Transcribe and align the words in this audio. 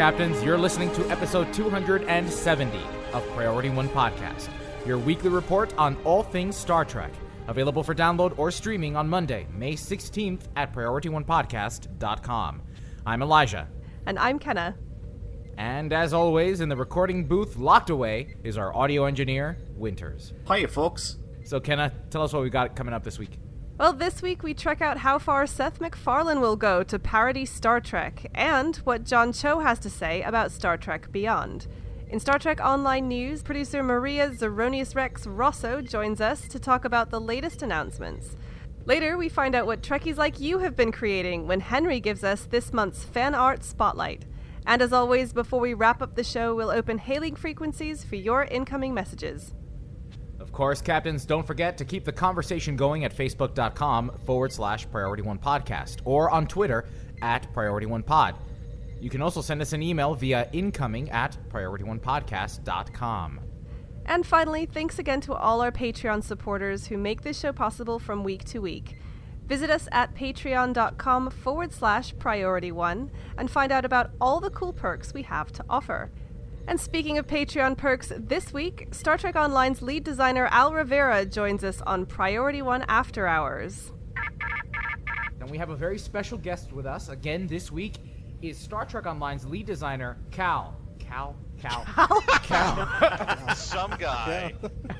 Captains. 0.00 0.42
You're 0.42 0.56
listening 0.56 0.90
to 0.92 1.06
episode 1.10 1.52
270 1.52 2.80
of 3.12 3.22
Priority 3.34 3.68
One 3.68 3.86
Podcast, 3.90 4.48
your 4.86 4.96
weekly 4.96 5.28
report 5.28 5.76
on 5.76 5.94
all 6.04 6.22
things 6.22 6.56
Star 6.56 6.86
Trek. 6.86 7.12
Available 7.48 7.82
for 7.82 7.94
download 7.94 8.32
or 8.38 8.50
streaming 8.50 8.96
on 8.96 9.06
Monday, 9.06 9.46
May 9.54 9.74
16th 9.74 10.44
at 10.56 10.72
PriorityOnePodcast.com. 10.72 12.62
I'm 13.04 13.20
Elijah. 13.20 13.68
And 14.06 14.18
I'm 14.18 14.38
Kenna. 14.38 14.74
And 15.58 15.92
as 15.92 16.14
always, 16.14 16.62
in 16.62 16.70
the 16.70 16.76
recording 16.76 17.26
booth 17.26 17.56
locked 17.56 17.90
away 17.90 18.36
is 18.42 18.56
our 18.56 18.74
audio 18.74 19.04
engineer, 19.04 19.58
Winters. 19.76 20.32
Hiya, 20.50 20.68
folks. 20.68 21.18
So, 21.44 21.60
Kenna, 21.60 21.92
tell 22.08 22.22
us 22.22 22.32
what 22.32 22.42
we 22.42 22.48
got 22.48 22.74
coming 22.74 22.94
up 22.94 23.04
this 23.04 23.18
week. 23.18 23.38
Well, 23.80 23.94
this 23.94 24.20
week 24.20 24.42
we 24.42 24.52
check 24.52 24.82
out 24.82 24.98
how 24.98 25.18
far 25.18 25.46
Seth 25.46 25.80
MacFarlane 25.80 26.42
will 26.42 26.54
go 26.54 26.82
to 26.82 26.98
parody 26.98 27.46
Star 27.46 27.80
Trek 27.80 28.26
and 28.34 28.76
what 28.76 29.04
John 29.04 29.32
Cho 29.32 29.60
has 29.60 29.78
to 29.78 29.88
say 29.88 30.20
about 30.20 30.52
Star 30.52 30.76
Trek 30.76 31.10
Beyond. 31.10 31.66
In 32.10 32.20
Star 32.20 32.38
Trek 32.38 32.60
Online 32.60 33.08
News, 33.08 33.42
producer 33.42 33.82
Maria 33.82 34.28
Zeronius 34.28 34.94
Rex 34.94 35.26
Rosso 35.26 35.80
joins 35.80 36.20
us 36.20 36.46
to 36.48 36.58
talk 36.58 36.84
about 36.84 37.08
the 37.08 37.22
latest 37.22 37.62
announcements. 37.62 38.36
Later, 38.84 39.16
we 39.16 39.30
find 39.30 39.54
out 39.54 39.64
what 39.64 39.80
Trekkies 39.80 40.18
like 40.18 40.38
you 40.38 40.58
have 40.58 40.76
been 40.76 40.92
creating 40.92 41.46
when 41.46 41.60
Henry 41.60 42.00
gives 42.00 42.22
us 42.22 42.44
this 42.44 42.74
month's 42.74 43.04
fan 43.04 43.34
art 43.34 43.64
spotlight. 43.64 44.26
And 44.66 44.82
as 44.82 44.92
always, 44.92 45.32
before 45.32 45.60
we 45.60 45.72
wrap 45.72 46.02
up 46.02 46.16
the 46.16 46.22
show, 46.22 46.54
we'll 46.54 46.68
open 46.68 46.98
hailing 46.98 47.34
frequencies 47.34 48.04
for 48.04 48.16
your 48.16 48.44
incoming 48.44 48.92
messages. 48.92 49.54
Of 50.50 50.54
course, 50.54 50.82
Captains, 50.82 51.24
don't 51.24 51.46
forget 51.46 51.78
to 51.78 51.84
keep 51.84 52.04
the 52.04 52.10
conversation 52.10 52.74
going 52.74 53.04
at 53.04 53.16
facebook.com 53.16 54.10
forward 54.26 54.50
slash 54.50 54.90
Priority 54.90 55.22
One 55.22 55.38
Podcast 55.38 55.98
or 56.04 56.28
on 56.28 56.48
Twitter 56.48 56.86
at 57.22 57.50
Priority 57.52 57.86
One 57.86 58.02
Pod. 58.02 58.34
You 59.00 59.10
can 59.10 59.22
also 59.22 59.42
send 59.42 59.62
us 59.62 59.72
an 59.74 59.80
email 59.80 60.12
via 60.14 60.48
incoming 60.52 61.08
at 61.10 61.38
PriorityOnePodcast.com. 61.50 63.40
And 64.06 64.26
finally, 64.26 64.66
thanks 64.66 64.98
again 64.98 65.20
to 65.20 65.34
all 65.34 65.60
our 65.60 65.70
Patreon 65.70 66.24
supporters 66.24 66.88
who 66.88 66.98
make 66.98 67.22
this 67.22 67.38
show 67.38 67.52
possible 67.52 68.00
from 68.00 68.24
week 68.24 68.42
to 68.46 68.58
week. 68.58 68.96
Visit 69.46 69.70
us 69.70 69.86
at 69.92 70.16
patreon.com 70.16 71.30
forward 71.30 71.72
slash 71.72 72.12
priority 72.18 72.72
one 72.72 73.12
and 73.38 73.48
find 73.48 73.70
out 73.70 73.84
about 73.84 74.10
all 74.20 74.40
the 74.40 74.50
cool 74.50 74.72
perks 74.72 75.14
we 75.14 75.22
have 75.22 75.52
to 75.52 75.64
offer. 75.70 76.10
And 76.70 76.80
speaking 76.80 77.18
of 77.18 77.26
Patreon 77.26 77.76
perks, 77.76 78.12
this 78.16 78.52
week, 78.52 78.86
Star 78.92 79.18
Trek 79.18 79.34
Online's 79.34 79.82
lead 79.82 80.04
designer 80.04 80.46
Al 80.52 80.72
Rivera 80.72 81.26
joins 81.26 81.64
us 81.64 81.80
on 81.80 82.06
Priority 82.06 82.62
One 82.62 82.84
After 82.86 83.26
Hours. 83.26 83.90
And 85.40 85.50
we 85.50 85.58
have 85.58 85.70
a 85.70 85.74
very 85.74 85.98
special 85.98 86.38
guest 86.38 86.72
with 86.72 86.86
us 86.86 87.08
again 87.08 87.48
this 87.48 87.72
week 87.72 87.96
is 88.40 88.56
Star 88.56 88.84
Trek 88.84 89.06
Online's 89.06 89.44
lead 89.44 89.66
designer, 89.66 90.16
Cal. 90.30 90.76
Cal? 91.00 91.34
Cal. 91.58 91.84
Cal. 91.86 92.06
Cal. 92.44 93.56
Some 93.56 93.90
guy. 93.98 94.54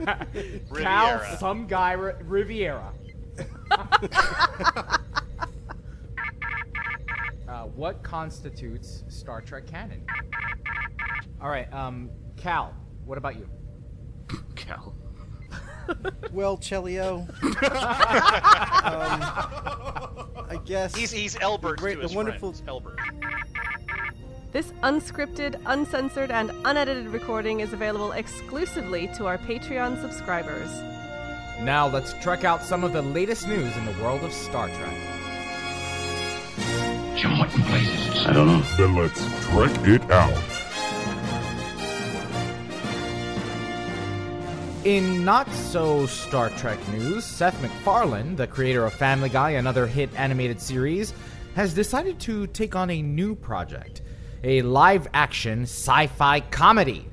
Cal, 0.05 0.27
Riviera. 0.71 1.37
some 1.39 1.69
guy, 1.69 1.95
R- 1.95 2.19
Riviera. 2.25 2.93
uh, 7.49 7.63
what 7.77 8.03
constitutes 8.03 9.05
Star 9.07 9.41
Trek 9.41 9.69
canon? 9.69 10.05
All 11.41 11.49
right, 11.49 11.73
um, 11.73 12.11
Cal, 12.37 12.75
what 13.05 13.19
about 13.19 13.37
you? 13.37 13.49
Cal. 14.57 14.95
Well, 16.33 16.57
Chelio. 16.57 17.27
um, 17.43 17.57
I 20.49 20.61
guess 20.65 20.95
He's 20.95 21.11
he's 21.11 21.37
Elbert 21.41 21.79
Great- 21.79 21.95
to 21.95 22.03
the 22.03 22.07
his 22.09 22.15
wonderful- 22.15 22.53
friends. 22.53 22.69
Elbert. 22.69 22.99
This 24.53 24.73
unscripted, 24.85 25.61
uncensored, 25.67 26.31
and 26.31 26.51
unedited 26.65 27.09
recording 27.09 27.59
is 27.61 27.73
available 27.73 28.13
exclusively 28.13 29.09
to 29.17 29.27
our 29.27 29.39
Patreon 29.39 30.01
subscribers. 30.01 30.71
Now 31.61 31.89
let's 31.89 32.13
trek 32.23 32.45
out 32.45 32.63
some 32.63 32.85
of 32.85 32.93
the 32.93 33.03
latest 33.03 33.49
news 33.49 33.77
in 33.77 33.85
the 33.87 33.93
world 34.03 34.23
of 34.23 34.33
Star 34.33 34.69
Trek. 34.69 34.97
Jim, 37.17 37.39
what 37.39 37.53
in 37.55 37.63
blazes? 37.63 38.27
I 38.27 38.33
don't 38.33 38.47
know. 38.47 38.61
Then 38.77 38.95
let's 38.97 39.21
trek 39.47 39.87
it 39.89 40.11
out. 40.11 40.37
In 44.85 45.27
not 45.27 45.47
so 45.53 46.07
Star 46.07 46.49
Trek 46.49 46.79
news, 46.89 47.23
Seth 47.23 47.61
MacFarlane, 47.61 48.35
the 48.35 48.47
creator 48.47 48.87
of 48.87 48.95
Family 48.95 49.29
Guy 49.29 49.51
and 49.51 49.69
other 49.69 49.87
hit 49.87 50.09
animated 50.17 50.59
series, 50.59 51.13
has 51.55 51.75
decided 51.75 52.19
to 52.21 52.47
take 52.47 52.75
on 52.75 52.89
a 52.89 53.03
new 53.03 53.35
project 53.35 54.01
a 54.43 54.63
live 54.63 55.07
action 55.13 55.65
sci 55.65 56.07
fi 56.07 56.41
comedy. 56.41 57.07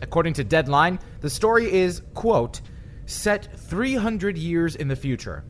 According 0.00 0.32
to 0.34 0.44
Deadline, 0.44 0.98
the 1.20 1.28
story 1.28 1.70
is, 1.70 2.00
quote, 2.14 2.62
set 3.04 3.60
300 3.60 4.38
years 4.38 4.74
in 4.74 4.88
the 4.88 4.96
future. 4.96 5.44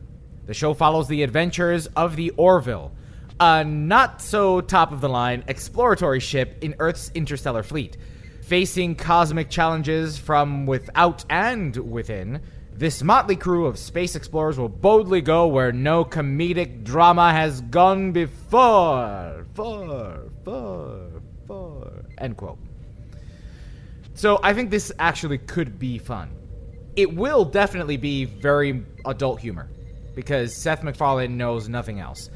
The 0.45 0.53
show 0.53 0.73
follows 0.73 1.07
the 1.07 1.23
adventures 1.23 1.87
of 1.95 2.17
the 2.17 2.31
Orville, 2.31 2.91
a 3.39 3.63
not 3.63 4.21
so 4.21 4.59
top 4.59 4.91
of 4.91 4.99
the 4.99 5.07
line 5.07 5.45
exploratory 5.47 6.19
ship 6.19 6.57
in 6.61 6.75
Earth's 6.79 7.09
interstellar 7.15 7.63
fleet. 7.63 7.95
Facing 8.47 8.95
cosmic 8.95 9.49
challenges 9.49 10.17
from 10.17 10.65
without 10.65 11.23
and 11.29 11.75
within, 11.77 12.41
this 12.73 13.01
motley 13.01 13.37
crew 13.37 13.67
of 13.67 13.79
space 13.79 14.17
explorers 14.17 14.59
will 14.59 14.67
boldly 14.67 15.21
go 15.21 15.47
where 15.47 15.71
no 15.71 16.03
comedic 16.03 16.83
drama 16.83 17.31
has 17.31 17.61
gone 17.61 18.11
before. 18.11 19.45
For, 19.53 20.29
for, 20.43 21.21
for. 21.47 22.05
End 22.17 22.35
quote. 22.35 22.59
So 24.13 24.39
I 24.43 24.53
think 24.53 24.71
this 24.71 24.91
actually 24.99 25.37
could 25.37 25.79
be 25.79 25.97
fun. 25.97 26.29
It 26.97 27.15
will 27.15 27.45
definitely 27.45 27.97
be 27.97 28.25
very 28.25 28.83
adult 29.05 29.39
humor 29.39 29.69
because 30.15 30.53
Seth 30.53 30.83
MacFarlane 30.83 31.37
knows 31.37 31.69
nothing 31.69 32.01
else. 32.01 32.29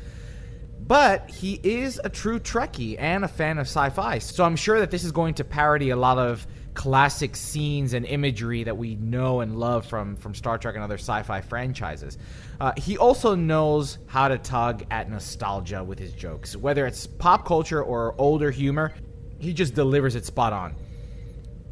But 0.87 1.29
he 1.29 1.59
is 1.63 1.99
a 2.03 2.09
true 2.09 2.39
Trekkie 2.39 2.95
and 2.97 3.25
a 3.25 3.27
fan 3.27 3.57
of 3.57 3.67
sci 3.67 3.89
fi, 3.89 4.19
so 4.19 4.45
I'm 4.45 4.55
sure 4.55 4.79
that 4.79 4.89
this 4.89 5.03
is 5.03 5.11
going 5.11 5.33
to 5.35 5.43
parody 5.43 5.89
a 5.89 5.97
lot 5.97 6.17
of 6.17 6.47
classic 6.77 7.35
scenes 7.35 7.93
and 7.93 8.05
imagery 8.05 8.63
that 8.63 8.77
we 8.77 8.95
know 8.95 9.41
and 9.41 9.59
love 9.59 9.85
from, 9.85 10.15
from 10.15 10.35
Star 10.35 10.59
Trek 10.59 10.75
and 10.75 10.83
other 10.83 10.97
sci 10.97 11.23
fi 11.23 11.41
franchises. 11.41 12.17
Uh, 12.61 12.71
he 12.77 12.97
also 12.97 13.35
knows 13.35 13.97
how 14.05 14.27
to 14.27 14.37
tug 14.37 14.85
at 14.91 15.09
nostalgia 15.09 15.83
with 15.83 15.99
his 15.99 16.13
jokes. 16.13 16.55
Whether 16.55 16.85
it's 16.85 17.07
pop 17.07 17.45
culture 17.45 17.83
or 17.83 18.15
older 18.17 18.51
humor, 18.51 18.93
he 19.39 19.53
just 19.53 19.73
delivers 19.73 20.15
it 20.15 20.25
spot 20.25 20.53
on. 20.53 20.75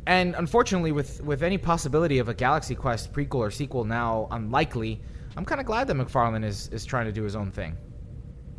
And 0.08 0.36
unfortunately, 0.36 0.92
with, 0.92 1.22
with 1.24 1.42
any 1.42 1.58
possibility 1.58 2.20
of 2.20 2.28
a 2.28 2.34
Galaxy 2.34 2.76
Quest 2.76 3.14
prequel 3.14 3.36
or 3.36 3.52
sequel 3.52 3.86
now 3.86 4.28
unlikely, 4.32 5.02
I'm 5.38 5.46
kind 5.46 5.62
of 5.62 5.68
glad 5.68 5.88
that 5.88 5.96
MacFarlane 5.96 6.44
is, 6.44 6.68
is 6.70 6.84
trying 6.84 7.06
to 7.06 7.12
do 7.12 7.24
his 7.24 7.36
own 7.36 7.52
thing. 7.52 7.78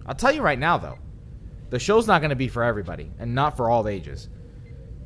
I'll 0.06 0.14
tell 0.14 0.32
you 0.32 0.42
right 0.42 0.58
now, 0.58 0.78
though, 0.78 0.98
the 1.70 1.78
show's 1.78 2.06
not 2.06 2.20
going 2.20 2.30
to 2.30 2.36
be 2.36 2.48
for 2.48 2.62
everybody 2.62 3.10
and 3.18 3.34
not 3.34 3.56
for 3.56 3.68
all 3.68 3.88
ages. 3.88 4.28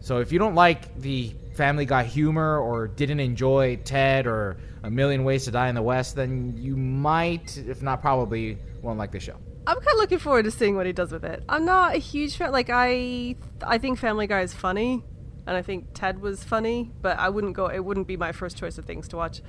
So 0.01 0.19
if 0.19 0.33
you 0.33 0.39
don't 0.39 0.55
like 0.55 0.99
the 1.01 1.35
Family 1.55 1.85
Guy 1.85 2.05
humor 2.05 2.59
or 2.59 2.89
didn't 2.89 3.21
enjoy 3.21 3.77
Ted 3.85 4.27
or 4.27 4.59
A 4.83 4.91
Million 4.91 5.25
Ways 5.25 5.45
to 5.45 5.51
Die 5.51 5.69
in 5.69 5.75
the 5.75 5.83
West, 5.83 6.17
then 6.17 6.57
you 6.57 6.77
might, 6.77 7.57
if 7.57 7.83
not 7.83 8.01
probably, 8.01 8.59
won't 8.83 8.99
like 8.99 9.13
the 9.13 9.21
show. 9.21 9.37
I'm 9.67 9.77
kind 9.77 9.89
of 9.89 9.99
looking 9.99 10.19
forward 10.19 10.45
to 10.45 10.51
seeing 10.51 10.75
what 10.75 10.87
he 10.87 10.93
does 10.93 11.13
with 11.13 11.25
it. 11.25 11.45
I'm 11.49 11.65
not 11.65 11.95
a 11.95 11.99
huge 11.99 12.37
fan. 12.37 12.51
Like 12.51 12.71
I, 12.71 13.37
I 13.63 13.79
think 13.79 13.99
Family 13.99 14.27
Guy 14.27 14.41
is 14.41 14.55
funny, 14.55 15.05
and 15.47 15.57
I 15.57 15.63
think 15.63 15.89
Ted 15.93 16.21
was 16.21 16.43
funny, 16.43 16.91
but 17.03 17.19
I 17.19 17.29
wouldn't 17.29 17.55
go. 17.55 17.67
It 17.67 17.81
wouldn't 17.81 18.07
be 18.07 18.17
my 18.17 18.33
first 18.33 18.57
choice 18.57 18.79
of 18.79 18.87
things 18.87 19.07
to 19.09 19.17
watch. 19.17 19.43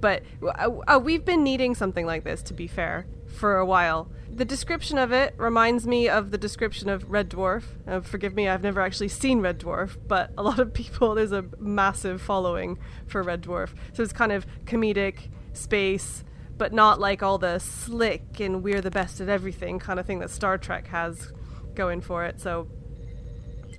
But 0.00 0.22
uh, 0.42 0.70
uh, 0.86 1.00
we've 1.02 1.24
been 1.24 1.42
needing 1.42 1.74
something 1.74 2.06
like 2.06 2.24
this, 2.24 2.42
to 2.44 2.54
be 2.54 2.66
fair, 2.66 3.06
for 3.26 3.56
a 3.56 3.66
while. 3.66 4.10
The 4.32 4.44
description 4.44 4.98
of 4.98 5.12
it 5.12 5.34
reminds 5.36 5.86
me 5.86 6.08
of 6.08 6.30
the 6.30 6.38
description 6.38 6.88
of 6.88 7.10
Red 7.10 7.30
Dwarf. 7.30 7.64
Uh, 7.86 8.00
forgive 8.00 8.34
me, 8.34 8.48
I've 8.48 8.62
never 8.62 8.80
actually 8.80 9.08
seen 9.08 9.40
Red 9.40 9.58
Dwarf, 9.58 9.96
but 10.06 10.32
a 10.38 10.42
lot 10.42 10.58
of 10.58 10.72
people, 10.72 11.14
there's 11.16 11.32
a 11.32 11.44
massive 11.58 12.20
following 12.22 12.78
for 13.06 13.22
Red 13.22 13.42
Dwarf. 13.42 13.70
So 13.92 14.02
it's 14.02 14.12
kind 14.12 14.32
of 14.32 14.46
comedic, 14.64 15.30
space, 15.52 16.24
but 16.56 16.72
not 16.72 17.00
like 17.00 17.22
all 17.22 17.38
the 17.38 17.58
slick 17.58 18.40
and 18.40 18.62
we're 18.62 18.80
the 18.80 18.90
best 18.90 19.20
at 19.20 19.28
everything 19.28 19.78
kind 19.78 20.00
of 20.00 20.06
thing 20.06 20.18
that 20.18 20.30
Star 20.30 20.58
Trek 20.58 20.88
has 20.88 21.32
going 21.74 22.00
for 22.00 22.24
it. 22.24 22.40
So 22.40 22.68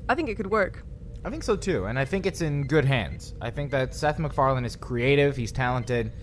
I 0.08 0.16
think 0.16 0.30
it 0.30 0.36
could 0.36 0.50
work. 0.50 0.84
I 1.24 1.30
think 1.30 1.44
so 1.44 1.56
too, 1.56 1.86
and 1.86 2.00
I 2.00 2.06
think 2.06 2.26
it's 2.26 2.42
in 2.42 2.66
good 2.66 2.86
hands. 2.86 3.34
I 3.42 3.50
think 3.50 3.72
that 3.72 3.94
Seth 3.94 4.20
MacFarlane 4.20 4.66
is 4.66 4.76
creative. 4.76 5.36
He's 5.36 5.52
talented. 5.52 6.14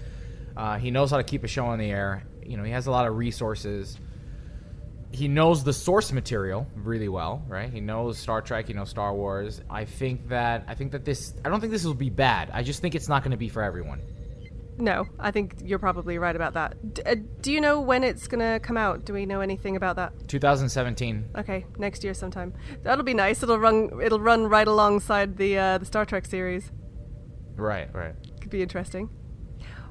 Uh, 0.57 0.79
he 0.79 0.91
knows 0.91 1.11
how 1.11 1.19
to 1.19 1.23
keep 1.23 1.45
a 1.45 1.49
show 1.49 1.67
on 1.67 1.79
the 1.79 1.91
air. 1.91 2.25
You 2.45 2.57
know, 2.57 2.63
he 2.63 2.73
has 2.73 2.87
a 2.87 2.91
lot 2.91 3.07
of 3.07 3.17
resources. 3.17 3.99
He 5.13 5.29
knows 5.29 5.65
the 5.65 5.73
source 5.73 6.13
material 6.13 6.67
really 6.75 7.09
well, 7.09 7.45
right? 7.47 7.71
He 7.71 7.81
knows 7.81 8.19
Star 8.19 8.41
Trek. 8.41 8.69
He 8.69 8.73
knows 8.73 8.89
Star 8.89 9.15
Wars. 9.15 9.61
I 9.69 9.85
think 9.85 10.29
that 10.29 10.65
I 10.67 10.75
think 10.75 10.93
that 10.93 11.05
this. 11.05 11.35
I 11.45 11.51
don't 11.51 11.61
think 11.61 11.73
this 11.73 11.85
will 11.85 11.95
be 11.95 12.11
bad. 12.11 12.51
I 12.53 12.63
just 12.63 12.81
think 12.81 12.95
it's 12.95 13.09
not 13.09 13.23
going 13.23 13.33
to 13.33 13.37
be 13.37 13.49
for 13.49 13.63
everyone. 13.63 14.01
No, 14.79 15.07
I 15.19 15.31
think 15.31 15.55
you're 15.65 15.79
probably 15.79 16.19
right 16.19 16.37
about 16.37 16.55
that. 16.55 16.95
D- 16.95 17.03
uh, 17.03 17.17
do 17.41 17.51
you 17.51 17.61
know 17.61 17.81
when 17.81 18.05
it's 18.05 18.29
going 18.29 18.41
to 18.41 18.61
come 18.61 18.77
out? 18.77 19.05
Do 19.05 19.15
we 19.15 19.25
know 19.25 19.41
anything 19.41 19.75
about 19.75 19.97
that? 19.97 20.29
2017. 20.29 21.31
Okay, 21.37 21.65
next 21.79 22.05
year 22.05 22.13
sometime. 22.13 22.53
That'll 22.83 23.05
be 23.05 23.15
nice. 23.15 23.43
It'll 23.43 23.59
run. 23.59 23.91
It'll 24.03 24.21
run 24.21 24.47
right 24.47 24.69
alongside 24.69 25.39
the 25.39 25.59
uh, 25.59 25.79
the 25.79 25.87
Star 25.87 26.05
Trek 26.05 26.27
series. 26.27 26.73
Right, 27.57 27.93
right. 27.95 28.15
Could 28.41 28.51
be 28.51 28.63
interesting. 28.63 29.09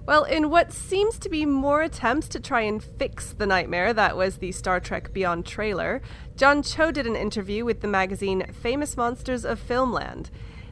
Well, 0.05 0.23
in 0.23 0.51
what 0.51 0.71
seems 0.71 1.17
to 1.17 1.29
be 1.29 1.47
more 1.47 1.81
attempts 1.81 2.27
to 2.29 2.39
try 2.39 2.61
and 2.61 2.83
fix 2.83 3.33
the 3.33 3.47
nightmare 3.47 3.91
that 3.91 4.15
was 4.15 4.37
the 4.37 4.51
Star 4.51 4.79
Trek 4.79 5.11
Beyond 5.13 5.47
trailer, 5.47 5.99
John 6.35 6.61
Cho 6.61 6.91
did 6.91 7.07
an 7.07 7.15
interview 7.15 7.65
with 7.65 7.81
the 7.81 7.87
magazine 7.87 8.45
Famous 8.53 8.95
Monsters 8.95 9.43
of 9.43 9.59
Filmland. 9.59 10.29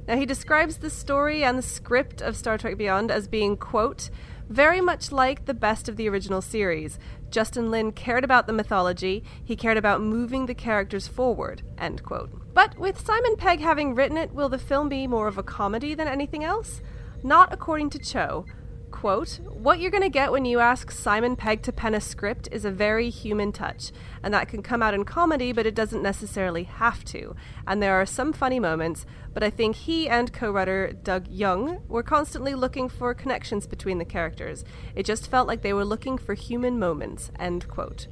Now, 0.08 0.18
he 0.18 0.26
describes 0.26 0.78
the 0.78 0.90
story 0.90 1.44
and 1.44 1.58
the 1.58 1.62
script 1.62 2.22
of 2.22 2.36
Star 2.36 2.58
Trek 2.58 2.78
Beyond 2.78 3.10
as 3.10 3.28
being, 3.28 3.56
quote, 3.56 4.10
very 4.50 4.82
much 4.82 5.12
like 5.12 5.46
the 5.46 5.54
best 5.54 5.88
of 5.88 5.96
the 5.96 6.10
original 6.10 6.42
series. 6.42 7.00
Justin 7.30 7.72
Lin 7.72 7.92
cared 7.92 8.24
about 8.24 8.46
the 8.46 8.54
mythology, 8.54 9.24
he 9.44 9.56
cared 9.56 9.78
about 9.78 10.02
moving 10.02 10.46
the 10.46 10.54
characters 10.54 11.08
forward, 11.08 11.62
end 11.78 12.04
quote. 12.04 12.54
But 12.54 12.78
with 12.78 13.04
Simon 13.04 13.36
Pegg 13.38 13.62
having 13.62 13.96
written 13.96 14.18
it, 14.18 14.34
will 14.34 14.50
the 14.50 14.60
film 14.60 14.90
be 14.90 15.08
more 15.08 15.28
of 15.28 15.38
a 15.38 15.44
comedy 15.44 15.96
than 15.96 16.08
anything 16.08 16.44
else? 16.44 16.82
Not 17.24 17.54
according 17.54 17.90
to 17.92 18.00
Cho. 18.00 18.46
Quote, 18.94 19.40
what 19.50 19.80
you're 19.80 19.92
going 19.92 20.04
to 20.04 20.08
get 20.08 20.32
when 20.32 20.46
you 20.46 20.60
ask 20.60 20.92
Simon 20.92 21.36
Pegg 21.36 21.64
to 21.64 21.72
pen 21.74 21.96
a 21.96 22.00
script 22.00 22.48
is 22.52 22.64
a 22.64 22.70
very 22.70 23.10
human 23.10 23.52
touch, 23.52 23.92
and 24.22 24.32
that 24.36 24.48
can 24.48 24.62
come 24.62 24.84
out 24.84 24.94
in 24.94 25.04
comedy, 25.04 25.52
but 25.52 25.66
it 25.66 25.74
doesn't 25.74 26.04
necessarily 26.04 26.64
have 26.64 27.04
to. 27.06 27.36
And 27.66 27.82
there 27.82 27.96
are 27.96 28.06
some 28.06 28.32
funny 28.32 28.60
moments, 28.60 29.06
but 29.34 29.44
I 29.44 29.50
think 29.50 29.76
he 29.76 30.08
and 30.08 30.32
co 30.32 30.52
writer 30.52 30.94
Doug 30.94 31.28
Jung 31.28 31.82
were 31.90 32.04
constantly 32.04 32.54
looking 32.54 32.88
for 32.88 33.16
connections 33.16 33.66
between 33.66 33.98
the 33.98 34.06
characters. 34.06 34.64
It 34.96 35.08
just 35.08 35.30
felt 35.30 35.48
like 35.48 35.64
they 35.64 35.74
were 35.74 35.86
looking 35.86 36.20
for 36.20 36.36
human 36.36 36.78
moments, 36.78 37.32
end 37.40 37.68
quote. 37.68 38.08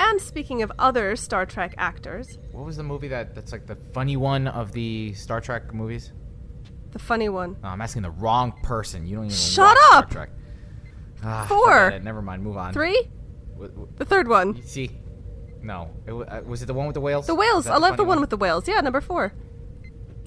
And 0.00 0.20
speaking 0.20 0.60
of 0.60 0.72
other 0.76 1.14
Star 1.14 1.46
Trek 1.46 1.74
actors, 1.78 2.36
What 2.50 2.66
was 2.66 2.76
the 2.76 2.82
movie 2.82 3.08
that 3.08 3.36
that's 3.36 3.52
like 3.52 3.66
the 3.66 3.76
funny 3.94 4.16
one 4.16 4.48
of 4.48 4.72
the 4.72 5.14
Star 5.14 5.40
Trek 5.40 5.72
movies? 5.72 6.12
The 6.92 6.98
funny 6.98 7.28
one. 7.28 7.56
Oh, 7.62 7.68
I'm 7.68 7.80
asking 7.80 8.02
the 8.02 8.10
wrong 8.10 8.52
person. 8.62 9.06
You 9.06 9.16
don't 9.16 9.26
even 9.26 9.36
Shut 9.36 9.76
watch 9.92 9.92
up! 10.04 10.10
Star 10.10 10.26
Trek. 10.26 10.30
Ah, 11.22 11.46
Four. 11.48 11.98
Never 12.00 12.22
mind. 12.22 12.42
Move 12.42 12.56
on. 12.56 12.72
Three? 12.72 13.08
W- 13.52 13.70
w- 13.70 13.88
The 13.96 14.04
third 14.04 14.26
one. 14.26 14.56
you 14.56 14.62
see, 14.62 14.90
no. 15.62 15.90
It, 16.06 16.12
wa- 16.12 16.22
uh, 16.24 16.40
was 16.44 16.62
it 16.62 16.66
the 16.66 16.74
one 16.74 16.86
with 16.86 16.94
the 16.94 17.00
whales? 17.00 17.26
The 17.26 17.34
whales. 17.34 17.66
I 17.66 17.76
love 17.76 17.92
the 17.92 17.98
funny 17.98 18.08
one 18.08 18.20
with 18.20 18.30
the 18.30 18.36
whales. 18.38 18.66
Yeah, 18.66 18.80
number 18.80 19.00
four. 19.00 19.32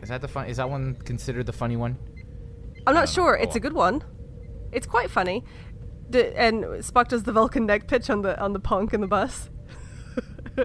Is 0.01 0.09
that 0.09 0.21
the 0.21 0.27
fun? 0.27 0.47
Is 0.47 0.57
that 0.57 0.69
one 0.69 0.95
considered 1.03 1.45
the 1.47 1.53
funny 1.53 1.75
one? 1.75 1.97
I'm 2.85 2.93
not 2.93 3.01
know. 3.01 3.05
sure. 3.07 3.35
It's 3.35 3.55
a 3.55 3.59
good 3.59 3.73
one. 3.73 4.03
It's 4.71 4.85
quite 4.85 5.09
funny. 5.09 5.43
The, 6.09 6.37
and 6.39 6.63
Spock 6.83 7.07
does 7.07 7.23
the 7.23 7.31
Vulcan 7.31 7.65
neck 7.65 7.87
pinch 7.87 8.09
on 8.09 8.21
the 8.21 8.39
on 8.39 8.53
the 8.53 8.59
punk 8.59 8.93
in 8.93 9.01
the 9.01 9.07
bus. 9.07 9.49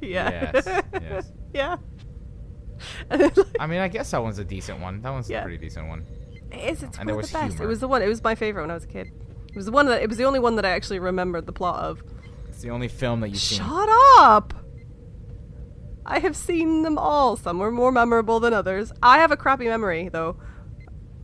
yeah. 0.00 0.50
Yes. 0.54 0.82
yes. 0.92 1.32
yeah. 1.54 1.76
And 3.10 3.20
then, 3.20 3.30
like, 3.36 3.46
I 3.60 3.66
mean, 3.66 3.80
I 3.80 3.88
guess 3.88 4.10
that 4.10 4.22
one's 4.22 4.38
a 4.38 4.44
decent 4.44 4.80
one. 4.80 5.00
That 5.02 5.10
one's 5.10 5.28
Yeah. 5.30 5.40
a 5.40 5.42
pretty 5.42 5.58
decent 5.58 5.88
one. 5.88 6.04
it's, 6.52 6.82
it's 6.82 6.98
And 6.98 7.06
one 7.06 7.10
of 7.10 7.16
was 7.16 7.30
the 7.32 7.38
best. 7.38 7.60
It 7.60 7.66
was 7.66 7.80
the 7.80 7.88
one. 7.88 8.02
It 8.02 8.08
was 8.08 8.22
my 8.22 8.34
favorite 8.34 8.62
when 8.62 8.70
I 8.70 8.74
was 8.74 8.84
a 8.84 8.88
kid. 8.88 9.08
It 9.48 9.56
was 9.56 9.66
the 9.66 9.72
one 9.72 9.86
that. 9.86 10.02
It 10.02 10.08
was 10.08 10.18
the 10.18 10.24
only 10.24 10.38
one 10.38 10.56
that 10.56 10.64
I 10.64 10.70
actually 10.70 10.98
remembered 10.98 11.46
the 11.46 11.52
plot 11.52 11.82
of. 11.82 12.02
It's 12.48 12.60
the 12.62 12.70
only 12.70 12.88
film 12.88 13.20
that 13.20 13.28
you've 13.28 13.38
seen. 13.38 13.58
Shut 13.58 13.88
up! 14.18 14.54
I 16.04 16.20
have 16.20 16.36
seen 16.36 16.82
them 16.82 16.98
all. 16.98 17.36
Some 17.36 17.58
were 17.58 17.70
more 17.72 17.90
memorable 17.90 18.38
than 18.40 18.54
others. 18.54 18.92
I 19.02 19.18
have 19.18 19.32
a 19.32 19.36
crappy 19.36 19.66
memory, 19.66 20.08
though. 20.08 20.36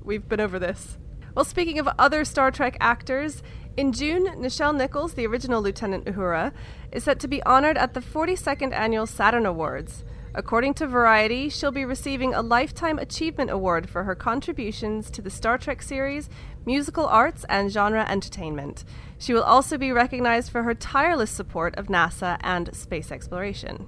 We've 0.02 0.28
been 0.28 0.40
over 0.40 0.58
this. 0.58 0.98
Well, 1.34 1.44
speaking 1.44 1.78
of 1.78 1.88
other 1.98 2.24
Star 2.24 2.50
Trek 2.50 2.76
actors, 2.80 3.42
in 3.76 3.92
June, 3.92 4.26
Nichelle 4.42 4.76
Nichols, 4.76 5.14
the 5.14 5.26
original 5.26 5.62
Lieutenant 5.62 6.04
Uhura, 6.04 6.52
is 6.90 7.04
set 7.04 7.20
to 7.20 7.28
be 7.28 7.42
honored 7.44 7.78
at 7.78 7.94
the 7.94 8.00
42nd 8.00 8.72
Annual 8.74 9.06
Saturn 9.06 9.46
Awards. 9.46 10.04
According 10.34 10.74
to 10.74 10.86
Variety, 10.86 11.50
she'll 11.50 11.72
be 11.72 11.84
receiving 11.84 12.32
a 12.32 12.40
Lifetime 12.40 12.98
Achievement 12.98 13.50
Award 13.50 13.90
for 13.90 14.04
her 14.04 14.14
contributions 14.14 15.10
to 15.10 15.20
the 15.20 15.28
Star 15.28 15.58
Trek 15.58 15.82
series, 15.82 16.30
musical 16.64 17.06
arts, 17.06 17.44
and 17.50 17.70
genre 17.70 18.06
entertainment. 18.08 18.84
She 19.18 19.34
will 19.34 19.42
also 19.42 19.76
be 19.76 19.92
recognized 19.92 20.50
for 20.50 20.62
her 20.62 20.74
tireless 20.74 21.30
support 21.30 21.74
of 21.76 21.88
NASA 21.88 22.38
and 22.40 22.74
space 22.74 23.12
exploration. 23.12 23.86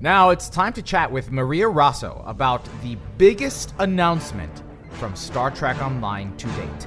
Now 0.00 0.30
it's 0.30 0.48
time 0.48 0.72
to 0.72 0.82
chat 0.82 1.12
with 1.12 1.30
Maria 1.30 1.68
Rosso 1.68 2.24
about 2.26 2.66
the 2.82 2.96
biggest 3.18 3.74
announcement 3.78 4.62
from 4.92 5.14
Star 5.14 5.50
Trek 5.50 5.82
Online 5.82 6.34
to 6.38 6.46
date. 6.46 6.86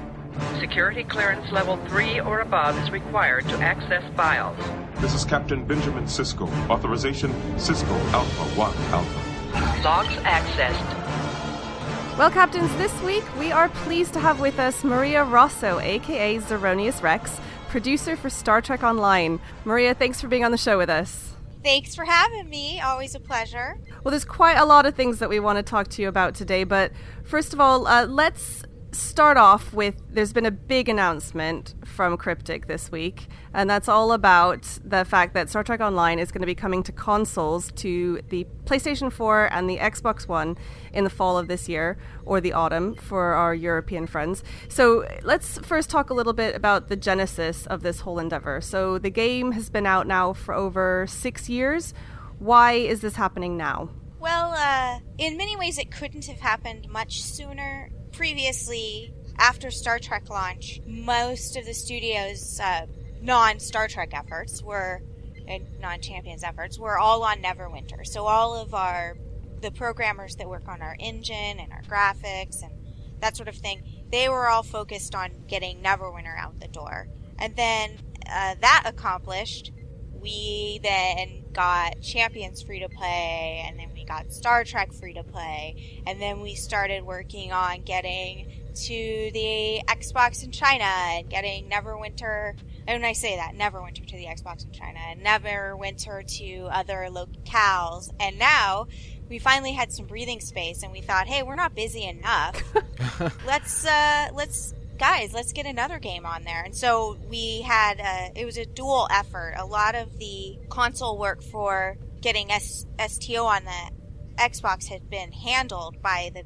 Security 0.60 1.04
clearance 1.04 1.50
level 1.52 1.76
3 1.88 2.20
or 2.20 2.40
above 2.40 2.78
is 2.82 2.90
required 2.90 3.48
to 3.48 3.56
access 3.58 4.02
files. 4.14 4.58
This 5.00 5.14
is 5.14 5.24
Captain 5.24 5.64
Benjamin 5.64 6.04
Sisko. 6.04 6.48
Authorization 6.68 7.32
Sisko 7.56 7.98
Alpha 8.12 8.44
1 8.58 8.76
Alpha. 8.92 9.82
Logs 9.82 10.14
accessed. 10.24 12.18
Well, 12.18 12.30
Captains, 12.30 12.74
this 12.76 13.02
week 13.02 13.24
we 13.38 13.52
are 13.52 13.68
pleased 13.68 14.14
to 14.14 14.20
have 14.20 14.40
with 14.40 14.58
us 14.58 14.82
Maria 14.82 15.22
Rosso, 15.22 15.78
aka 15.80 16.38
Zeronius 16.38 17.02
Rex, 17.02 17.38
producer 17.68 18.16
for 18.16 18.30
Star 18.30 18.62
Trek 18.62 18.82
Online. 18.82 19.38
Maria, 19.64 19.94
thanks 19.94 20.20
for 20.20 20.28
being 20.28 20.44
on 20.44 20.50
the 20.50 20.58
show 20.58 20.78
with 20.78 20.88
us. 20.88 21.34
Thanks 21.62 21.94
for 21.94 22.04
having 22.04 22.48
me. 22.48 22.80
Always 22.80 23.14
a 23.14 23.20
pleasure. 23.20 23.76
Well, 24.04 24.12
there's 24.12 24.24
quite 24.24 24.56
a 24.56 24.64
lot 24.64 24.86
of 24.86 24.94
things 24.94 25.18
that 25.18 25.28
we 25.28 25.40
want 25.40 25.58
to 25.58 25.62
talk 25.62 25.88
to 25.88 26.02
you 26.02 26.08
about 26.08 26.34
today, 26.34 26.64
but 26.64 26.92
first 27.24 27.52
of 27.52 27.60
all, 27.60 27.86
uh, 27.86 28.06
let's 28.06 28.62
start 28.96 29.36
off 29.36 29.72
with 29.72 29.94
there's 30.10 30.32
been 30.32 30.46
a 30.46 30.50
big 30.50 30.88
announcement 30.88 31.74
from 31.84 32.16
Cryptic 32.16 32.66
this 32.66 32.90
week, 32.90 33.28
and 33.52 33.68
that's 33.68 33.88
all 33.88 34.12
about 34.12 34.62
the 34.84 35.04
fact 35.04 35.34
that 35.34 35.50
Star 35.50 35.62
Trek 35.62 35.80
Online 35.80 36.18
is 36.18 36.32
going 36.32 36.40
to 36.40 36.46
be 36.46 36.54
coming 36.54 36.82
to 36.82 36.92
consoles 36.92 37.70
to 37.72 38.20
the 38.28 38.46
PlayStation 38.64 39.12
4 39.12 39.52
and 39.52 39.68
the 39.68 39.76
Xbox 39.76 40.26
One 40.26 40.56
in 40.92 41.04
the 41.04 41.10
fall 41.10 41.38
of 41.38 41.48
this 41.48 41.68
year 41.68 41.98
or 42.24 42.40
the 42.40 42.52
autumn 42.52 42.94
for 42.94 43.34
our 43.34 43.54
European 43.54 44.06
friends. 44.06 44.42
So 44.68 45.06
let's 45.22 45.58
first 45.58 45.90
talk 45.90 46.10
a 46.10 46.14
little 46.14 46.32
bit 46.32 46.56
about 46.56 46.88
the 46.88 46.96
genesis 46.96 47.66
of 47.66 47.82
this 47.82 48.00
whole 48.00 48.18
endeavor. 48.18 48.60
So 48.60 48.98
the 48.98 49.10
game 49.10 49.52
has 49.52 49.68
been 49.68 49.86
out 49.86 50.06
now 50.06 50.32
for 50.32 50.54
over 50.54 51.06
six 51.08 51.48
years. 51.48 51.92
Why 52.38 52.72
is 52.72 53.02
this 53.02 53.16
happening 53.16 53.56
now? 53.56 53.90
Well, 54.26 54.54
uh, 54.56 54.98
in 55.18 55.36
many 55.36 55.56
ways, 55.56 55.78
it 55.78 55.92
couldn't 55.92 56.24
have 56.24 56.40
happened 56.40 56.88
much 56.90 57.22
sooner. 57.22 57.90
Previously, 58.10 59.14
after 59.38 59.70
Star 59.70 60.00
Trek 60.00 60.28
launch, 60.28 60.80
most 60.84 61.56
of 61.56 61.64
the 61.64 61.72
studio's 61.72 62.58
uh, 62.58 62.86
non 63.22 63.60
Star 63.60 63.86
Trek 63.86 64.10
efforts 64.14 64.64
were, 64.64 65.00
and 65.46 65.64
non 65.78 66.00
Champions 66.00 66.42
efforts, 66.42 66.76
were 66.76 66.98
all 66.98 67.22
on 67.22 67.40
Neverwinter. 67.40 68.04
So 68.04 68.26
all 68.26 68.56
of 68.56 68.74
our, 68.74 69.16
the 69.60 69.70
programmers 69.70 70.34
that 70.34 70.48
work 70.48 70.66
on 70.66 70.82
our 70.82 70.96
engine 70.98 71.60
and 71.60 71.72
our 71.72 71.82
graphics 71.82 72.64
and 72.64 72.72
that 73.20 73.36
sort 73.36 73.48
of 73.48 73.54
thing, 73.54 73.80
they 74.10 74.28
were 74.28 74.48
all 74.48 74.64
focused 74.64 75.14
on 75.14 75.44
getting 75.46 75.84
Neverwinter 75.84 76.36
out 76.36 76.58
the 76.58 76.66
door. 76.66 77.06
And 77.38 77.54
then 77.54 78.00
uh, 78.28 78.56
that 78.60 78.82
accomplished, 78.86 79.70
we 80.20 80.80
then 80.82 81.44
got 81.52 82.00
Champions 82.02 82.62
free 82.62 82.80
to 82.80 82.88
play, 82.88 83.64
and 83.66 83.78
then 83.78 83.88
we 83.94 84.04
got 84.04 84.32
Star 84.32 84.64
Trek 84.64 84.92
free 84.92 85.14
to 85.14 85.24
play, 85.24 86.02
and 86.06 86.20
then 86.20 86.40
we 86.40 86.54
started 86.54 87.04
working 87.04 87.52
on 87.52 87.82
getting 87.82 88.50
to 88.74 89.30
the 89.32 89.80
Xbox 89.88 90.44
in 90.44 90.50
China 90.50 90.84
and 90.84 91.30
getting 91.30 91.68
Neverwinter. 91.70 92.54
And 92.86 93.00
when 93.00 93.04
I 93.04 93.14
say 93.14 93.36
that, 93.36 93.54
Neverwinter 93.54 94.06
to 94.06 94.16
the 94.16 94.26
Xbox 94.26 94.64
in 94.64 94.72
China, 94.72 94.98
and 94.98 95.22
Neverwinter 95.22 96.26
to 96.38 96.68
other 96.70 97.08
locales, 97.10 98.10
and 98.20 98.38
now 98.38 98.86
we 99.28 99.38
finally 99.38 99.72
had 99.72 99.92
some 99.92 100.06
breathing 100.06 100.40
space, 100.40 100.82
and 100.82 100.92
we 100.92 101.00
thought, 101.00 101.26
hey, 101.26 101.42
we're 101.42 101.56
not 101.56 101.74
busy 101.74 102.04
enough. 102.04 102.62
let's 103.46 103.86
uh, 103.86 104.28
let's 104.34 104.74
guys, 104.96 105.32
let's 105.32 105.52
get 105.52 105.66
another 105.66 105.98
game 105.98 106.26
on 106.26 106.44
there. 106.44 106.62
And 106.62 106.74
so 106.74 107.18
we 107.28 107.62
had 107.62 108.00
uh, 108.00 108.30
it 108.34 108.44
was 108.44 108.58
a 108.58 108.66
dual 108.66 109.08
effort. 109.10 109.54
A 109.56 109.66
lot 109.66 109.94
of 109.94 110.18
the 110.18 110.58
console 110.68 111.18
work 111.18 111.42
for 111.42 111.96
getting 112.20 112.50
S- 112.50 112.86
STO 113.06 113.44
on 113.44 113.64
the 113.64 113.90
Xbox 114.36 114.86
had 114.88 115.08
been 115.08 115.32
handled 115.32 116.00
by 116.02 116.30
the 116.34 116.44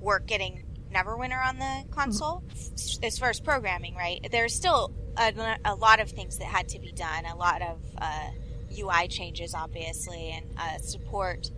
work 0.00 0.26
getting 0.26 0.64
Neverwinter 0.92 1.44
on 1.44 1.58
the 1.58 1.84
console. 1.90 2.42
As 3.02 3.18
far 3.18 3.30
as 3.30 3.40
programming, 3.40 3.94
right? 3.94 4.26
There's 4.30 4.54
still 4.54 4.92
a, 5.16 5.58
a 5.64 5.74
lot 5.74 6.00
of 6.00 6.10
things 6.10 6.38
that 6.38 6.46
had 6.46 6.68
to 6.70 6.80
be 6.80 6.92
done, 6.92 7.26
a 7.26 7.36
lot 7.36 7.62
of 7.62 7.78
uh, 7.98 8.30
UI 8.78 9.08
changes, 9.08 9.54
obviously, 9.54 10.30
and 10.30 10.46
uh, 10.58 10.78
support 10.78 11.50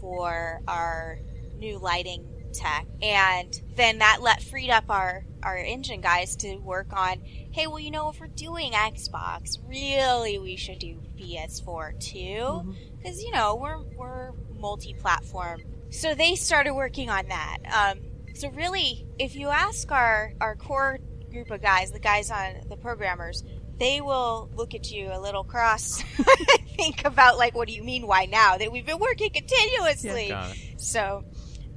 for 0.00 0.60
our 0.66 1.18
new 1.58 1.78
lighting 1.78 2.26
tech. 2.52 2.86
And 3.02 3.60
then 3.76 3.98
that 3.98 4.18
let 4.22 4.42
freed 4.42 4.70
up 4.70 4.84
our 4.88 5.24
our 5.48 5.56
engine 5.56 6.02
guys 6.02 6.36
to 6.36 6.56
work 6.56 6.92
on. 6.92 7.22
Hey, 7.50 7.66
well, 7.66 7.80
you 7.80 7.90
know, 7.90 8.10
if 8.10 8.20
we're 8.20 8.26
doing 8.26 8.72
Xbox, 8.72 9.56
really, 9.66 10.38
we 10.38 10.56
should 10.56 10.78
do 10.78 11.00
PS4 11.18 11.98
too, 11.98 12.74
because 12.96 13.22
you 13.22 13.32
know 13.32 13.56
we're 13.56 13.82
we're 13.96 14.32
multi-platform. 14.58 15.62
So 15.90 16.14
they 16.14 16.34
started 16.34 16.74
working 16.74 17.08
on 17.08 17.28
that. 17.28 17.58
Um, 17.72 18.00
so 18.34 18.50
really, 18.50 19.06
if 19.18 19.34
you 19.34 19.48
ask 19.48 19.90
our 19.90 20.34
our 20.40 20.54
core 20.54 20.98
group 21.30 21.50
of 21.50 21.62
guys, 21.62 21.92
the 21.92 21.98
guys 21.98 22.30
on 22.30 22.68
the 22.68 22.76
programmers, 22.76 23.42
they 23.78 24.02
will 24.02 24.50
look 24.54 24.74
at 24.74 24.90
you 24.90 25.10
a 25.10 25.18
little 25.18 25.44
cross. 25.44 26.02
think 26.76 27.06
about 27.06 27.38
like, 27.38 27.54
what 27.54 27.68
do 27.68 27.74
you 27.74 27.82
mean? 27.82 28.06
Why 28.06 28.26
now? 28.26 28.58
That 28.58 28.70
we've 28.70 28.86
been 28.86 28.98
working 28.98 29.30
continuously. 29.30 30.28
Got 30.28 30.50
it. 30.50 30.80
So 30.80 31.24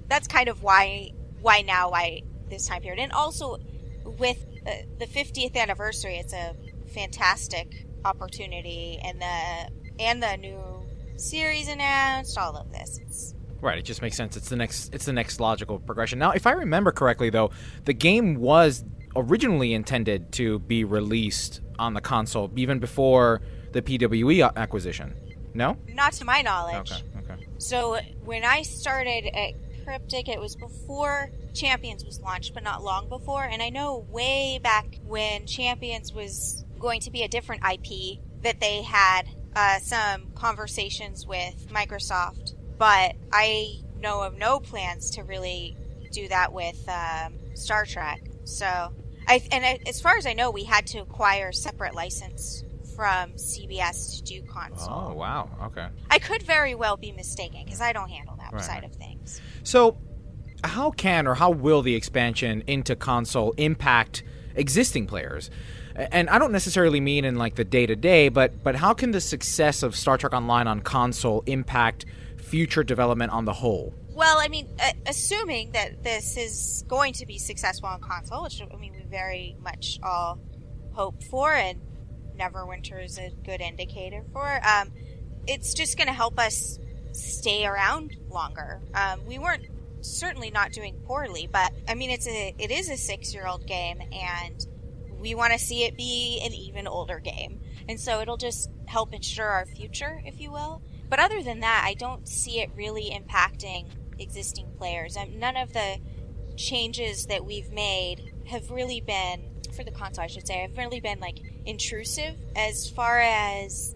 that's 0.10 0.28
kind 0.28 0.50
of 0.50 0.62
why 0.62 1.12
why 1.40 1.62
now 1.62 1.92
why 1.92 2.22
this 2.52 2.68
time 2.68 2.84
period, 2.84 3.02
and 3.02 3.12
also 3.12 3.58
with 4.20 4.46
uh, 4.68 4.72
the 5.00 5.08
50th 5.08 5.56
anniversary, 5.56 6.18
it's 6.18 6.34
a 6.34 6.56
fantastic 6.94 7.88
opportunity, 8.06 9.00
and 9.04 9.20
the 9.20 10.04
and 10.04 10.22
the 10.22 10.38
new 10.38 10.62
series 11.16 11.68
announced, 11.68 12.38
all 12.38 12.56
of 12.56 12.72
this. 12.72 13.00
It's, 13.00 13.34
Right, 13.62 13.78
it 13.78 13.84
just 13.84 14.02
makes 14.02 14.18
sense. 14.18 14.36
It's 14.36 14.50
the 14.50 14.56
next 14.56 14.94
it's 14.94 15.06
the 15.06 15.14
next 15.14 15.40
logical 15.40 15.80
progression. 15.80 16.18
Now, 16.18 16.32
if 16.32 16.48
I 16.48 16.52
remember 16.52 16.92
correctly 16.92 17.30
though, 17.30 17.52
the 17.86 17.94
game 17.94 18.36
was 18.36 18.84
originally 19.16 19.74
intended 19.74 20.32
to 20.34 20.60
be 20.60 20.84
released 20.84 21.62
on 21.78 21.94
the 21.94 22.02
console 22.02 22.52
even 22.56 22.80
before 22.80 23.42
the 23.72 23.82
PWE 23.82 24.56
acquisition. 24.56 25.14
No? 25.54 25.78
not 25.94 26.14
to 26.14 26.26
my 26.26 26.42
knowledge. 26.42 26.92
Okay, 26.92 27.04
okay. 27.20 27.48
So 27.58 28.00
when 28.24 28.44
I 28.44 28.64
started 28.64 29.26
at 29.36 29.54
Cryptic, 29.84 30.30
it 30.30 30.40
was 30.40 30.56
before 30.56 31.32
Champions 31.54 32.06
was 32.06 32.20
launched, 32.22 32.54
but 32.54 32.64
not 32.64 32.84
long 32.84 33.10
before. 33.10 33.44
And 33.44 33.62
I 33.62 33.70
know 33.70 34.06
way 34.10 34.60
back 34.62 35.00
when 35.06 35.46
Champions 35.46 36.14
was 36.14 36.66
going 36.80 37.02
to 37.02 37.12
be 37.12 37.24
a 37.24 37.28
different 37.28 37.64
IP 37.64 38.20
that 38.42 38.60
they 38.60 38.82
had 38.82 39.24
uh, 39.56 39.80
some 39.80 40.32
conversations 40.34 41.26
with 41.26 41.68
Microsoft, 41.70 42.54
but 42.78 43.16
I 43.32 43.82
know 44.00 44.22
of 44.22 44.38
no 44.38 44.60
plans 44.60 45.12
to 45.12 45.24
really 45.24 45.78
do 46.12 46.28
that 46.30 46.54
with 46.54 46.88
um, 46.90 47.34
Star 47.54 47.86
Trek. 47.86 48.22
So, 48.46 48.94
I 49.28 49.42
and 49.52 49.66
I, 49.66 49.80
as 49.88 50.02
far 50.02 50.18
as 50.18 50.26
I 50.26 50.34
know, 50.34 50.50
we 50.52 50.64
had 50.64 50.88
to 50.88 51.00
acquire 51.00 51.52
separate 51.52 51.94
license 51.94 52.64
from 52.96 53.32
CBS 53.34 54.18
to 54.18 54.24
do 54.24 54.42
console. 54.44 55.10
Oh, 55.12 55.14
wow. 55.14 55.50
Okay. 55.64 55.88
I 56.10 56.20
could 56.20 56.44
very 56.44 56.76
well 56.76 56.98
be 56.98 57.12
mistaken 57.12 57.64
because 57.66 57.82
I 57.82 57.94
don't 57.94 58.10
handle 58.10 58.36
that 58.38 58.54
Right, 58.54 58.62
side 58.62 58.84
of 58.84 58.94
things. 58.94 59.42
So, 59.64 59.98
how 60.64 60.92
can 60.92 61.28
or 61.28 61.36
how 61.36 61.50
will 61.50 61.82
the 61.82 61.96
expansion 61.96 62.64
into 62.68 62.96
console 62.96 63.54
impact 63.58 64.24
existing 64.56 65.08
players? 65.08 65.50
And 65.96 66.30
I 66.30 66.40
don't 66.40 66.52
necessarily 66.52 67.00
mean 67.02 67.26
in 67.26 67.36
like 67.36 67.56
the 67.56 67.66
day 67.66 67.86
to 67.86 67.96
day, 67.96 68.30
but 68.30 68.64
but 68.64 68.76
how 68.76 68.94
can 68.94 69.12
the 69.12 69.22
success 69.22 69.84
of 69.84 69.96
Star 69.96 70.18
Trek 70.18 70.34
Online 70.34 70.68
on 70.68 70.82
console 70.82 71.44
impact 71.48 72.06
future 72.38 72.84
development 72.84 73.32
on 73.32 73.46
the 73.46 73.54
whole? 73.54 73.94
Well, 74.14 74.38
I 74.40 74.48
mean, 74.50 74.68
uh, 74.80 74.92
assuming 75.08 75.72
that 75.72 76.04
this 76.04 76.38
is 76.38 76.84
going 76.88 77.14
to 77.14 77.26
be 77.26 77.38
successful 77.38 77.90
on 77.90 78.02
console, 78.02 78.44
which 78.44 78.62
I 78.62 78.76
mean 78.78 78.94
we 78.94 79.04
very 79.10 79.56
much 79.62 80.00
all 80.04 80.40
hope 80.94 81.24
for, 81.24 81.52
and 81.52 81.80
Neverwinter 82.42 83.04
is 83.04 83.18
a 83.18 83.30
good 83.44 83.62
indicator 83.62 84.24
for. 84.34 84.60
Um, 84.66 84.92
it's 85.48 85.74
just 85.74 85.98
going 85.98 86.08
to 86.08 86.14
help 86.14 86.40
us 86.40 86.80
stay 87.12 87.66
around 87.66 88.16
longer. 88.30 88.82
Um, 88.94 89.26
we 89.26 89.38
weren't 89.38 89.66
certainly 90.02 90.50
not 90.50 90.72
doing 90.72 90.96
poorly, 91.06 91.48
but 91.52 91.72
I 91.88 91.96
mean, 91.96 92.10
it's 92.10 92.28
a 92.28 92.56
it 92.58 92.72
is 92.72 92.90
a 92.90 92.98
six 92.98 93.34
year 93.34 93.48
old 93.48 93.68
game, 93.68 94.02
and 94.12 94.66
we 95.20 95.36
want 95.36 95.54
to 95.54 95.60
see 95.60 95.84
it 95.84 95.96
be 95.96 96.42
an 96.44 96.54
even 96.54 96.88
older 96.88 97.20
game, 97.20 97.60
and 97.88 98.00
so 98.00 98.22
it'll 98.22 98.38
just 98.38 98.72
help 98.88 99.14
ensure 99.14 99.48
our 99.48 99.66
future, 99.66 100.22
if 100.26 100.40
you 100.40 100.52
will. 100.52 100.82
But 101.10 101.20
other 101.20 101.44
than 101.44 101.60
that, 101.60 101.84
I 101.86 101.94
don't 101.94 102.28
see 102.28 102.62
it 102.62 102.72
really 102.76 103.12
impacting 103.12 103.88
existing 104.18 104.68
players. 104.78 105.18
Um, 105.18 105.38
none 105.38 105.58
of 105.58 105.74
the 105.74 105.98
changes 106.56 107.26
that 107.26 107.46
we've 107.46 107.72
made 107.72 108.34
have 108.48 108.72
really 108.72 109.02
been 109.02 109.61
for 109.74 109.84
the 109.84 109.92
console, 109.92 110.24
I 110.24 110.28
should 110.28 110.48
say, 110.48 110.64
I've 110.64 110.78
really 110.78 111.00
been 111.00 111.20
like 111.20 111.40
intrusive 111.66 112.36
as 112.56 112.90
far 112.90 113.20
as 113.20 113.96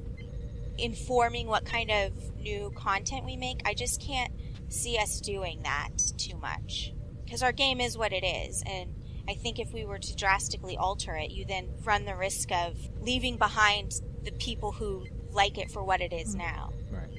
informing 0.78 1.48
what 1.48 1.66
kind 1.66 1.92
of 1.92 2.12
new 2.40 2.72
content 2.76 3.26
we 3.26 3.36
make. 3.36 3.62
I 3.66 3.74
just 3.74 4.02
can't 4.02 4.32
see 4.70 4.98
us 4.98 5.22
doing 5.22 5.62
that 5.64 5.90
too 6.18 6.38
much 6.38 6.94
because 7.24 7.42
our 7.42 7.52
game 7.52 7.80
is 7.80 7.98
what 7.98 8.14
it 8.14 8.24
is, 8.24 8.64
and 8.66 8.94
I 9.28 9.34
think 9.34 9.60
if 9.60 9.74
we 9.74 9.86
were 9.86 9.98
to 9.98 10.16
drastically 10.16 10.78
alter 10.78 11.16
it, 11.16 11.32
you 11.32 11.46
then 11.46 11.70
run 11.84 12.06
the 12.06 12.16
risk 12.16 12.52
of 12.52 12.78
leaving 13.02 13.38
behind 13.38 14.02
the 14.24 14.32
people 14.34 14.72
who 14.72 15.06
like 15.32 15.58
it 15.58 15.72
for 15.72 15.84
what 15.84 16.02
it 16.02 16.14
is 16.14 16.36
now. 16.36 16.72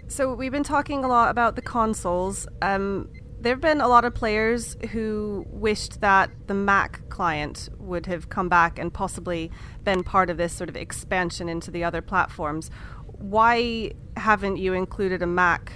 So 0.09 0.35
we've 0.35 0.53
been 0.53 0.63
talking 0.63 1.05
a 1.05 1.09
lot 1.09 1.31
about 1.31 1.57
the 1.57 1.63
consoles. 1.63 2.47
Um, 2.63 3.11
there 3.41 3.53
have 3.53 3.61
been 3.61 3.81
a 3.81 3.89
lot 3.89 4.05
of 4.05 4.15
players 4.15 4.77
who 4.93 5.45
wished 5.49 6.01
that 6.01 6.31
the 6.47 6.55
Mac 6.55 7.09
client 7.09 7.69
would 7.79 8.07
have 8.07 8.29
come 8.29 8.49
back 8.49 8.79
and 8.79 8.93
possibly 8.93 9.51
been 9.85 10.03
part 10.03 10.31
of 10.31 10.37
this 10.37 10.53
sort 10.53 10.69
of 10.69 10.77
expansion 10.77 11.49
into 11.49 11.71
the 11.71 11.85
other 11.85 12.01
platforms. 12.03 12.71
Why 13.07 13.93
haven't 14.17 14.57
you 14.57 14.73
included 14.73 15.23
a 15.23 15.27
Mac 15.27 15.73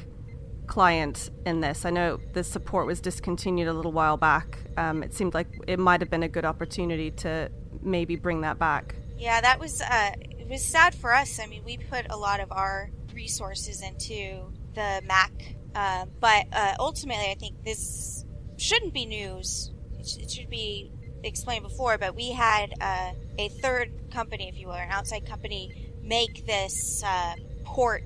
client 0.66 1.30
in 1.44 1.60
this? 1.60 1.84
I 1.84 1.90
know 1.90 2.18
the 2.32 2.44
support 2.44 2.86
was 2.86 3.00
discontinued 3.00 3.68
a 3.68 3.72
little 3.72 3.92
while 3.92 4.16
back. 4.16 4.58
Um, 4.76 5.02
it 5.02 5.12
seemed 5.12 5.34
like 5.34 5.48
it 5.66 5.78
might 5.78 6.00
have 6.00 6.10
been 6.10 6.22
a 6.22 6.28
good 6.28 6.44
opportunity 6.44 7.10
to 7.12 7.50
maybe 7.82 8.16
bring 8.16 8.40
that 8.42 8.58
back. 8.58 8.94
Yeah, 9.18 9.40
that 9.42 9.60
was 9.60 9.82
uh, 9.82 10.12
it 10.18 10.48
was 10.48 10.64
sad 10.64 10.94
for 10.94 11.12
us. 11.12 11.38
I 11.38 11.46
mean, 11.46 11.62
we 11.64 11.76
put 11.76 12.06
a 12.10 12.16
lot 12.16 12.40
of 12.40 12.50
our 12.52 12.90
resources 13.14 13.82
into 13.82 14.52
the 14.74 15.02
Mac, 15.06 15.32
uh, 15.74 16.06
but 16.20 16.46
uh, 16.52 16.74
ultimately, 16.78 17.30
I 17.30 17.34
think 17.34 17.64
this 17.64 18.24
shouldn't 18.56 18.92
be 18.94 19.06
news. 19.06 19.70
It, 19.98 20.06
sh- 20.06 20.16
it 20.18 20.30
should 20.30 20.50
be 20.50 20.90
explained 21.22 21.62
before. 21.64 21.98
But 21.98 22.14
we 22.14 22.32
had 22.32 22.72
uh, 22.80 23.12
a 23.38 23.48
third 23.48 23.90
company, 24.12 24.48
if 24.48 24.58
you 24.58 24.66
will, 24.68 24.74
an 24.74 24.90
outside 24.90 25.26
company, 25.26 25.92
make 26.02 26.46
this 26.46 27.02
uh, 27.04 27.34
port 27.64 28.04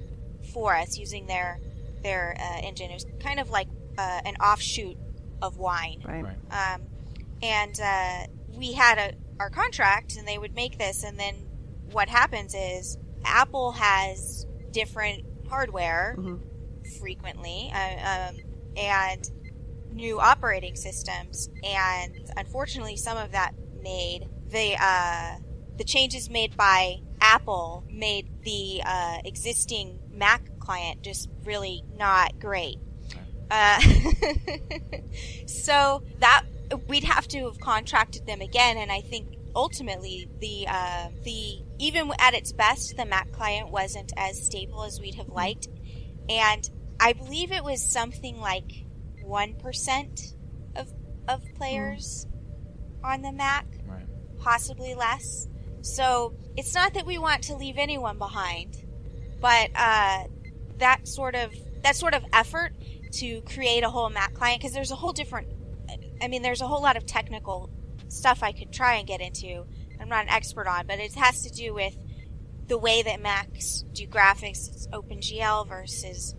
for 0.52 0.75
us 0.76 0.99
using 0.99 1.26
their 1.26 1.59
their 2.02 2.37
uh, 2.38 2.61
engine. 2.62 2.90
It 2.90 2.94
was 2.94 3.06
kind 3.21 3.40
of 3.40 3.50
like 3.50 3.68
uh, 3.97 4.21
an 4.25 4.37
offshoot 4.37 4.97
of 5.40 5.56
Wine 5.56 6.02
Right. 6.50 6.75
um, 6.75 6.83
and 7.42 7.78
uh, 7.80 8.26
we 8.59 8.73
had 8.73 8.99
a, 8.99 9.12
our 9.40 9.50
contract 9.50 10.16
and 10.16 10.26
they 10.28 10.38
would 10.38 10.54
make 10.54 10.78
this 10.78 11.02
and 11.04 11.18
then 11.18 11.35
what 11.92 12.09
happens 12.09 12.54
is 12.54 12.97
apple 13.25 13.73
has 13.73 14.47
different 14.71 15.25
hardware 15.49 16.14
frequently 17.01 17.71
uh, 17.75 18.31
um, 18.31 18.37
and 18.77 19.31
new 19.93 20.19
operating 20.19 20.75
systems 20.75 21.49
and 21.63 22.31
unfortunately 22.37 22.97
some 22.97 23.17
of 23.17 23.31
that 23.33 23.53
made 23.83 24.27
the 24.49 24.77
uh, 24.81 25.37
the 25.77 25.85
changes 25.85 26.29
made 26.29 26.57
by 26.57 26.97
apple 27.21 27.85
made 27.91 28.29
the 28.43 28.83
uh, 28.85 29.19
existing 29.25 29.99
mac 30.13 30.43
client 30.65 31.03
just 31.03 31.29
really 31.45 31.85
not 31.97 32.39
great. 32.41 32.79
Uh, 33.51 33.81
so 35.47 36.03
that 36.19 36.45
we'd 36.89 37.05
have 37.05 37.29
to 37.29 37.45
have 37.45 37.61
contracted 37.61 38.27
them 38.27 38.41
again, 38.41 38.79
and 38.79 38.91
I 38.91 39.01
think 39.03 39.37
ultimately 39.55 40.29
the 40.41 40.67
uh, 40.69 41.09
the 41.23 41.59
even 41.79 42.11
at 42.19 42.35
its 42.35 42.53
best, 42.53 42.97
the 42.97 43.05
Mac 43.05 43.31
client 43.33 43.71
wasn't 43.71 44.13
as 44.17 44.43
stable 44.43 44.83
as 44.83 45.01
we'd 45.01 45.17
have 45.17 45.29
liked, 45.29 45.69
and 46.29 46.69
I 47.01 47.13
believe 47.13 47.53
it 47.53 47.65
was 47.65 47.83
something 47.83 48.39
like 48.39 48.85
one 49.23 49.55
percent 49.55 50.35
of 50.77 50.93
of 51.29 51.43
players 51.57 52.27
on 53.03 53.23
the 53.23 53.33
Mac, 53.33 53.67
Right. 53.87 54.07
possibly 54.39 54.95
less. 54.95 55.49
So 55.83 56.35
it's 56.57 56.75
not 56.75 56.95
that 56.95 57.05
we 57.07 57.19
want 57.19 57.43
to 57.45 57.57
leave 57.57 57.77
anyone 57.79 58.17
behind, 58.19 58.77
but 59.41 59.71
uh, 59.75 60.25
that 60.79 61.07
sort 61.07 61.35
of 61.35 61.53
that 61.83 61.97
sort 61.97 62.15
of 62.15 62.23
effort 62.33 62.73
to 63.13 63.41
create 63.43 63.85
a 63.85 63.91
whole 63.91 64.09
Mac 64.11 64.35
client 64.35 64.61
because 64.61 64.73
there's 64.75 64.91
a 64.91 64.97
whole 64.97 65.13
different. 65.13 65.49
I 66.23 66.29
mean, 66.29 66.43
there's 66.43 66.63
a 66.63 66.67
whole 66.67 66.81
lot 66.83 66.97
of 66.97 67.05
technical 67.05 67.71
stuff 68.09 68.43
I 68.43 68.53
could 68.53 68.73
try 68.73 68.97
and 68.97 69.07
get 69.07 69.21
into. 69.21 69.67
I'm 70.01 70.09
not 70.09 70.25
an 70.25 70.31
expert 70.31 70.67
on, 70.67 70.87
but 70.87 70.99
it 70.99 71.15
has 71.15 71.43
to 71.43 71.51
do 71.51 71.75
with 71.75 71.97
the 72.67 72.79
way 72.79 73.03
that 73.03 73.21
Macs 73.21 73.85
do 73.93 74.07
graphics. 74.07 74.69
It's 74.69 74.87
OpenGL 74.89 75.69
versus 75.69 76.35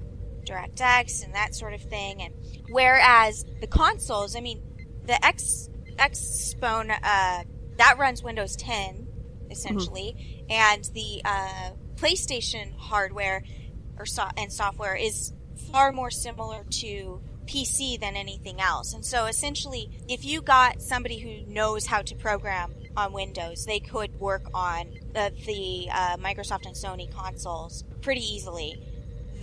DirectX 0.45 1.23
and 1.23 1.33
that 1.33 1.55
sort 1.55 1.73
of 1.73 1.81
thing. 1.81 2.21
And 2.21 2.33
whereas 2.69 3.45
the 3.61 3.67
consoles, 3.67 4.35
I 4.35 4.41
mean, 4.41 4.61
the 5.05 5.23
X 5.25 5.69
Xbox 5.97 6.61
One 6.61 6.91
uh, 6.91 7.43
that 7.77 7.95
runs 7.97 8.21
Windows 8.23 8.55
10 8.57 9.07
essentially, 9.51 10.45
and 10.49 10.83
the 10.93 11.21
uh, 11.23 11.71
PlayStation 11.95 12.75
hardware 12.77 13.43
or 13.97 14.05
so- 14.05 14.27
and 14.37 14.51
software 14.51 14.95
is 14.95 15.33
far 15.71 15.91
more 15.91 16.11
similar 16.11 16.65
to 16.69 17.21
PC 17.45 17.99
than 17.99 18.15
anything 18.15 18.59
else. 18.59 18.93
And 18.93 19.05
so 19.05 19.25
essentially, 19.25 19.89
if 20.09 20.25
you 20.25 20.41
got 20.41 20.81
somebody 20.81 21.19
who 21.19 21.51
knows 21.51 21.85
how 21.85 22.01
to 22.01 22.15
program 22.15 22.73
on 22.97 23.13
Windows, 23.13 23.65
they 23.65 23.79
could 23.79 24.19
work 24.19 24.47
on 24.53 24.87
the, 25.13 25.31
the 25.45 25.87
uh, 25.91 26.17
Microsoft 26.17 26.65
and 26.65 26.75
Sony 26.75 27.09
consoles 27.13 27.83
pretty 28.01 28.21
easily. 28.21 28.81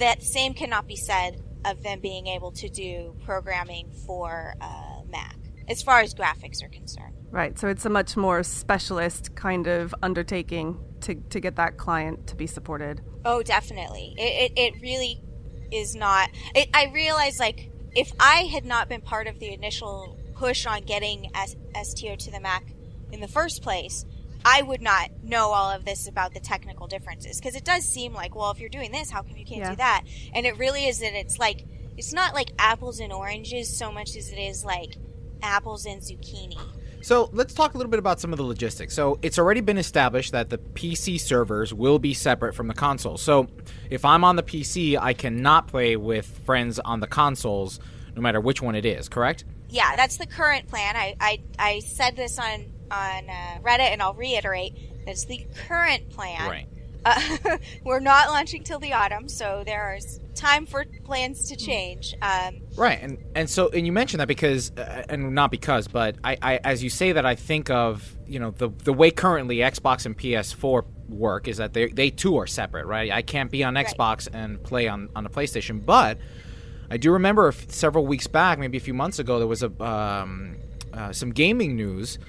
That 0.02 0.20
same 0.20 0.52
cannot 0.54 0.88
be 0.88 0.96
said 0.96 1.40
of 1.64 1.84
them 1.84 2.00
being 2.00 2.26
able 2.26 2.50
to 2.52 2.68
do 2.68 3.14
programming 3.24 3.92
for 4.04 4.52
uh, 4.60 5.02
Mac, 5.08 5.36
as 5.68 5.80
far 5.80 6.00
as 6.00 6.12
graphics 6.12 6.60
are 6.60 6.68
concerned. 6.68 7.14
Right. 7.30 7.56
So 7.56 7.68
it's 7.68 7.84
a 7.84 7.88
much 7.88 8.16
more 8.16 8.42
specialist 8.42 9.36
kind 9.36 9.68
of 9.68 9.94
undertaking 10.02 10.80
to, 11.02 11.14
to 11.14 11.38
get 11.38 11.54
that 11.54 11.78
client 11.78 12.26
to 12.26 12.34
be 12.34 12.48
supported. 12.48 13.00
Oh, 13.24 13.44
definitely. 13.44 14.16
It, 14.18 14.50
it, 14.50 14.74
it 14.74 14.82
really 14.82 15.22
is 15.70 15.94
not. 15.94 16.30
It, 16.56 16.68
I 16.74 16.90
realize, 16.92 17.38
like, 17.38 17.70
if 17.94 18.10
I 18.18 18.48
had 18.52 18.64
not 18.64 18.88
been 18.88 19.02
part 19.02 19.28
of 19.28 19.38
the 19.38 19.52
initial 19.54 20.18
push 20.34 20.66
on 20.66 20.82
getting 20.82 21.30
S- 21.36 21.54
STO 21.80 22.16
to 22.16 22.30
the 22.32 22.40
Mac 22.40 22.74
in 23.12 23.20
the 23.20 23.28
first 23.28 23.62
place, 23.62 24.04
I 24.44 24.62
would 24.62 24.82
not 24.82 25.10
know 25.22 25.50
all 25.50 25.70
of 25.70 25.84
this 25.84 26.08
about 26.08 26.34
the 26.34 26.40
technical 26.40 26.86
differences. 26.86 27.38
Because 27.38 27.54
it 27.56 27.64
does 27.64 27.84
seem 27.84 28.12
like, 28.12 28.34
well, 28.34 28.50
if 28.50 28.60
you're 28.60 28.68
doing 28.68 28.92
this, 28.92 29.10
how 29.10 29.22
come 29.22 29.36
you 29.36 29.44
can't 29.44 29.60
Yeah. 29.60 29.70
do 29.70 29.76
that? 29.76 30.04
And 30.34 30.46
it 30.46 30.58
really 30.58 30.86
is 30.86 31.00
that 31.00 31.14
it's 31.14 31.38
like, 31.38 31.64
it's 31.96 32.12
not 32.12 32.34
like 32.34 32.50
apples 32.58 33.00
and 33.00 33.12
oranges 33.12 33.76
so 33.76 33.92
much 33.92 34.16
as 34.16 34.30
it 34.30 34.38
is 34.38 34.64
like 34.64 34.96
apples 35.42 35.86
and 35.86 36.00
zucchini. 36.02 36.58
So 37.02 37.30
let's 37.32 37.52
talk 37.52 37.74
a 37.74 37.76
little 37.78 37.90
bit 37.90 37.98
about 37.98 38.20
some 38.20 38.32
of 38.32 38.36
the 38.36 38.44
logistics. 38.44 38.94
So 38.94 39.18
it's 39.22 39.36
already 39.38 39.60
been 39.60 39.76
established 39.78 40.30
that 40.32 40.50
the 40.50 40.58
PC 40.58 41.18
servers 41.18 41.74
will 41.74 41.98
be 41.98 42.14
separate 42.14 42.54
from 42.54 42.68
the 42.68 42.74
console. 42.74 43.18
So 43.18 43.48
if 43.90 44.04
I'm 44.04 44.22
on 44.22 44.36
the 44.36 44.42
PC, 44.44 44.96
I 44.96 45.12
cannot 45.12 45.66
play 45.66 45.96
with 45.96 46.26
friends 46.46 46.78
on 46.78 47.00
the 47.00 47.08
consoles, 47.08 47.80
no 48.14 48.22
matter 48.22 48.40
which 48.40 48.62
one 48.62 48.74
it 48.76 48.86
is. 48.86 49.08
Correct? 49.08 49.44
yeah, 49.68 49.96
that's 49.96 50.18
the 50.18 50.26
current 50.26 50.68
plan. 50.68 50.94
I, 50.96 51.16
I, 51.18 51.40
I 51.58 51.78
said 51.80 52.14
this 52.14 52.38
on 52.38 52.66
on 52.92 53.28
uh, 53.30 53.58
Reddit, 53.62 53.90
and 53.90 54.02
I'll 54.02 54.14
reiterate. 54.14 54.74
That's 55.06 55.24
the 55.24 55.44
current 55.66 56.10
plan. 56.10 56.48
Right. 56.48 56.68
Uh, 57.04 57.58
we're 57.82 57.98
not 57.98 58.28
launching 58.28 58.62
till 58.62 58.78
the 58.78 58.92
autumn, 58.92 59.28
so 59.28 59.64
there's 59.66 60.20
time 60.36 60.66
for 60.66 60.84
plans 61.02 61.48
to 61.48 61.56
change. 61.56 62.14
Um, 62.22 62.60
Right, 62.76 62.96
and 63.02 63.18
and 63.34 63.50
so 63.50 63.70
and 63.70 63.84
you 63.84 63.90
mentioned 63.90 64.20
that 64.20 64.28
because 64.28 64.70
uh, 64.78 65.02
and 65.08 65.34
not 65.34 65.50
because, 65.50 65.88
but 65.88 66.14
I, 66.22 66.38
I 66.40 66.56
as 66.62 66.84
you 66.84 66.90
say 66.90 67.10
that 67.10 67.26
I 67.26 67.34
think 67.34 67.70
of 67.70 68.16
you 68.28 68.38
know 68.38 68.52
the 68.52 68.68
the 68.84 68.92
way 68.92 69.10
currently 69.10 69.56
Xbox 69.56 70.06
and 70.06 70.16
PS4 70.16 70.84
work 71.08 71.48
is 71.48 71.56
that 71.56 71.72
they 71.72 71.88
they 71.88 72.10
too 72.10 72.36
are 72.36 72.46
separate, 72.46 72.86
right? 72.86 73.10
I 73.10 73.22
can't 73.22 73.50
be 73.50 73.64
on 73.64 73.74
Right. 73.74 73.84
Xbox 73.84 74.28
and 74.32 74.62
play 74.62 74.86
on 74.86 75.08
on 75.16 75.24
the 75.24 75.30
PlayStation, 75.30 75.84
but 75.84 76.18
I 76.88 76.98
do 76.98 77.10
remember 77.10 77.50
several 77.66 78.06
weeks 78.06 78.28
back, 78.28 78.60
maybe 78.60 78.78
a 78.78 78.80
few 78.80 78.94
months 78.94 79.18
ago, 79.18 79.40
there 79.40 79.48
was 79.48 79.64
a 79.64 79.82
um, 79.82 80.54
uh, 80.92 81.12
some 81.12 81.30
gaming 81.32 81.74
news 81.74 82.20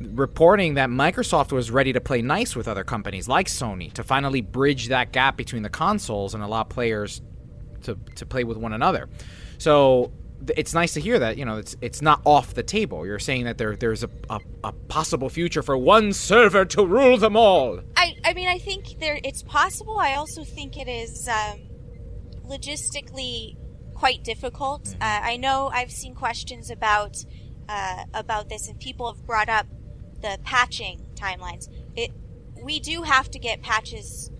reporting 0.00 0.74
that 0.74 0.90
Microsoft 0.90 1.52
was 1.52 1.70
ready 1.70 1.92
to 1.92 2.00
play 2.00 2.22
nice 2.22 2.54
with 2.54 2.68
other 2.68 2.84
companies 2.84 3.28
like 3.28 3.46
Sony 3.46 3.92
to 3.94 4.02
finally 4.02 4.40
bridge 4.40 4.88
that 4.88 5.12
gap 5.12 5.36
between 5.36 5.62
the 5.62 5.70
consoles 5.70 6.34
and 6.34 6.42
allow 6.42 6.62
players 6.62 7.20
to, 7.82 7.96
to 8.16 8.26
play 8.26 8.44
with 8.44 8.56
one 8.56 8.72
another. 8.72 9.08
So 9.58 10.12
it's 10.56 10.72
nice 10.72 10.94
to 10.94 11.00
hear 11.00 11.18
that 11.18 11.36
you 11.36 11.44
know 11.44 11.56
it's 11.56 11.76
it's 11.80 12.00
not 12.00 12.20
off 12.24 12.54
the 12.54 12.62
table. 12.62 13.04
You're 13.04 13.18
saying 13.18 13.44
that 13.44 13.58
there 13.58 13.76
there's 13.76 14.04
a, 14.04 14.10
a, 14.30 14.40
a 14.64 14.72
possible 14.72 15.28
future 15.28 15.62
for 15.62 15.76
one 15.76 16.12
server 16.12 16.64
to 16.66 16.86
rule 16.86 17.18
them 17.18 17.36
all. 17.36 17.80
I, 17.96 18.16
I 18.24 18.34
mean, 18.34 18.48
I 18.48 18.58
think 18.58 18.98
there 19.00 19.18
it's 19.24 19.42
possible. 19.42 19.98
I 19.98 20.14
also 20.14 20.44
think 20.44 20.76
it 20.76 20.88
is 20.88 21.28
um, 21.28 21.68
logistically 22.46 23.56
quite 23.94 24.22
difficult. 24.22 24.94
Uh, 25.00 25.20
I 25.22 25.36
know 25.36 25.70
I've 25.72 25.90
seen 25.90 26.14
questions 26.14 26.70
about 26.70 27.16
uh, 27.68 28.04
about 28.14 28.48
this, 28.48 28.68
and 28.68 28.78
people 28.78 29.12
have 29.12 29.26
brought 29.26 29.48
up 29.48 29.66
the 30.20 30.38
patching 30.44 31.06
timelines. 31.14 31.68
It 31.96 32.10
we 32.62 32.80
do 32.80 33.02
have 33.02 33.30
to 33.30 33.38
get 33.38 33.62
patches 33.62 34.30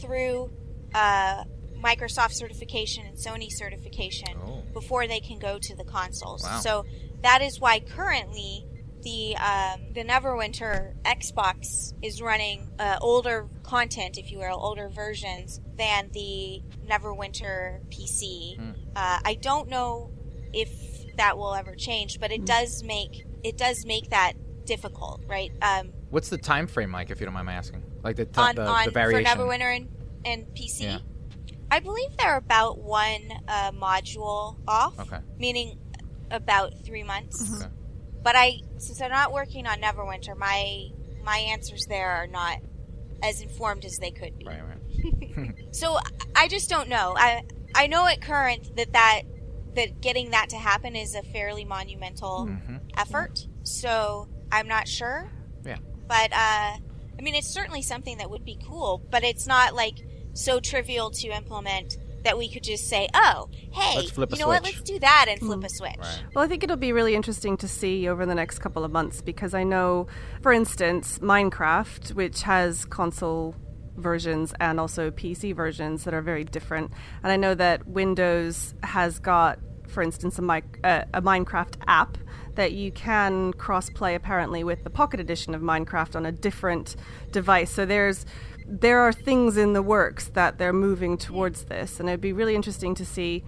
through 0.00 0.50
uh, 0.94 1.44
Microsoft 1.82 2.32
certification 2.32 3.06
and 3.06 3.16
Sony 3.16 3.50
certification 3.52 4.36
Oh. 4.42 4.62
before 4.72 5.06
they 5.06 5.20
can 5.20 5.38
go 5.38 5.58
to 5.58 5.76
the 5.76 5.84
consoles. 5.84 6.42
Wow. 6.42 6.58
So 6.58 6.84
that 7.22 7.40
is 7.42 7.60
why 7.60 7.78
currently 7.80 8.64
the 9.02 9.36
um, 9.36 9.92
the 9.94 10.02
Neverwinter 10.02 10.94
Xbox 11.04 11.92
is 12.02 12.20
running 12.20 12.68
uh, 12.80 12.98
older 13.00 13.48
content, 13.62 14.18
if 14.18 14.32
you 14.32 14.38
will, 14.38 14.58
older 14.60 14.88
versions 14.88 15.60
than 15.76 16.10
the 16.12 16.60
Neverwinter 16.88 17.80
PC. 17.90 18.58
Uh, 18.96 19.18
I 19.24 19.34
don't 19.40 19.68
know 19.68 20.10
if 20.52 21.14
that 21.16 21.38
will 21.38 21.54
ever 21.54 21.74
change, 21.76 22.18
but 22.18 22.32
it 22.32 22.44
does 22.44 22.82
make 22.82 23.24
it 23.44 23.56
does 23.56 23.86
make 23.86 24.10
that 24.10 24.32
difficult, 24.68 25.22
right? 25.26 25.50
Um, 25.62 25.92
What's 26.10 26.28
the 26.28 26.38
time 26.38 26.66
frame, 26.66 26.90
Mike? 26.90 27.10
If 27.10 27.18
you 27.20 27.26
don't 27.26 27.34
mind 27.34 27.46
my 27.46 27.54
asking, 27.54 27.82
like 28.04 28.16
the 28.16 28.26
t- 28.26 28.40
on 28.40 28.54
the, 28.54 28.66
on 28.66 28.84
the 28.84 28.92
for. 28.92 29.24
Neverwinter 29.24 29.76
and, 29.76 29.88
and 30.24 30.46
PC. 30.54 30.82
Yeah. 30.82 30.98
I 31.70 31.80
believe 31.80 32.10
they're 32.18 32.36
about 32.36 32.78
one 32.78 33.30
uh, 33.48 33.72
module 33.72 34.56
off, 34.68 34.98
Okay. 35.00 35.18
meaning 35.38 35.78
about 36.30 36.72
three 36.84 37.02
months. 37.02 37.60
Okay. 37.60 37.70
But 38.22 38.36
I, 38.36 38.60
since 38.78 39.00
I'm 39.00 39.10
not 39.10 39.32
working 39.32 39.66
on 39.66 39.80
Neverwinter, 39.80 40.36
my 40.36 40.88
my 41.24 41.38
answers 41.38 41.84
there 41.88 42.10
are 42.10 42.26
not 42.26 42.58
as 43.22 43.40
informed 43.42 43.84
as 43.84 43.96
they 43.98 44.10
could 44.10 44.38
be. 44.38 44.46
Right, 44.46 44.62
right. 44.62 45.54
So 45.74 45.98
I 46.34 46.48
just 46.48 46.68
don't 46.70 46.88
know. 46.88 47.14
I 47.16 47.42
I 47.74 47.86
know 47.86 48.06
at 48.06 48.20
current 48.20 48.76
that 48.76 48.92
that 48.92 49.22
that 49.76 50.00
getting 50.00 50.30
that 50.30 50.48
to 50.50 50.56
happen 50.56 50.96
is 50.96 51.14
a 51.14 51.22
fairly 51.22 51.64
monumental 51.64 52.46
Mhm. 52.46 52.80
effort. 52.96 53.46
So 53.62 54.28
I'm 54.50 54.68
not 54.68 54.88
sure. 54.88 55.30
Yeah. 55.64 55.76
But 56.06 56.32
uh, 56.32 56.76
I 56.76 57.22
mean, 57.22 57.34
it's 57.34 57.48
certainly 57.48 57.82
something 57.82 58.18
that 58.18 58.30
would 58.30 58.44
be 58.44 58.58
cool. 58.66 59.02
But 59.10 59.24
it's 59.24 59.46
not 59.46 59.74
like 59.74 59.94
so 60.32 60.60
trivial 60.60 61.10
to 61.10 61.28
implement 61.28 61.98
that 62.24 62.36
we 62.36 62.48
could 62.50 62.62
just 62.62 62.88
say, 62.88 63.08
"Oh, 63.14 63.48
hey, 63.72 63.96
Let's 63.96 64.10
flip 64.10 64.32
a 64.32 64.36
you 64.36 64.42
know 64.42 64.48
what? 64.48 64.64
Let's 64.64 64.82
do 64.82 64.98
that 64.98 65.26
and 65.28 65.38
flip 65.40 65.62
a 65.64 65.68
switch." 65.68 65.96
Right. 65.98 66.22
Well, 66.34 66.44
I 66.44 66.48
think 66.48 66.62
it'll 66.62 66.76
be 66.76 66.92
really 66.92 67.14
interesting 67.14 67.56
to 67.58 67.68
see 67.68 68.08
over 68.08 68.26
the 68.26 68.34
next 68.34 68.58
couple 68.58 68.84
of 68.84 68.90
months 68.90 69.20
because 69.20 69.54
I 69.54 69.64
know, 69.64 70.06
for 70.42 70.52
instance, 70.52 71.18
Minecraft, 71.20 72.14
which 72.14 72.42
has 72.42 72.84
console 72.84 73.54
versions 73.96 74.54
and 74.60 74.78
also 74.80 75.10
PC 75.10 75.54
versions 75.54 76.04
that 76.04 76.14
are 76.14 76.22
very 76.22 76.44
different. 76.44 76.92
And 77.22 77.32
I 77.32 77.36
know 77.36 77.54
that 77.54 77.86
Windows 77.86 78.74
has 78.82 79.18
got, 79.18 79.58
for 79.98 80.02
instance, 80.02 80.38
a, 80.38 80.42
mic- 80.42 80.78
uh, 80.84 81.02
a 81.12 81.20
Minecraft 81.20 81.74
app 81.88 82.16
that 82.54 82.70
you 82.70 82.92
can 82.92 83.52
cross-play 83.54 84.14
apparently 84.14 84.62
with 84.62 84.84
the 84.84 84.90
Pocket 84.90 85.18
Edition 85.18 85.56
of 85.56 85.60
Minecraft 85.60 86.14
on 86.14 86.24
a 86.24 86.30
different 86.30 86.94
device. 87.32 87.72
So 87.72 87.84
there's 87.84 88.24
there 88.64 89.00
are 89.00 89.12
things 89.12 89.56
in 89.56 89.72
the 89.72 89.82
works 89.82 90.28
that 90.34 90.56
they're 90.56 90.72
moving 90.72 91.18
towards 91.18 91.64
this, 91.64 91.98
and 91.98 92.08
it'd 92.08 92.20
be 92.20 92.32
really 92.32 92.54
interesting 92.54 92.94
to 92.94 93.04
see. 93.04 93.42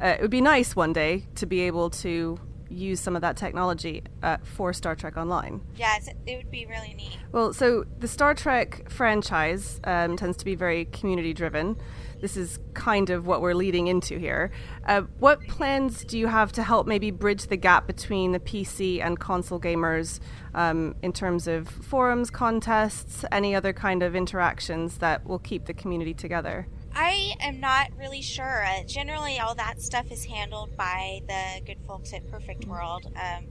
Uh, 0.00 0.14
it 0.16 0.20
would 0.20 0.30
be 0.30 0.40
nice 0.40 0.76
one 0.76 0.92
day 0.92 1.24
to 1.34 1.44
be 1.44 1.62
able 1.62 1.90
to 1.90 2.38
use 2.68 3.00
some 3.00 3.16
of 3.16 3.22
that 3.22 3.36
technology 3.36 4.04
uh, 4.22 4.36
for 4.44 4.72
Star 4.72 4.94
Trek 4.94 5.16
Online. 5.16 5.60
Yeah, 5.74 5.96
it's, 5.96 6.08
it 6.24 6.36
would 6.36 6.52
be 6.52 6.66
really 6.66 6.94
neat. 6.94 7.18
Well, 7.32 7.52
so 7.52 7.84
the 7.98 8.06
Star 8.06 8.32
Trek 8.32 8.88
franchise 8.90 9.80
um, 9.82 10.16
tends 10.16 10.36
to 10.36 10.44
be 10.44 10.54
very 10.54 10.84
community 10.84 11.34
driven. 11.34 11.76
This 12.20 12.36
is 12.36 12.58
kind 12.74 13.10
of 13.10 13.26
what 13.26 13.42
we're 13.42 13.54
leading 13.54 13.86
into 13.88 14.18
here. 14.18 14.50
Uh, 14.84 15.02
what 15.18 15.40
plans 15.48 16.04
do 16.04 16.18
you 16.18 16.26
have 16.26 16.52
to 16.52 16.62
help 16.62 16.86
maybe 16.86 17.10
bridge 17.10 17.46
the 17.46 17.56
gap 17.56 17.86
between 17.86 18.32
the 18.32 18.40
PC 18.40 19.04
and 19.04 19.18
console 19.18 19.60
gamers 19.60 20.20
um, 20.54 20.94
in 21.02 21.12
terms 21.12 21.46
of 21.46 21.68
forums, 21.68 22.30
contests, 22.30 23.24
any 23.30 23.54
other 23.54 23.72
kind 23.72 24.02
of 24.02 24.16
interactions 24.16 24.98
that 24.98 25.26
will 25.26 25.38
keep 25.38 25.66
the 25.66 25.74
community 25.74 26.14
together? 26.14 26.66
I 26.94 27.34
am 27.40 27.60
not 27.60 27.90
really 27.98 28.22
sure. 28.22 28.64
Uh, 28.64 28.82
generally, 28.86 29.38
all 29.38 29.54
that 29.54 29.82
stuff 29.82 30.10
is 30.10 30.24
handled 30.24 30.76
by 30.76 31.20
the 31.28 31.60
good 31.66 31.78
folks 31.86 32.14
at 32.14 32.26
Perfect 32.30 32.64
World. 32.64 33.12
Um, 33.14 33.48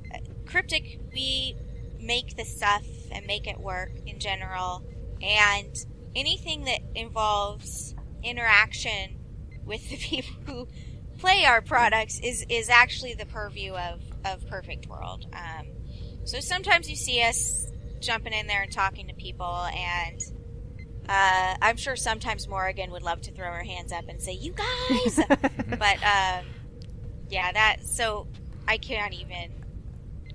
Cryptic, 0.47 0.99
we 1.13 1.55
make 1.99 2.35
the 2.35 2.43
stuff 2.43 2.83
and 3.11 3.25
make 3.27 3.45
it 3.47 3.59
work 3.59 3.91
in 4.07 4.17
general, 4.17 4.83
and 5.21 5.85
anything 6.15 6.63
that 6.65 6.79
involves 6.95 7.94
interaction 8.25 9.17
with 9.65 9.89
the 9.89 9.97
people 10.01 10.35
who 10.45 10.67
play 11.19 11.45
our 11.45 11.61
products 11.61 12.19
is 12.19 12.45
is 12.49 12.69
actually 12.69 13.13
the 13.13 13.25
purview 13.25 13.73
of 13.73 14.01
of 14.25 14.45
Perfect 14.47 14.87
World. 14.87 15.25
Um, 15.33 15.67
so 16.25 16.39
sometimes 16.39 16.89
you 16.89 16.95
see 16.95 17.21
us 17.21 17.71
jumping 17.99 18.33
in 18.33 18.47
there 18.47 18.63
and 18.63 18.71
talking 18.71 19.07
to 19.07 19.13
people 19.13 19.45
and 19.45 20.21
uh, 21.07 21.55
I'm 21.61 21.77
sure 21.77 21.95
sometimes 21.95 22.47
Morrigan 22.47 22.91
would 22.91 23.03
love 23.03 23.21
to 23.21 23.31
throw 23.31 23.51
her 23.51 23.63
hands 23.63 23.91
up 23.91 24.05
and 24.07 24.19
say, 24.19 24.31
"You 24.33 24.53
guys," 24.53 25.19
but 25.29 25.97
um, 26.03 26.45
yeah, 27.29 27.51
that. 27.51 27.77
So 27.83 28.27
I 28.67 28.77
can't 28.77 29.13
even 29.13 29.51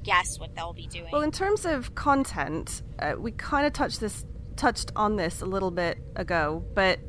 guess 0.05 0.38
what 0.38 0.55
they'll 0.55 0.72
be 0.72 0.87
doing. 0.87 1.11
Well, 1.11 1.22
in 1.22 1.33
terms 1.33 1.66
of 1.66 1.94
content, 1.94 2.83
uh, 3.00 3.14
we 3.18 3.33
kind 3.33 3.66
of 3.66 3.72
touched 3.72 4.00
this 4.00 4.24
touched 4.57 4.92
on 4.94 5.16
this 5.16 5.40
a 5.40 5.46
little 5.46 5.70
bit 5.70 5.98
ago, 6.14 6.64
but 6.74 7.00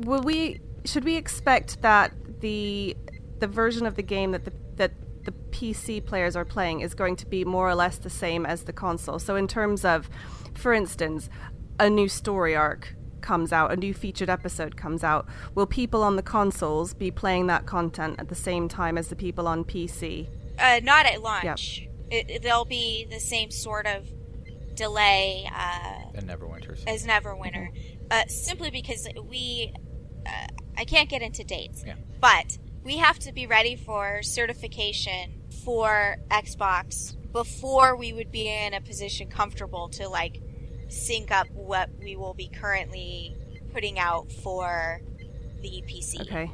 will 0.00 0.20
we 0.22 0.60
should 0.84 1.04
we 1.04 1.16
expect 1.16 1.82
that 1.82 2.12
the 2.40 2.96
the 3.38 3.46
version 3.46 3.86
of 3.86 3.96
the 3.96 4.02
game 4.02 4.32
that 4.32 4.44
the 4.44 4.52
that 4.76 4.92
the 5.24 5.32
PC 5.50 6.04
players 6.04 6.36
are 6.36 6.44
playing 6.44 6.80
is 6.80 6.94
going 6.94 7.16
to 7.16 7.26
be 7.26 7.44
more 7.44 7.68
or 7.68 7.74
less 7.74 7.98
the 7.98 8.10
same 8.10 8.46
as 8.46 8.64
the 8.64 8.72
console? 8.72 9.18
So 9.18 9.34
in 9.36 9.48
terms 9.48 9.84
of, 9.84 10.08
for 10.54 10.72
instance, 10.72 11.28
a 11.80 11.90
new 11.90 12.08
story 12.08 12.54
arc 12.54 12.94
comes 13.22 13.52
out, 13.52 13.72
a 13.72 13.76
new 13.76 13.92
featured 13.92 14.30
episode 14.30 14.76
comes 14.76 15.02
out, 15.02 15.26
will 15.56 15.66
people 15.66 16.04
on 16.04 16.14
the 16.14 16.22
consoles 16.22 16.94
be 16.94 17.10
playing 17.10 17.48
that 17.48 17.66
content 17.66 18.16
at 18.20 18.28
the 18.28 18.36
same 18.36 18.68
time 18.68 18.96
as 18.96 19.08
the 19.08 19.16
people 19.16 19.48
on 19.48 19.64
PC? 19.64 20.28
Uh, 20.60 20.78
not 20.84 21.06
at 21.06 21.20
launch. 21.20 21.88
It, 22.10 22.30
it- 22.30 22.42
there'll 22.42 22.64
be 22.64 23.04
the 23.10 23.18
same 23.18 23.50
sort 23.50 23.86
of 23.86 24.06
delay 24.74 25.48
uh, 25.52 25.98
And 26.14 26.28
Neverwinters. 26.28 26.84
as 26.86 27.04
Neverwinter, 27.06 27.68
uh, 28.10 28.26
simply 28.28 28.70
because 28.70 29.08
we. 29.28 29.72
Uh, 30.26 30.46
I 30.76 30.84
can't 30.84 31.08
get 31.08 31.22
into 31.22 31.44
dates, 31.44 31.84
Yeah. 31.86 31.94
but 32.20 32.58
we 32.84 32.96
have 32.98 33.18
to 33.20 33.32
be 33.32 33.46
ready 33.46 33.76
for 33.76 34.22
certification 34.22 35.42
for 35.64 36.16
Xbox 36.30 37.16
before 37.32 37.96
we 37.96 38.12
would 38.12 38.30
be 38.30 38.48
in 38.48 38.74
a 38.74 38.80
position 38.80 39.28
comfortable 39.28 39.88
to 39.90 40.08
like 40.08 40.40
sync 40.88 41.30
up 41.30 41.48
what 41.52 41.90
we 42.00 42.16
will 42.16 42.34
be 42.34 42.48
currently 42.48 43.36
putting 43.72 43.98
out 43.98 44.30
for 44.30 45.00
the 45.62 45.82
PC. 45.86 46.20
Okay. 46.22 46.50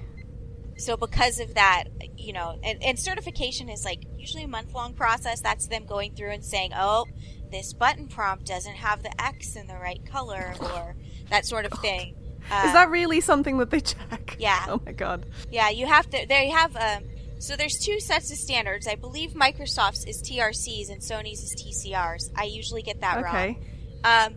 So 0.77 0.97
because 0.97 1.39
of 1.39 1.55
that, 1.55 1.85
you 2.17 2.33
know, 2.33 2.59
and, 2.65 2.83
and 2.83 2.99
certification 2.99 3.69
is 3.69 3.85
like 3.85 4.03
usually 4.17 4.45
a 4.45 4.49
month 4.49 4.73
long 4.75 4.95
process. 4.95 5.41
That's 5.41 5.67
them 5.67 5.85
going 5.85 6.15
through 6.15 6.31
and 6.31 6.45
saying, 6.45 6.73
oh, 6.75 7.07
this 7.51 7.73
button 7.73 8.09
prompt 8.09 8.47
doesn't 8.47 8.77
have 8.77 9.03
the 9.03 9.23
X 9.23 9.55
in 9.55 9.67
the 9.67 9.77
right 9.77 10.01
color 10.11 10.55
or 10.61 10.97
that 11.29 11.45
sort 11.45 11.67
of 11.67 11.73
thing. 11.81 12.17
Uh, 12.51 12.63
Is 12.67 12.73
that 12.73 12.91
really 12.91 13.21
something 13.21 13.59
that 13.59 13.71
they 13.71 13.81
check? 13.81 14.37
Yeah. 14.39 14.65
Oh 14.69 14.81
my 14.85 14.93
god. 14.93 15.27
yeah, 15.51 15.71
you 15.71 15.87
have 15.87 16.09
to. 16.11 16.27
They 16.27 16.49
have. 16.51 16.75
Um, 16.77 17.05
so 17.39 17.57
there's 17.57 17.79
two 17.79 17.99
sets 18.01 18.31
of 18.31 18.39
standards. 18.39 18.87
I 18.87 18.95
believe 18.95 19.31
Microsoft's 19.33 20.05
is 20.05 20.23
TRCs 20.23 20.91
and 20.91 21.01
Sony's 21.01 21.43
is 21.43 21.55
TCRs. 21.57 22.31
I 22.37 22.45
usually 22.45 22.83
get 22.83 23.01
that 23.01 23.17
wrong. 23.23 23.35
Okay. 23.35 23.59
wrong. 24.05 24.27
Um, 24.33 24.35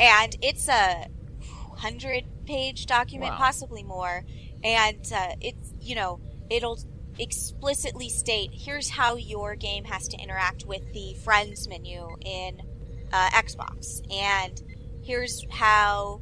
and 0.00 0.36
it's 0.42 0.68
a 0.68 1.06
hundred 1.76 2.24
page 2.46 2.86
document, 2.86 3.32
Wow. 3.32 3.38
possibly 3.38 3.82
more. 3.82 4.24
And 4.64 5.00
uh, 5.14 5.34
it's 5.40 5.72
you 5.80 5.94
know 5.94 6.20
it'll 6.50 6.78
explicitly 7.18 8.08
state 8.10 8.50
here's 8.52 8.90
how 8.90 9.16
your 9.16 9.54
game 9.54 9.84
has 9.84 10.06
to 10.08 10.18
interact 10.18 10.64
with 10.66 10.92
the 10.92 11.14
friends 11.24 11.66
menu 11.68 12.08
in 12.20 12.60
uh, 13.12 13.28
Xbox, 13.30 14.00
and 14.12 14.60
here's 15.02 15.44
how 15.50 16.20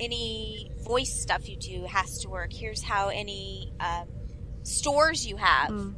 any 0.00 0.70
voice 0.84 1.20
stuff 1.22 1.48
you 1.48 1.56
do 1.56 1.84
has 1.86 2.18
to 2.20 2.28
work. 2.28 2.52
Here's 2.52 2.82
how 2.82 3.08
any 3.08 3.72
um, 3.80 4.08
stores 4.62 5.26
you 5.26 5.36
have 5.36 5.70
Mm. 5.70 5.94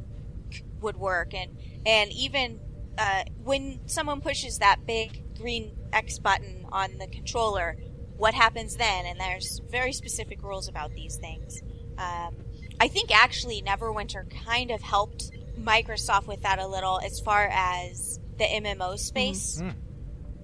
would 0.81 0.97
work, 0.97 1.33
and 1.33 1.57
and 1.85 2.11
even 2.13 2.59
uh, 2.97 3.23
when 3.43 3.81
someone 3.87 4.21
pushes 4.21 4.59
that 4.59 4.85
big 4.85 5.35
green 5.37 5.75
X 5.91 6.17
button 6.19 6.65
on 6.71 6.97
the 6.97 7.07
controller, 7.07 7.75
what 8.17 8.33
happens 8.33 8.75
then? 8.77 9.05
And 9.05 9.19
there's 9.19 9.59
very 9.69 9.91
specific 9.91 10.41
rules 10.43 10.67
about 10.69 10.93
these 10.93 11.17
things. 11.17 11.61
Um, 11.97 12.35
I 12.79 12.87
think 12.87 13.13
actually 13.13 13.61
Neverwinter 13.61 14.25
kind 14.45 14.71
of 14.71 14.81
helped 14.81 15.31
Microsoft 15.59 16.27
with 16.27 16.41
that 16.41 16.59
a 16.59 16.67
little 16.67 16.99
as 17.01 17.19
far 17.19 17.49
as 17.51 18.19
the 18.37 18.45
MMO 18.45 18.97
space 18.97 19.59
Mhm. 19.61 19.75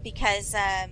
because 0.04 0.54
um, 0.56 0.92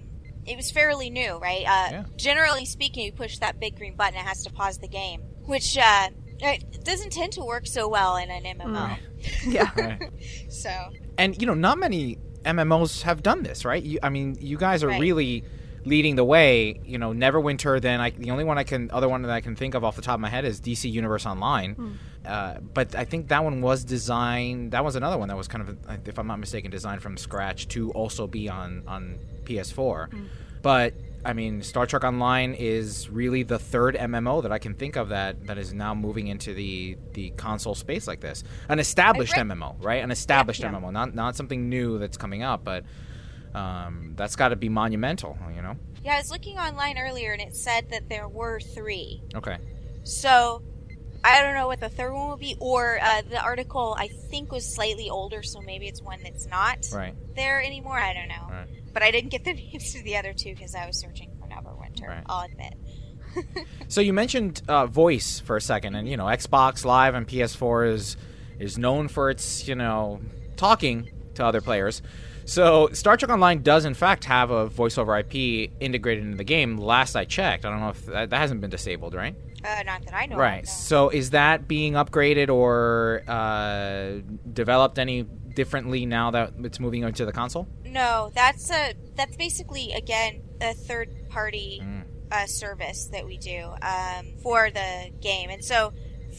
it 0.49 0.55
was 0.57 0.71
fairly 0.71 1.09
new, 1.09 1.37
right? 1.37 1.65
Uh, 1.65 1.87
Yeah. 1.91 2.03
Generally 2.17 2.65
speaking, 2.65 3.05
you 3.05 3.11
push 3.11 3.37
that 3.39 3.59
big 3.59 3.77
green 3.77 3.95
button, 3.95 4.15
it 4.15 4.25
has 4.25 4.43
to 4.43 4.51
pause 4.51 4.77
the 4.79 4.87
game, 4.87 5.21
which 5.45 5.77
uh, 5.77 6.09
it 6.39 6.83
doesn't 6.83 7.11
tend 7.11 7.33
to 7.33 7.41
work 7.43 7.67
so 7.67 7.87
well 7.87 8.17
in 8.17 8.29
an 8.31 8.43
MMO. 8.43 8.97
Yeah. 9.45 9.69
Right. 9.75 10.11
So 10.49 10.69
And 11.17 11.39
you 11.41 11.45
know, 11.45 11.53
not 11.53 11.77
many 11.77 12.17
MMOs 12.45 13.01
have 13.03 13.21
done 13.21 13.43
this, 13.43 13.65
right? 13.65 13.83
You, 13.83 13.99
I 14.01 14.09
mean, 14.09 14.37
you 14.39 14.57
guys 14.57 14.81
are 14.83 14.87
Right. 14.87 15.01
really 15.01 15.43
leading 15.85 16.15
the 16.15 16.23
way. 16.23 16.79
You 16.85 16.97
know, 16.97 17.11
Neverwinter. 17.11 17.81
Then 17.81 17.99
I, 17.99 18.11
the 18.11 18.31
only 18.31 18.45
one 18.45 18.57
I 18.57 18.63
can, 18.63 18.89
other 18.91 19.09
one 19.09 19.21
that 19.23 19.31
I 19.31 19.41
can 19.41 19.55
think 19.57 19.73
of 19.75 19.83
off 19.83 19.95
the 19.97 20.01
top 20.01 20.15
of 20.15 20.19
my 20.21 20.29
head 20.29 20.45
is 20.45 20.61
DC 20.61 20.89
Universe 20.89 21.25
Online. 21.25 21.99
Uh, 22.25 22.59
but 22.61 22.95
I 22.95 23.05
think 23.05 23.27
that 23.29 23.43
one 23.43 23.59
was 23.61 23.83
designed. 23.83 24.71
That 24.71 24.83
was 24.85 24.95
another 24.95 25.17
one 25.17 25.27
that 25.29 25.37
was 25.37 25.47
kind 25.47 25.67
of, 25.67 26.07
if 26.07 26.17
I'm 26.19 26.27
not 26.27 26.39
mistaken, 26.39 26.69
designed 26.71 27.01
from 27.01 27.17
scratch 27.17 27.67
to 27.69 27.91
also 27.91 28.25
be 28.27 28.47
on 28.49 28.83
on 28.87 29.19
PS4. 29.49 30.27
But 30.61 30.93
I 31.25 31.33
mean, 31.33 31.61
Star 31.63 31.85
Trek 31.85 32.03
Online 32.05 32.53
is 32.53 33.09
really 33.09 33.43
the 33.43 33.59
third 33.59 33.95
MMO 33.95 34.41
that 34.43 34.53
I 34.53 34.57
can 34.57 34.73
think 34.73 34.95
of 34.95 35.09
that 35.09 35.47
that 35.47 35.57
is 35.57 35.73
now 35.73 35.93
moving 35.93 36.27
into 36.27 36.53
the 36.53 36.97
the 37.13 37.31
console 37.31 37.75
space 37.75 38.07
like 38.07 38.21
this. 38.21 38.43
An 38.69 38.79
established 38.79 39.35
Right. 39.35 39.45
MMO, 39.45 39.75
right? 39.83 40.01
An 40.03 40.11
established 40.11 40.61
Yeah. 40.61 40.71
MMO, 40.71 40.91
not 40.93 41.13
not 41.13 41.35
something 41.35 41.67
new 41.69 41.97
that's 41.99 42.15
coming 42.17 42.41
up, 42.43 42.63
but 42.63 42.85
um, 43.53 44.13
that's 44.15 44.35
got 44.35 44.49
to 44.49 44.55
be 44.55 44.69
monumental, 44.69 45.37
you 45.55 45.61
know? 45.61 45.75
yeah, 46.03 46.13
I 46.13 46.17
was 46.19 46.29
looking 46.31 46.57
online 46.59 46.97
earlier 46.97 47.33
and 47.33 47.41
it 47.41 47.55
said 47.55 47.89
that 47.89 48.07
there 48.07 48.27
were 48.29 48.59
three. 48.59 49.21
Okay. 49.35 49.57
So 50.03 50.61
I 51.23 51.41
don't 51.41 51.53
know 51.55 51.67
what 51.67 51.79
the 51.79 51.89
third 51.89 52.13
one 52.13 52.29
will 52.29 52.37
be, 52.37 52.55
or 52.59 52.99
uh, 53.01 53.21
the 53.29 53.41
article 53.41 53.95
I 53.97 54.07
think 54.07 54.51
was 54.51 54.65
slightly 54.73 55.09
older, 55.09 55.43
so 55.43 55.59
maybe 55.61 55.87
it's 55.87 56.01
one 56.01 56.19
that's 56.23 56.47
not 56.47 56.87
Right. 56.93 57.13
there 57.35 57.61
anymore. 57.61 57.99
I 57.99 58.13
don't 58.13 58.27
know, 58.29 58.47
Right. 58.49 58.67
but 58.93 59.03
I 59.03 59.11
didn't 59.11 59.29
get 59.31 59.43
the 59.43 59.53
names 59.71 59.93
to 59.93 60.03
the 60.03 60.15
other 60.17 60.33
two 60.33 60.53
because 60.55 60.75
I 60.75 60.85
was 60.87 60.97
searching 60.99 61.31
for 61.39 61.47
Neverwinter. 61.47 62.07
Right. 62.07 62.23
I'll 62.25 62.45
admit. 62.45 62.73
So 63.87 64.01
you 64.01 64.13
mentioned 64.13 64.61
uh, 64.67 64.85
voice 64.85 65.39
for 65.39 65.55
a 65.57 65.61
second, 65.61 65.95
and 65.95 66.07
you 66.07 66.15
know 66.17 66.25
Xbox 66.25 66.85
Live 66.85 67.15
and 67.15 67.27
PS4 67.27 67.91
is 67.93 68.17
is 68.59 68.77
known 68.77 69.07
for 69.07 69.29
its 69.29 69.67
you 69.67 69.75
know 69.75 70.19
talking 70.57 71.09
to 71.35 71.45
other 71.45 71.61
players. 71.61 72.01
So 72.45 72.89
Star 72.93 73.17
Trek 73.17 73.31
Online 73.31 73.61
does 73.61 73.85
in 73.85 73.93
fact 73.93 74.25
have 74.25 74.49
a 74.51 74.67
voice 74.67 74.97
over 74.97 75.17
IP 75.17 75.71
integrated 75.79 76.23
into 76.23 76.37
the 76.37 76.43
game. 76.43 76.77
Last 76.77 77.15
I 77.15 77.25
checked, 77.25 77.65
I 77.65 77.69
don't 77.69 77.79
know 77.79 77.89
if 77.89 78.05
that, 78.07 78.29
that 78.31 78.37
hasn't 78.37 78.61
been 78.61 78.69
disabled, 78.71 79.13
right? 79.13 79.35
Uh, 79.63 79.83
not 79.85 80.03
that 80.05 80.13
I 80.15 80.25
know. 80.25 80.37
right. 80.37 80.59
Of, 80.63 80.65
no. 80.65 80.71
So 80.71 81.09
is 81.09 81.31
that 81.31 81.67
being 81.67 81.93
upgraded 81.93 82.49
or 82.49 83.23
uh, 83.27 84.21
developed 84.53 84.97
any 84.99 85.23
differently 85.23 86.05
now 86.05 86.31
that 86.31 86.53
it's 86.63 86.79
moving 86.79 87.03
into 87.03 87.25
the 87.25 87.31
console? 87.33 87.67
No, 87.85 88.31
that's 88.33 88.71
a 88.71 88.93
that's 89.15 89.35
basically 89.35 89.91
again 89.93 90.41
a 90.61 90.73
third 90.73 91.09
party 91.29 91.81
Mm. 91.83 92.03
uh, 92.31 92.45
service 92.47 93.07
that 93.11 93.25
we 93.25 93.37
do 93.37 93.73
um, 93.81 94.27
for 94.43 94.69
the 94.71 95.11
game, 95.21 95.49
and 95.49 95.63
so 95.63 95.91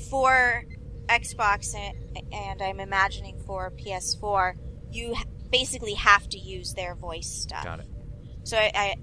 for 0.08 0.64
Xbox 1.08 1.74
and, 1.74 1.96
and 2.32 2.62
I'm 2.62 2.78
imagining 2.80 3.38
for 3.46 3.70
PS4, 3.72 4.54
you 4.92 5.16
basically 5.50 5.94
have 5.94 6.28
to 6.28 6.38
use 6.38 6.74
their 6.74 6.94
voice 6.94 7.26
stuff. 7.28 7.64
Got 7.64 7.80
it. 7.80 7.86
So 8.44 8.56
I, 8.56 8.70
I 8.74 8.94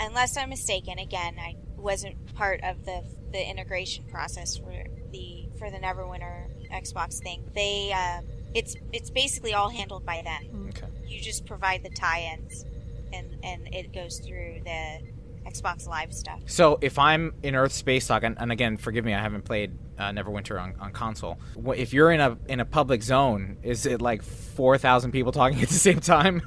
unless 0.00 0.36
I'm 0.36 0.48
mistaken, 0.50 0.98
again, 0.98 1.36
I 1.40 1.56
wasn't 1.76 2.34
part 2.34 2.60
of 2.62 2.84
the 2.84 3.02
the 3.32 3.48
integration 3.50 4.04
process 4.04 4.56
for 4.56 4.72
the 5.12 5.46
for 5.58 5.70
the 5.70 5.78
Neverwinter 5.78 6.46
Xbox 6.70 7.22
thing. 7.22 7.42
They 7.54 7.92
um, 7.92 8.24
it's 8.54 8.76
it's 8.92 9.10
basically 9.10 9.54
all 9.54 9.68
handled 9.68 10.04
by 10.06 10.22
them 10.22 10.70
Okay. 10.70 10.86
you 11.06 11.20
just 11.20 11.44
provide 11.46 11.82
the 11.82 11.90
tie-ins 11.90 12.64
and 13.12 13.36
and 13.42 13.74
it 13.74 13.92
goes 13.92 14.18
through 14.18 14.60
the 14.64 14.98
Xbox 15.46 15.86
Live 15.88 16.12
stuff. 16.12 16.40
So 16.46 16.78
if 16.82 16.98
I'm 16.98 17.32
in 17.42 17.54
Earth 17.54 17.72
Spacedock, 17.72 18.22
and, 18.22 18.36
and 18.38 18.52
again, 18.52 18.76
forgive 18.76 19.04
me, 19.06 19.14
I 19.14 19.22
haven't 19.22 19.46
played 19.46 19.72
uh, 19.98 20.10
Neverwinter 20.10 20.60
on, 20.60 20.74
on 20.78 20.92
console. 20.92 21.38
If 21.74 21.94
you're 21.94 22.10
in 22.12 22.20
a 22.20 22.36
in 22.48 22.60
a 22.60 22.66
public 22.66 23.02
zone, 23.02 23.56
is 23.62 23.86
it 23.86 24.02
like 24.02 24.22
four 24.22 24.76
thousand 24.78 25.12
people 25.12 25.32
talking 25.32 25.58
at 25.62 25.68
the 25.68 25.74
same 25.74 26.00
time? 26.00 26.42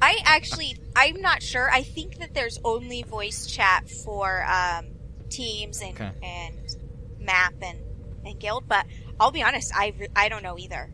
I 0.00 0.20
actually 0.24 0.76
I'm 0.96 1.20
not 1.20 1.42
sure. 1.42 1.70
I 1.70 1.82
think 1.82 2.18
that 2.18 2.32
there's 2.34 2.58
only 2.64 3.02
voice 3.02 3.46
chat 3.46 3.90
for 3.90 4.44
um, 4.44 4.86
Teams 5.34 5.80
and 5.82 5.92
Okay. 6.00 6.10
and 6.22 6.76
Map 7.18 7.54
and 7.62 7.78
and 8.26 8.38
Guild, 8.40 8.64
but 8.68 8.86
I'll 9.20 9.30
be 9.30 9.42
honest, 9.42 9.72
I 9.76 9.92
re- 9.98 10.08
I 10.16 10.28
don't 10.28 10.42
know 10.42 10.58
either. 10.58 10.90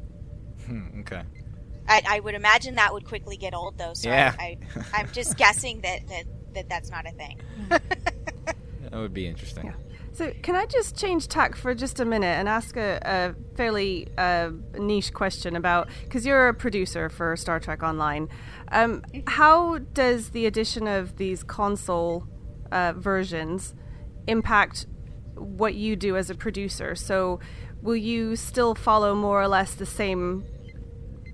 Hmm, 0.67 1.01
okay. 1.01 1.23
I, 1.89 2.03
I 2.09 2.21
would 2.21 2.35
imagine 2.35 2.77
that 2.77 2.93
would 2.93 3.05
quickly 3.05 3.37
get 3.37 3.55
old 3.55 3.79
though. 3.79 3.95
So 3.95 4.09
Yeah. 4.09 4.35
I, 4.39 4.59
I 4.77 4.85
I'm 5.01 5.09
just 5.13 5.37
guessing 5.37 5.81
that, 5.83 6.07
that 6.09 6.25
that 6.55 6.69
that's 6.69 6.91
not 6.91 7.07
a 7.07 7.13
thing. 7.13 7.39
That 8.91 8.99
would 8.99 9.15
be 9.15 9.29
interesting. 9.29 9.67
Yeah. 9.67 9.75
So, 10.13 10.33
can 10.43 10.57
I 10.57 10.67
just 10.67 10.97
change 10.99 11.29
tack 11.29 11.55
for 11.55 11.73
just 11.77 12.01
a 12.01 12.05
minute 12.05 12.27
and 12.27 12.49
ask 12.49 12.77
a, 12.77 12.99
a 13.05 13.57
fairly 13.57 14.09
uh, 14.19 14.51
niche 14.77 15.15
question 15.15 15.55
about 15.55 15.87
because 16.03 16.27
you're 16.27 16.49
a 16.49 16.55
producer 16.55 17.09
for 17.09 17.37
Star 17.37 17.61
Trek 17.61 17.85
Online? 17.85 18.29
Um, 18.73 19.05
how 19.29 19.79
does 19.79 20.31
the 20.31 20.47
addition 20.47 20.89
of 20.89 21.19
these 21.19 21.45
console 21.45 22.27
uh, 22.73 22.95
versions 22.97 23.75
impact 24.31 24.87
what 25.35 25.75
you 25.75 25.97
do 25.97 26.17
as 26.17 26.31
a 26.31 26.35
producer? 26.35 26.95
So, 26.95 27.41
will 27.83 27.97
you 27.97 28.37
still 28.37 28.75
follow 28.75 29.15
more 29.15 29.41
or 29.43 29.49
less 29.49 29.75
the 29.75 29.87
same 29.87 30.45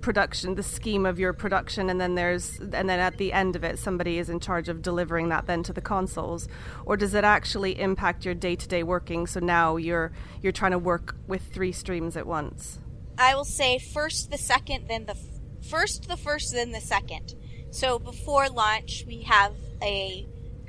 production, 0.01 0.55
the 0.55 0.63
scheme 0.63 1.05
of 1.05 1.19
your 1.19 1.33
production, 1.33 1.89
and 1.89 1.99
then 1.99 2.15
there's 2.15 2.59
and 2.59 2.89
then 2.89 2.99
at 2.99 3.17
the 3.17 3.33
end 3.33 3.57
of 3.57 3.63
it, 3.65 3.77
somebody 3.77 4.17
is 4.17 4.29
in 4.29 4.39
charge 4.39 4.69
of 4.69 4.81
delivering 4.81 5.27
that 5.27 5.47
then 5.47 5.63
to 5.63 5.73
the 5.73 5.81
consoles, 5.81 6.47
or 6.85 6.95
does 6.95 7.13
it 7.13 7.25
actually 7.25 7.77
impact 7.79 8.23
your 8.23 8.33
day-to-day 8.33 8.83
working? 8.83 9.27
So 9.27 9.41
now 9.41 9.75
you're 9.75 10.13
you're 10.41 10.53
trying 10.53 10.71
to 10.71 10.79
work 10.79 11.15
with 11.27 11.41
three 11.53 11.73
streams 11.73 12.15
at 12.15 12.25
once. 12.25 12.79
I 13.17 13.35
will 13.35 13.43
say 13.43 13.79
first 13.79 14.31
the 14.31 14.37
second, 14.37 14.87
then 14.87 15.05
the 15.07 15.17
f- 15.17 15.69
first 15.69 16.07
the 16.07 16.17
first, 16.17 16.53
then 16.53 16.71
the 16.71 16.79
second. 16.79 17.35
So 17.71 17.99
before 17.99 18.47
launch, 18.47 19.03
we 19.05 19.23
have 19.23 19.53
a 19.81 20.25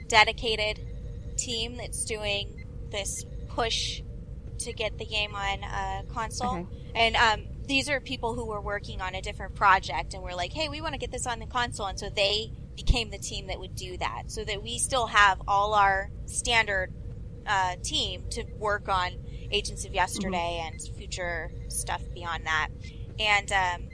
dedicated 0.09 0.81
team 1.39 1.77
that's 1.77 2.05
doing 2.05 2.67
this 2.91 3.25
push 3.49 4.03
to 4.59 4.73
get 4.73 4.99
the 4.99 5.07
game 5.07 5.35
on 5.35 5.63
uh, 5.65 6.03
console, 6.13 6.55
Okay. 6.55 6.67
and 6.95 7.17
um, 7.17 7.47
these 7.67 7.89
are 7.89 8.01
people 8.01 8.35
who 8.35 8.45
were 8.47 8.61
working 8.61 9.01
on 9.01 9.15
a 9.15 9.23
different 9.23 9.55
project, 9.55 10.15
and 10.15 10.23
we're 10.23 10.35
like, 10.35 10.53
hey, 10.53 10.69
we 10.69 10.81
want 10.81 10.95
to 10.95 10.99
get 10.99 11.11
this 11.13 11.27
on 11.27 11.39
the 11.39 11.47
console, 11.47 11.87
and 11.87 11.99
so 11.99 12.09
they 12.11 12.51
became 12.77 13.11
the 13.11 13.19
team 13.19 13.47
that 13.47 13.59
would 13.61 13.75
do 13.77 13.97
that, 13.99 14.25
so 14.27 14.45
that 14.45 14.63
we 14.63 14.79
still 14.79 15.07
have 15.09 15.41
all 15.47 15.75
our 15.75 16.11
standard 16.27 16.93
uh, 17.47 17.77
team 17.83 18.25
to 18.31 18.45
work 18.59 18.89
on 18.89 19.11
Agents 19.51 19.85
of 19.87 19.95
Yesterday 19.95 20.63
and 20.67 20.81
future 20.97 21.51
stuff 21.69 22.03
beyond 22.15 22.45
that. 22.47 22.69
And 23.19 23.51
um, 23.53 23.89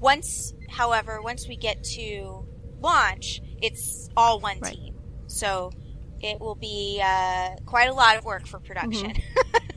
once, 0.00 0.54
however, 0.70 1.20
once 1.22 1.46
we 1.48 1.56
get 1.56 1.82
to 1.96 2.44
launch, 2.80 3.40
it's 3.62 4.08
all 4.16 4.40
one 4.40 4.58
Right. 4.60 4.74
team. 4.74 4.94
So 5.26 5.70
it 6.22 6.40
will 6.40 6.54
be 6.54 7.00
uh, 7.02 7.56
quite 7.66 7.88
a 7.88 7.94
lot 7.94 8.16
of 8.16 8.24
work 8.24 8.46
for 8.46 8.58
production. 8.58 9.12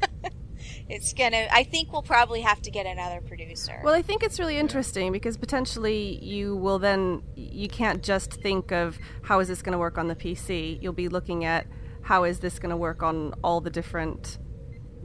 it's 0.89 1.13
gonna. 1.13 1.47
I 1.51 1.63
think 1.63 1.91
we'll 1.91 2.01
probably 2.01 2.41
have 2.41 2.61
to 2.63 2.71
get 2.71 2.85
another 2.85 3.21
producer. 3.21 3.79
Well, 3.83 3.93
I 3.93 4.01
think 4.01 4.23
it's 4.23 4.39
really 4.39 4.57
interesting 4.57 5.11
because 5.11 5.37
potentially 5.37 6.23
you 6.23 6.55
will 6.55 6.79
then 6.79 7.23
you 7.35 7.67
can't 7.67 8.03
just 8.03 8.33
think 8.33 8.71
of 8.71 8.97
how 9.21 9.39
is 9.39 9.47
this 9.47 9.61
going 9.61 9.73
to 9.73 9.79
work 9.79 9.97
on 9.97 10.07
the 10.07 10.15
PC. 10.15 10.81
You'll 10.81 10.93
be 10.93 11.07
looking 11.07 11.45
at 11.45 11.67
how 12.01 12.23
is 12.23 12.39
this 12.39 12.59
going 12.59 12.71
to 12.71 12.77
work 12.77 13.03
on 13.03 13.33
all 13.43 13.61
the 13.61 13.69
different 13.69 14.39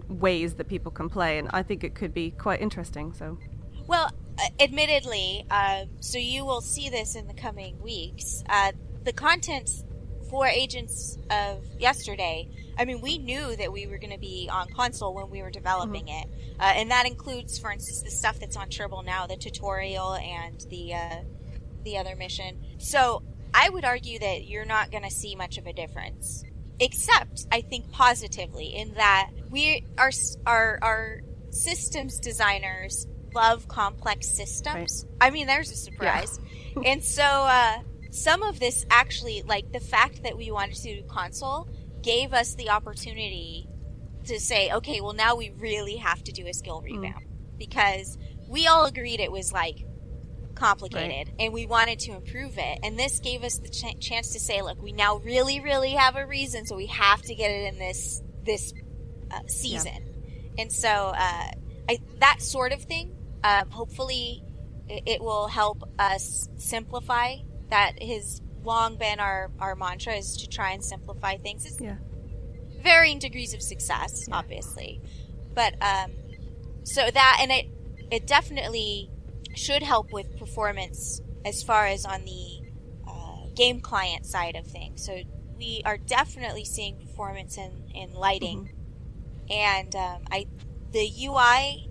ways 0.08 0.54
that 0.54 0.68
people 0.68 0.90
can 0.90 1.08
play, 1.08 1.38
and 1.38 1.48
I 1.52 1.62
think 1.62 1.84
it 1.84 1.94
could 1.94 2.14
be 2.14 2.30
quite 2.30 2.60
interesting. 2.60 3.12
So, 3.12 3.38
Well, 3.86 4.10
uh, 4.38 4.48
admittedly, 4.60 5.44
uh, 5.50 5.84
so 6.00 6.18
you 6.18 6.44
will 6.44 6.60
see 6.60 6.88
this 6.88 7.14
in 7.14 7.26
the 7.26 7.34
coming 7.34 7.80
weeks. 7.82 8.42
Uh, 8.48 8.72
the 9.04 9.12
content 9.12 9.70
for 10.34 10.48
Agents 10.48 11.16
of 11.30 11.62
Yesterday, 11.78 12.48
I 12.76 12.86
mean, 12.86 13.00
we 13.00 13.18
knew 13.18 13.54
that 13.54 13.72
we 13.72 13.86
were 13.86 13.98
going 13.98 14.12
to 14.12 14.18
be 14.18 14.50
on 14.52 14.66
console 14.66 15.14
when 15.14 15.30
we 15.30 15.42
were 15.42 15.50
developing 15.50 16.08
it. 16.08 16.26
Uh, 16.58 16.72
and 16.74 16.90
that 16.90 17.06
includes, 17.06 17.56
for 17.56 17.70
instance, 17.70 18.02
the 18.02 18.10
stuff 18.10 18.40
that's 18.40 18.56
on 18.56 18.68
Tribble 18.68 19.04
now, 19.04 19.28
the 19.28 19.36
tutorial 19.36 20.14
and 20.14 20.60
the, 20.70 20.94
uh, 20.94 21.16
the 21.84 21.98
other 21.98 22.16
mission. 22.16 22.58
So 22.78 23.22
I 23.54 23.68
would 23.70 23.84
argue 23.84 24.18
that 24.18 24.44
you're 24.46 24.64
not 24.64 24.90
going 24.90 25.04
to 25.04 25.10
see 25.10 25.36
much 25.36 25.56
of 25.56 25.68
a 25.68 25.72
difference. 25.72 26.42
Except, 26.80 27.46
I 27.52 27.60
think 27.60 27.92
positively, 27.92 28.74
in 28.74 28.94
that 28.94 29.30
we 29.50 29.84
are, 29.96 30.10
our, 30.46 30.80
our 30.82 31.20
systems 31.50 32.18
designers 32.18 33.06
love 33.36 33.68
complex 33.68 34.28
systems. 34.30 35.06
I 35.20 35.30
mean, 35.30 35.46
there's 35.46 35.70
a 35.70 35.76
surprise. 35.76 36.40
and 36.84 37.04
so, 37.04 37.22
uh, 37.22 37.78
some 38.14 38.42
of 38.42 38.60
this 38.60 38.86
actually, 38.90 39.42
like 39.42 39.72
the 39.72 39.80
fact 39.80 40.22
that 40.22 40.36
we 40.36 40.50
wanted 40.50 40.76
to 40.76 41.02
do 41.02 41.02
console, 41.08 41.68
gave 42.02 42.32
us 42.32 42.54
the 42.54 42.70
opportunity 42.70 43.68
to 44.26 44.38
say, 44.38 44.70
okay, 44.72 45.00
well, 45.00 45.14
now 45.14 45.34
we 45.34 45.50
really 45.50 45.96
have 45.96 46.22
to 46.24 46.32
do 46.32 46.46
a 46.46 46.54
skill 46.54 46.80
revamp. 46.80 47.24
Because 47.58 48.16
we 48.48 48.66
all 48.66 48.84
agreed 48.84 49.20
it 49.20 49.32
was 49.32 49.52
like 49.52 49.84
complicated 50.54 51.34
and 51.40 51.52
we 51.52 51.66
wanted 51.66 51.98
to 52.00 52.12
improve 52.12 52.56
it. 52.56 52.78
And 52.84 52.98
this 52.98 53.18
gave 53.18 53.42
us 53.42 53.58
the 53.58 53.68
ch- 53.68 53.98
chance 54.00 54.32
to 54.32 54.40
say, 54.40 54.62
look, 54.62 54.80
we 54.80 54.92
now 54.92 55.16
really, 55.16 55.60
really 55.60 55.92
have 55.92 56.14
a 56.16 56.24
reason, 56.26 56.66
so 56.66 56.76
we 56.76 56.86
have 56.86 57.20
to 57.22 57.34
get 57.34 57.50
it 57.50 57.72
in 57.72 57.78
this, 57.78 58.22
this 58.44 58.72
uh, 59.30 59.40
season. 59.46 60.54
And 60.56 60.72
so, 60.72 60.88
uh, 60.88 61.50
I, 61.88 61.98
that 62.20 62.40
sort 62.40 62.72
of 62.72 62.82
thing, 62.82 63.16
um, 63.42 63.70
hopefully 63.70 64.42
it, 64.88 65.02
it 65.06 65.20
will 65.20 65.48
help 65.48 65.82
us 65.98 66.48
simplify 66.56 67.36
that 67.70 68.02
has 68.02 68.40
long 68.62 68.96
been 68.96 69.20
our, 69.20 69.50
our 69.58 69.74
mantra 69.74 70.14
is 70.14 70.36
to 70.38 70.48
try 70.48 70.72
and 70.72 70.84
simplify 70.84 71.36
things. 71.36 71.66
It's 71.66 71.80
yeah. 71.80 71.96
varying 72.82 73.18
degrees 73.18 73.54
of 73.54 73.62
success, 73.62 74.26
obviously. 74.30 75.00
But 75.54 75.74
um, 75.80 76.12
so 76.82 77.10
that 77.10 77.38
and 77.40 77.50
it 77.50 77.66
it 78.10 78.26
definitely 78.26 79.10
should 79.54 79.82
help 79.82 80.12
with 80.12 80.38
performance 80.38 81.20
as 81.44 81.62
far 81.62 81.86
as 81.86 82.04
on 82.04 82.24
the 82.24 82.60
uh, 83.06 83.46
game 83.54 83.80
client 83.80 84.26
side 84.26 84.56
of 84.56 84.66
things. 84.66 85.04
So 85.04 85.20
we 85.56 85.82
are 85.84 85.96
definitely 85.96 86.64
seeing 86.64 86.98
performance 86.98 87.56
in, 87.56 87.90
in 87.94 88.12
lighting, 88.12 88.72
and 89.48 89.94
um, 89.94 90.22
I 90.30 90.46
the 90.92 91.10
UI 91.26 91.88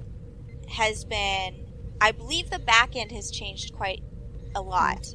has 0.68 1.06
been 1.06 1.72
I 2.02 2.12
believe 2.12 2.50
the 2.50 2.60
back 2.60 2.96
end 2.96 3.12
has 3.12 3.32
changed 3.32 3.74
quite 3.74 4.04
a 4.56 4.62
lot, 4.62 5.06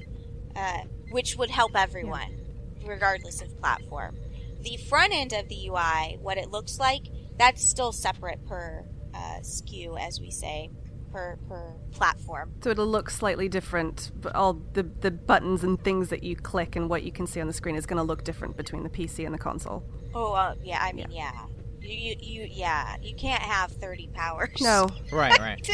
uh, 0.59 0.83
which 1.11 1.37
would 1.37 1.51
help 1.51 1.73
everyone 1.75 2.39
regardless 2.85 3.43
of 3.43 3.57
platform. 3.61 4.17
The 4.63 4.77
front 4.77 5.13
end 5.15 5.33
of 5.33 5.49
the 5.49 5.69
UI, 5.69 6.19
what 6.21 6.37
it 6.37 6.51
looks 6.51 6.79
like, 6.79 7.03
that's 7.39 7.65
still 7.65 7.93
separate 7.93 8.45
per 8.47 8.85
uh, 9.15 9.39
SKU, 9.41 9.99
as 10.01 10.21
we 10.21 10.31
say, 10.31 10.71
per 11.13 11.39
per 11.49 11.75
platform. 11.93 12.53
So 12.63 12.71
it'll 12.71 12.87
look 12.87 13.11
slightly 13.11 13.49
different, 13.49 14.11
but 14.21 14.35
all 14.35 14.55
the 14.73 14.83
the 14.83 15.11
buttons 15.11 15.63
and 15.63 15.83
things 15.83 16.09
that 16.09 16.25
you 16.25 16.35
click 16.35 16.75
and 16.75 16.89
what 16.89 17.05
you 17.05 17.13
can 17.13 17.27
see 17.27 17.41
on 17.41 17.47
the 17.47 17.53
screen 17.53 17.77
is 17.77 17.87
going 17.87 17.99
to 17.99 18.03
look 18.03 18.25
different 18.25 18.57
between 18.57 18.83
the 18.83 18.91
PC 18.91 19.25
and 19.25 19.35
the 19.35 19.39
console. 19.39 19.85
Oh, 20.15 20.33
uh, 20.33 20.55
yeah. 20.63 20.81
I 20.83 20.93
mean, 20.93 21.09
yeah. 21.11 21.47
You, 21.81 21.89
you, 21.89 22.17
you, 22.21 22.49
yeah. 22.51 22.97
You 23.03 23.15
can't 23.15 23.43
have 23.43 23.71
thirty 23.73 24.09
powers. 24.09 24.61
No. 24.61 24.89
Right, 25.13 25.39
right. 25.39 25.69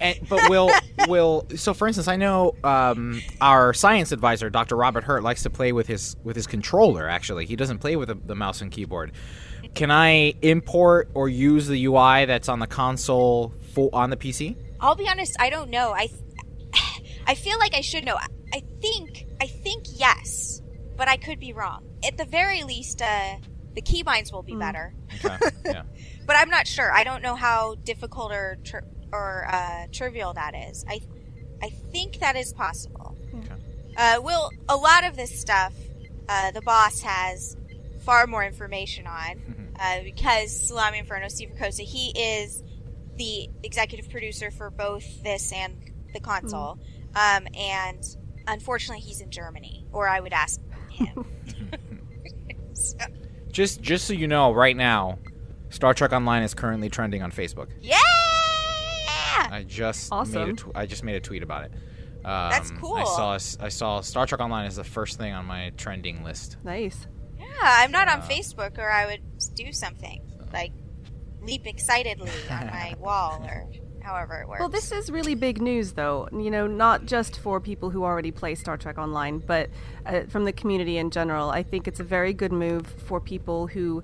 and, 0.00 0.18
but 0.28 0.40
will 0.50 0.70
will 1.08 1.46
so 1.56 1.74
for 1.74 1.86
instance, 1.86 2.08
I 2.08 2.16
know 2.16 2.54
um, 2.64 3.20
our 3.40 3.74
science 3.74 4.12
advisor, 4.12 4.48
Dr. 4.50 4.76
Robert 4.76 5.04
Hurt, 5.04 5.22
likes 5.22 5.42
to 5.42 5.50
play 5.50 5.72
with 5.72 5.86
his 5.86 6.16
with 6.24 6.36
his 6.36 6.46
controller. 6.46 7.08
Actually, 7.08 7.46
he 7.46 7.54
doesn't 7.56 7.78
play 7.78 7.96
with 7.96 8.08
the, 8.08 8.14
the 8.14 8.34
mouse 8.34 8.60
and 8.60 8.70
keyboard. 8.70 9.12
Can 9.74 9.90
I 9.90 10.34
import 10.42 11.10
or 11.14 11.28
use 11.28 11.66
the 11.66 11.84
UI 11.84 12.24
that's 12.24 12.48
on 12.48 12.58
the 12.58 12.66
console 12.66 13.54
for 13.74 13.90
on 13.92 14.10
the 14.10 14.16
PC? 14.16 14.56
I'll 14.80 14.94
be 14.94 15.08
honest. 15.08 15.36
I 15.38 15.50
don't 15.50 15.70
know. 15.70 15.92
I, 15.92 16.08
I 17.26 17.34
feel 17.34 17.58
like 17.58 17.74
I 17.74 17.80
should 17.80 18.04
know. 18.04 18.16
I, 18.16 18.26
I 18.54 18.62
think, 18.80 19.26
I 19.40 19.46
think 19.46 19.84
yes, 19.92 20.62
but 20.96 21.08
I 21.08 21.16
could 21.16 21.38
be 21.38 21.52
wrong. 21.52 21.84
At 22.04 22.16
the 22.16 22.24
very 22.24 22.62
least, 22.62 23.02
uh, 23.02 23.36
the 23.74 23.82
keybinds 23.82 24.32
will 24.32 24.42
be 24.42 24.54
better. 24.54 24.94
Okay, 25.24 25.36
yeah. 25.64 25.82
but 26.26 26.36
I'm 26.36 26.50
not 26.50 26.66
sure. 26.66 26.92
I 26.92 27.04
don't 27.04 27.22
know 27.22 27.34
how 27.34 27.76
difficult 27.76 28.32
or 28.32 28.58
tri- 28.64 28.80
or 29.12 29.46
uh, 29.50 29.86
trivial 29.92 30.32
that 30.34 30.54
is. 30.54 30.84
I 30.88 31.00
I 31.62 31.70
think 31.70 32.20
that 32.20 32.36
is 32.36 32.52
possible. 32.52 33.16
Uh, 33.96 34.20
will 34.22 34.50
a 34.68 34.76
lot 34.76 35.04
of 35.04 35.16
this 35.16 35.40
stuff, 35.40 35.72
uh, 36.28 36.52
the 36.52 36.60
boss 36.60 37.00
has 37.00 37.56
far 38.04 38.28
more 38.28 38.44
information 38.44 39.06
on 39.08 39.72
uh, 39.80 40.02
because 40.04 40.68
Salami 40.68 40.98
Inferno, 40.98 41.28
Steve 41.28 41.50
Ricossa, 41.50 41.80
he 41.80 42.10
is 42.10 42.62
the 43.16 43.48
executive 43.64 44.08
producer 44.08 44.52
for 44.52 44.70
both 44.70 45.22
this 45.24 45.52
and 45.52 45.74
the 46.14 46.20
console, 46.20 46.78
um, 47.16 47.48
and 47.56 48.16
unfortunately, 48.46 49.02
he's 49.02 49.20
in 49.20 49.30
Germany, 49.30 49.84
or 49.92 50.08
I 50.08 50.20
would 50.20 50.32
ask 50.32 50.60
him. 50.90 51.24
So- 53.48 53.52
Just 53.52 53.80
just 53.82 54.06
so 54.06 54.12
you 54.12 54.28
know, 54.28 54.52
right 54.52 54.76
now, 54.76 55.18
Star 55.70 55.92
Trek 55.94 56.12
Online 56.12 56.42
is 56.42 56.54
currently 56.54 56.88
trending 56.88 57.22
on 57.22 57.32
Facebook. 57.32 57.68
yeah. 57.80 57.96
I 59.50 59.64
just 59.66 60.10
made 60.12 60.16
a 60.16 60.20
Awesome. 60.20 60.56
tw- 60.56 60.70
I 60.74 60.86
just 60.86 61.02
made 61.04 61.16
a 61.16 61.20
tweet 61.20 61.42
about 61.42 61.64
it. 61.64 61.72
Um, 62.24 62.50
That's 62.50 62.70
I 62.70 63.04
saw 63.04 63.34
s- 63.34 63.56
I 63.60 63.68
saw 63.70 64.00
Star 64.02 64.26
Trek 64.26 64.40
Online 64.40 64.66
is 64.66 64.76
the 64.76 64.84
first 64.84 65.16
thing 65.18 65.32
on 65.32 65.46
my 65.46 65.70
trending 65.76 66.22
list. 66.22 66.58
Nice. 66.64 67.06
Yeah, 67.38 67.46
I'm 67.62 67.90
not 67.90 68.08
on 68.08 68.20
Facebook, 68.22 68.78
or 68.78 68.90
I 68.90 69.06
would 69.06 69.22
do 69.54 69.72
something 69.72 70.20
like 70.52 70.72
leap 71.40 71.66
excitedly 71.66 72.30
on 72.50 72.66
my 72.66 72.94
wall, 73.00 73.42
or 73.48 73.70
however 74.08 74.40
it 74.40 74.48
works. 74.48 74.60
Well, 74.60 74.68
this 74.68 74.90
is 74.90 75.10
really 75.10 75.34
big 75.34 75.60
news, 75.60 75.92
though. 75.92 76.28
You 76.32 76.50
know, 76.50 76.66
not 76.66 77.06
just 77.06 77.38
for 77.38 77.60
people 77.60 77.90
who 77.90 78.04
already 78.04 78.30
play 78.30 78.54
Star 78.54 78.76
Trek 78.76 78.98
Online, 78.98 79.38
but 79.38 79.70
uh, 80.06 80.22
from 80.28 80.44
the 80.44 80.52
community 80.52 80.96
in 80.96 81.10
general. 81.10 81.50
I 81.50 81.62
think 81.62 81.86
it's 81.86 82.00
a 82.00 82.04
very 82.04 82.32
good 82.32 82.52
move 82.52 82.86
for 82.86 83.20
people 83.20 83.66
who 83.66 84.02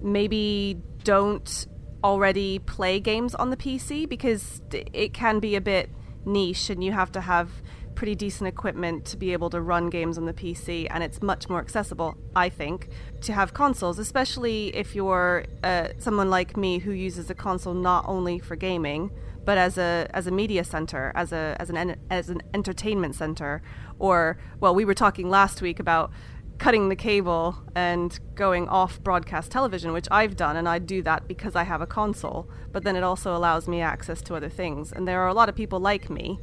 maybe 0.00 0.80
don't 1.04 1.66
already 2.04 2.58
play 2.58 3.00
games 3.00 3.34
on 3.34 3.50
the 3.50 3.56
PC 3.56 4.08
because 4.08 4.60
it 4.72 5.12
can 5.14 5.38
be 5.38 5.54
a 5.56 5.60
bit 5.60 5.88
niche 6.24 6.70
and 6.70 6.82
you 6.82 6.92
have 6.92 7.12
to 7.12 7.20
have 7.20 7.50
pretty 7.94 8.14
decent 8.14 8.48
equipment 8.48 9.04
to 9.04 9.16
be 9.16 9.32
able 9.32 9.50
to 9.50 9.60
run 9.60 9.90
games 9.90 10.18
on 10.18 10.24
the 10.24 10.32
PC, 10.32 10.86
and 10.90 11.04
it's 11.04 11.20
much 11.22 11.48
more 11.48 11.60
accessible, 11.60 12.16
I 12.34 12.48
think, 12.48 12.88
to 13.22 13.32
have 13.32 13.54
consoles, 13.54 13.98
especially 13.98 14.74
if 14.74 14.94
you're 14.94 15.44
uh, 15.62 15.88
someone 15.98 16.30
like 16.30 16.56
me 16.56 16.78
who 16.78 16.92
uses 16.92 17.30
a 17.30 17.34
console 17.34 17.74
not 17.74 18.04
only 18.08 18.38
for 18.38 18.56
gaming, 18.56 19.10
but 19.44 19.58
as 19.58 19.78
a 19.78 20.08
as 20.12 20.26
a 20.26 20.30
media 20.30 20.64
center, 20.64 21.12
as 21.14 21.32
a 21.32 21.56
as 21.58 21.70
an 21.70 21.96
as 22.10 22.28
an 22.28 22.42
entertainment 22.54 23.14
center, 23.14 23.62
or 23.98 24.38
well, 24.60 24.74
we 24.74 24.84
were 24.84 24.94
talking 24.94 25.28
last 25.28 25.62
week 25.62 25.80
about 25.80 26.10
cutting 26.58 26.88
the 26.88 26.96
cable 26.96 27.56
and 27.74 28.20
going 28.34 28.68
off 28.68 29.02
broadcast 29.02 29.50
television, 29.50 29.92
which 29.92 30.06
I've 30.10 30.36
done, 30.36 30.56
and 30.56 30.68
I 30.68 30.78
do 30.78 31.02
that 31.02 31.26
because 31.26 31.56
I 31.56 31.64
have 31.64 31.80
a 31.80 31.86
console. 31.86 32.48
But 32.70 32.84
then 32.84 32.94
it 32.96 33.02
also 33.02 33.34
allows 33.36 33.66
me 33.66 33.80
access 33.80 34.22
to 34.22 34.34
other 34.34 34.48
things, 34.48 34.92
and 34.92 35.08
there 35.08 35.20
are 35.22 35.28
a 35.28 35.34
lot 35.34 35.48
of 35.48 35.56
people 35.56 35.80
like 35.80 36.08
me 36.08 36.38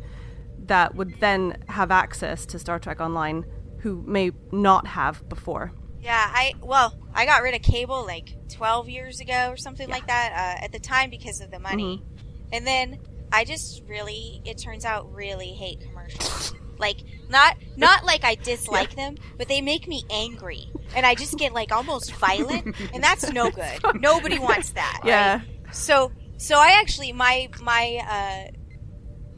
that 0.66 0.96
would 0.96 1.20
then 1.20 1.64
have 1.70 1.90
access 1.90 2.46
to 2.48 2.60
Star 2.60 2.80
Trek 2.80 3.00
Online 3.00 3.46
who 3.80 4.04
may 4.06 4.32
not 4.52 4.88
have 4.88 5.28
before. 5.30 5.72
Yeah, 6.02 6.32
I 6.34 6.54
well, 6.62 6.98
I 7.14 7.26
got 7.26 7.42
rid 7.42 7.56
of 7.56 7.62
cable 7.62 8.06
like 8.06 8.36
12 8.50 8.90
years 8.90 9.20
ago 9.20 9.50
or 9.50 9.58
something 9.58 9.90
like 9.90 10.08
that 10.08 10.32
uh, 10.32 10.64
at 10.64 10.72
the 10.72 10.80
time 10.80 11.10
because 11.10 11.42
of 11.42 11.52
the 11.52 11.60
money. 11.60 12.04
And 12.52 12.66
then 12.66 13.00
I 13.32 13.46
just 13.46 13.84
really 13.88 14.42
it 14.46 14.58
turns 14.58 14.86
out 14.86 15.14
really 15.14 15.54
hate 15.54 15.82
commercials. 15.82 16.54
Like 16.78 16.98
not 17.30 17.58
not 17.76 18.06
like 18.06 18.24
I 18.24 18.36
dislike 18.36 18.96
them, 18.96 19.16
but 19.38 19.48
they 19.48 19.62
make 19.62 19.88
me 19.88 20.04
angry. 20.10 20.70
And 20.96 21.06
I 21.06 21.16
just 21.16 21.38
get 21.38 21.54
like 21.54 21.72
almost 21.72 22.14
violent, 22.16 22.76
and 22.94 23.04
that's 23.04 23.32
no 23.32 23.52
good. 23.52 23.80
Nobody 24.02 24.40
wants 24.40 24.72
that. 24.72 25.02
Yeah. 25.04 25.38
Right? 25.38 25.76
So 25.76 26.12
so 26.38 26.58
I 26.58 26.80
actually 26.80 27.12
my 27.12 27.50
my 27.62 28.48
uh 28.50 28.60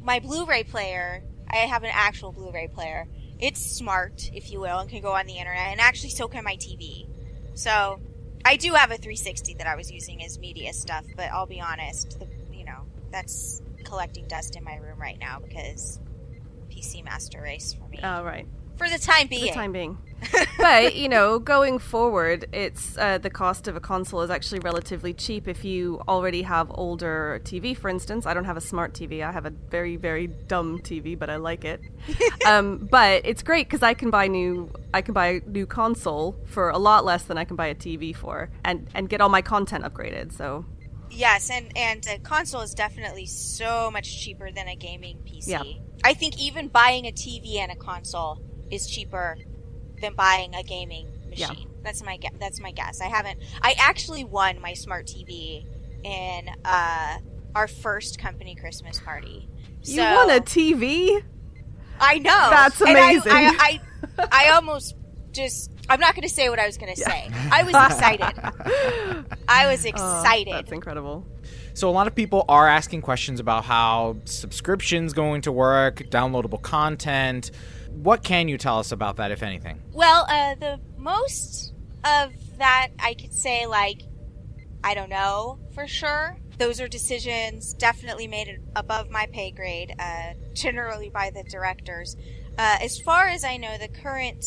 my 0.04 0.20
Blu-ray 0.20 0.64
player, 0.64 1.24
I 1.50 1.58
have 1.58 1.84
an 1.84 1.92
actual 1.94 2.32
Blu-ray 2.32 2.70
player. 2.70 3.08
It's 3.40 3.60
smart, 3.60 4.30
if 4.34 4.52
you 4.52 4.60
will, 4.60 4.80
and 4.80 4.90
can 4.90 5.02
go 5.02 5.14
on 5.14 5.26
the 5.26 5.38
internet, 5.38 5.68
and 5.68 5.80
actually 5.80 6.10
so 6.10 6.28
can 6.28 6.44
my 6.44 6.56
TV. 6.56 7.08
So, 7.54 8.00
I 8.46 8.56
do 8.56 8.74
have 8.74 8.92
a 8.92 8.96
360 8.96 9.56
that 9.56 9.68
I 9.68 9.76
was 9.76 9.92
using 9.92 10.24
as 10.24 10.40
media 10.40 10.74
stuff, 10.74 11.06
but 11.16 11.32
I'll 11.32 11.48
be 11.48 11.60
honest, 11.60 12.20
the, 12.20 12.28
that's 13.12 13.62
collecting 13.84 14.28
dust 14.28 14.56
in 14.56 14.64
my 14.64 14.76
room 14.78 15.00
right 15.00 15.20
now 15.20 15.40
because 15.40 16.00
PC 16.70 17.04
Master 17.04 17.42
Race 17.42 17.74
for 17.74 17.88
me. 17.90 18.00
Oh, 18.04 18.24
right. 18.24 18.48
for 18.78 18.90
the 18.90 18.98
time 18.98 19.28
being. 19.28 19.42
For 19.42 19.48
the 19.48 19.54
time 19.54 19.72
being. 19.72 19.98
but 20.58 20.96
you 20.96 21.10
know, 21.10 21.40
going 21.40 21.80
forward, 21.80 22.46
it's 22.54 22.98
uh, 22.98 23.18
the 23.18 23.30
cost 23.30 23.68
of 23.68 23.76
a 23.76 23.80
console 23.80 24.22
is 24.22 24.30
actually 24.30 24.60
relatively 24.60 25.14
cheap 25.14 25.48
if 25.48 25.66
you 25.66 26.02
already 26.08 26.44
have 26.44 26.72
older 26.76 27.42
TV. 27.44 27.76
For 27.76 27.90
instance, 27.90 28.26
I 28.26 28.34
don't 28.34 28.46
have 28.46 28.58
a 28.58 28.62
smart 28.62 28.94
TV. 28.94 29.24
I 29.24 29.32
have 29.32 29.46
a 29.46 29.50
very 29.50 29.96
very 29.96 30.28
dumb 30.28 30.80
TV, 30.80 31.18
but 31.18 31.30
I 31.30 31.38
like 31.38 31.66
it. 31.66 31.82
um, 32.46 32.88
but 32.90 33.26
it's 33.26 33.42
great 33.42 33.68
because 33.68 33.82
I 33.82 33.94
can 33.94 34.10
buy 34.10 34.28
new 34.28 34.72
I 34.94 35.02
can 35.02 35.14
buy 35.14 35.28
a 35.28 35.40
new 35.42 35.66
console 35.66 36.36
for 36.46 36.70
a 36.70 36.78
lot 36.78 37.04
less 37.04 37.24
than 37.24 37.38
I 37.38 37.44
can 37.44 37.56
buy 37.56 37.68
a 37.68 37.76
TV 37.76 38.16
for, 38.16 38.50
and 38.64 38.88
and 38.94 39.10
get 39.10 39.22
all 39.22 39.30
my 39.30 39.42
content 39.42 39.84
upgraded. 39.84 40.32
So 40.34 40.66
Yes, 41.12 41.50
and 41.50 41.72
and 41.76 42.06
a 42.08 42.18
console 42.20 42.62
is 42.62 42.74
definitely 42.74 43.26
so 43.26 43.92
much 43.92 44.24
cheaper 44.24 44.52
than 44.52 44.68
a 44.68 44.76
gaming 44.76 45.18
PC. 45.26 45.48
Yeah. 45.48 45.64
I 46.04 46.14
think 46.14 46.40
even 46.42 46.68
buying 46.70 47.06
a 47.06 47.12
TV 47.12 47.58
and 47.58 47.72
a 47.72 47.76
console 47.76 48.42
is 48.72 48.88
cheaper 48.90 49.38
than 50.02 50.14
buying 50.16 50.56
a 50.56 50.64
gaming 50.64 51.08
machine. 51.30 51.58
Yeah. 51.60 51.66
That's 51.84 52.04
my 52.04 52.18
gue- 52.18 52.38
that's 52.40 52.60
my 52.62 52.72
guess. 52.72 53.02
I 53.02 53.06
haven't. 53.08 53.40
I 53.62 53.76
actually 53.78 54.24
won 54.24 54.60
my 54.62 54.74
smart 54.74 55.06
TV 55.08 55.66
in 56.04 56.50
uh, 56.66 57.18
our 57.56 57.68
first 57.68 58.18
company 58.18 58.56
Christmas 58.56 59.00
party. 59.00 59.48
you 59.84 60.02
won 60.02 60.30
a 60.30 60.40
TV? 60.40 61.22
I 62.00 62.18
know. 62.20 62.48
That's 62.50 62.82
And 62.82 62.98
I- 62.98 63.12
amazing. 63.12 63.32
I, 63.32 63.80
I, 64.18 64.28
I, 64.32 64.50
almost 64.52 64.96
just. 65.32 65.70
I'm 65.92 66.00
not 66.00 66.16
going 66.16 66.26
to 66.28 66.34
say 66.34 66.48
what 66.48 66.58
I 66.58 66.66
was 66.66 66.78
going 66.78 66.96
to 66.96 67.02
say. 67.02 67.30
I 67.52 67.64
was 67.64 67.76
excited. 67.76 69.26
I 69.50 69.68
was 69.68 69.86
Oh, 69.86 69.90
excited. 69.90 70.54
that's 70.54 70.72
incredible. 70.72 71.26
So 71.74 71.90
a 71.90 71.92
lot 71.92 72.08
of 72.08 72.16
people 72.16 72.46
are 72.48 72.66
asking 72.66 73.02
questions 73.02 73.42
about 73.42 73.66
how 73.66 74.16
subscriptions 74.24 75.12
going 75.12 75.42
to 75.42 75.52
work, 75.52 75.98
downloadable 76.10 76.62
content. 76.62 77.52
What 77.90 78.24
can 78.24 78.48
you 78.48 78.58
tell 78.58 78.80
us 78.80 78.94
about 78.94 79.18
that, 79.18 79.32
if 79.32 79.44
anything? 79.44 79.82
Well, 79.92 80.26
uh, 80.30 80.56
the 80.56 80.80
most 80.98 81.74
of 82.06 82.32
that 82.58 82.90
I 82.98 83.14
could 83.14 83.34
say, 83.34 83.66
like, 83.66 84.04
I 84.86 84.94
don't 84.94 85.10
know 85.10 85.60
for 85.76 85.88
sure. 85.88 86.38
Those 86.58 86.80
are 86.80 86.88
decisions 86.88 87.74
definitely 87.74 88.28
made 88.28 88.60
above 88.78 89.10
my 89.10 89.28
pay 89.34 89.52
grade, 89.52 89.94
uh, 90.00 90.34
generally 90.54 91.10
by 91.10 91.32
the 91.32 91.44
directors. 91.44 92.16
Uh, 92.58 92.78
as 92.82 92.98
far 93.00 93.28
as 93.28 93.44
I 93.44 93.58
know, 93.58 93.78
the 93.78 93.88
current 93.88 94.46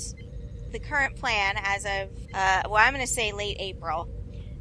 the 0.74 0.80
current 0.80 1.14
plan, 1.16 1.54
as 1.56 1.84
of 1.84 2.10
uh, 2.34 2.62
well, 2.66 2.74
I'm 2.74 2.92
going 2.92 3.06
to 3.06 3.12
say 3.12 3.32
late 3.32 3.56
April. 3.60 4.10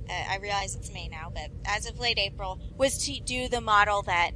Uh, 0.09 0.13
I 0.29 0.37
realize 0.37 0.75
it's 0.75 0.93
May 0.93 1.07
now, 1.07 1.31
but 1.33 1.49
as 1.65 1.87
of 1.87 1.99
late 1.99 2.19
April, 2.19 2.59
was 2.77 3.05
to 3.05 3.19
do 3.19 3.49
the 3.49 3.59
model 3.59 4.03
that 4.03 4.31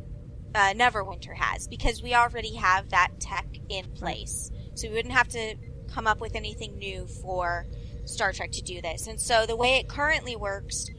uh, 0.55 0.73
Neverwinter 0.73 1.35
has 1.35 1.67
because 1.67 2.01
we 2.01 2.15
already 2.15 2.55
have 2.55 2.89
that 2.89 3.11
tech 3.19 3.45
in 3.69 3.85
place. 3.91 4.49
So 4.73 4.87
we 4.87 4.95
wouldn't 4.95 5.13
have 5.13 5.27
to 5.29 5.55
come 5.93 6.07
up 6.07 6.19
with 6.19 6.35
anything 6.35 6.77
new 6.77 7.05
for 7.05 7.67
Star 8.05 8.31
Trek 8.33 8.51
to 8.53 8.61
do 8.61 8.81
this. 8.81 9.07
And 9.07 9.21
so 9.21 9.45
the 9.45 9.55
way 9.55 9.77
it 9.77 9.87
currently 9.87 10.35
works 10.35 10.89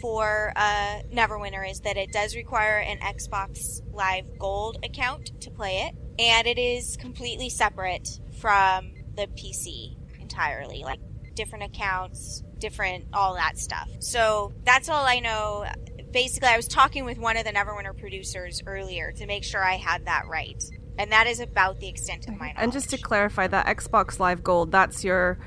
for 0.00 0.52
uh, 0.54 1.00
Neverwinter 1.12 1.68
is 1.68 1.80
that 1.80 1.96
it 1.96 2.12
does 2.12 2.36
require 2.36 2.78
an 2.78 2.98
Xbox 2.98 3.80
Live 3.92 4.38
Gold 4.38 4.76
account 4.84 5.40
to 5.40 5.50
play 5.50 5.88
it, 5.88 5.96
and 6.22 6.46
it 6.46 6.58
is 6.58 6.96
completely 6.96 7.48
separate 7.48 8.20
from 8.38 8.92
the 9.16 9.26
PC 9.28 9.97
entirely, 10.28 10.82
like 10.82 11.00
different 11.34 11.64
accounts, 11.64 12.42
different 12.58 13.06
all 13.12 13.34
that 13.34 13.58
stuff. 13.58 13.88
So 14.00 14.52
that's 14.64 14.88
all 14.88 15.04
I 15.04 15.20
know. 15.20 15.64
Basically, 16.10 16.48
I 16.48 16.56
was 16.56 16.68
talking 16.68 17.04
with 17.04 17.18
one 17.18 17.36
of 17.36 17.44
the 17.44 17.52
Neverwinter 17.52 17.98
producers 17.98 18.62
earlier 18.66 19.12
to 19.12 19.26
make 19.26 19.44
sure 19.44 19.64
I 19.64 19.76
had 19.76 20.06
that 20.06 20.26
right. 20.28 20.62
And 20.98 21.12
that 21.12 21.26
is 21.26 21.40
about 21.40 21.78
the 21.78 21.88
extent 21.88 22.26
of 22.26 22.36
my 22.36 22.48
knowledge. 22.48 22.56
And 22.58 22.72
just 22.72 22.90
to 22.90 22.98
clarify, 22.98 23.46
that 23.46 23.66
Xbox 23.66 24.18
Live 24.18 24.42
Gold, 24.42 24.72
that's 24.72 25.04
your 25.04 25.38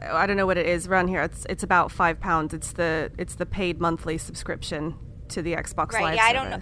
I 0.00 0.26
don't 0.26 0.36
know 0.36 0.46
what 0.46 0.58
it 0.58 0.66
is 0.66 0.86
around 0.86 1.08
here. 1.08 1.22
It's 1.22 1.46
it's 1.48 1.62
about 1.62 1.90
five 1.92 2.20
pounds. 2.20 2.54
It's 2.54 2.72
the 2.72 3.10
it's 3.18 3.34
the 3.34 3.46
paid 3.46 3.80
monthly 3.80 4.18
subscription 4.18 4.96
to 5.28 5.42
the 5.42 5.54
Xbox 5.54 5.92
Right, 5.92 6.04
Live 6.04 6.14
yeah, 6.16 6.24
I 6.24 6.32
don't 6.32 6.50
know. 6.50 6.60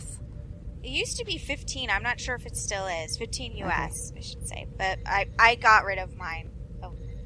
It 0.82 0.90
used 0.90 1.18
to 1.18 1.24
be 1.24 1.38
15. 1.38 1.90
I'm 1.90 2.02
not 2.02 2.18
sure 2.18 2.34
if 2.34 2.44
it 2.44 2.56
still 2.56 2.86
is. 2.86 3.16
15 3.16 3.56
US, 3.58 4.12
I 4.16 4.20
should 4.20 4.48
say. 4.48 4.66
But 4.76 4.98
I, 5.06 5.28
I 5.38 5.54
got 5.54 5.84
rid 5.84 5.98
of 5.98 6.16
mine 6.16 6.51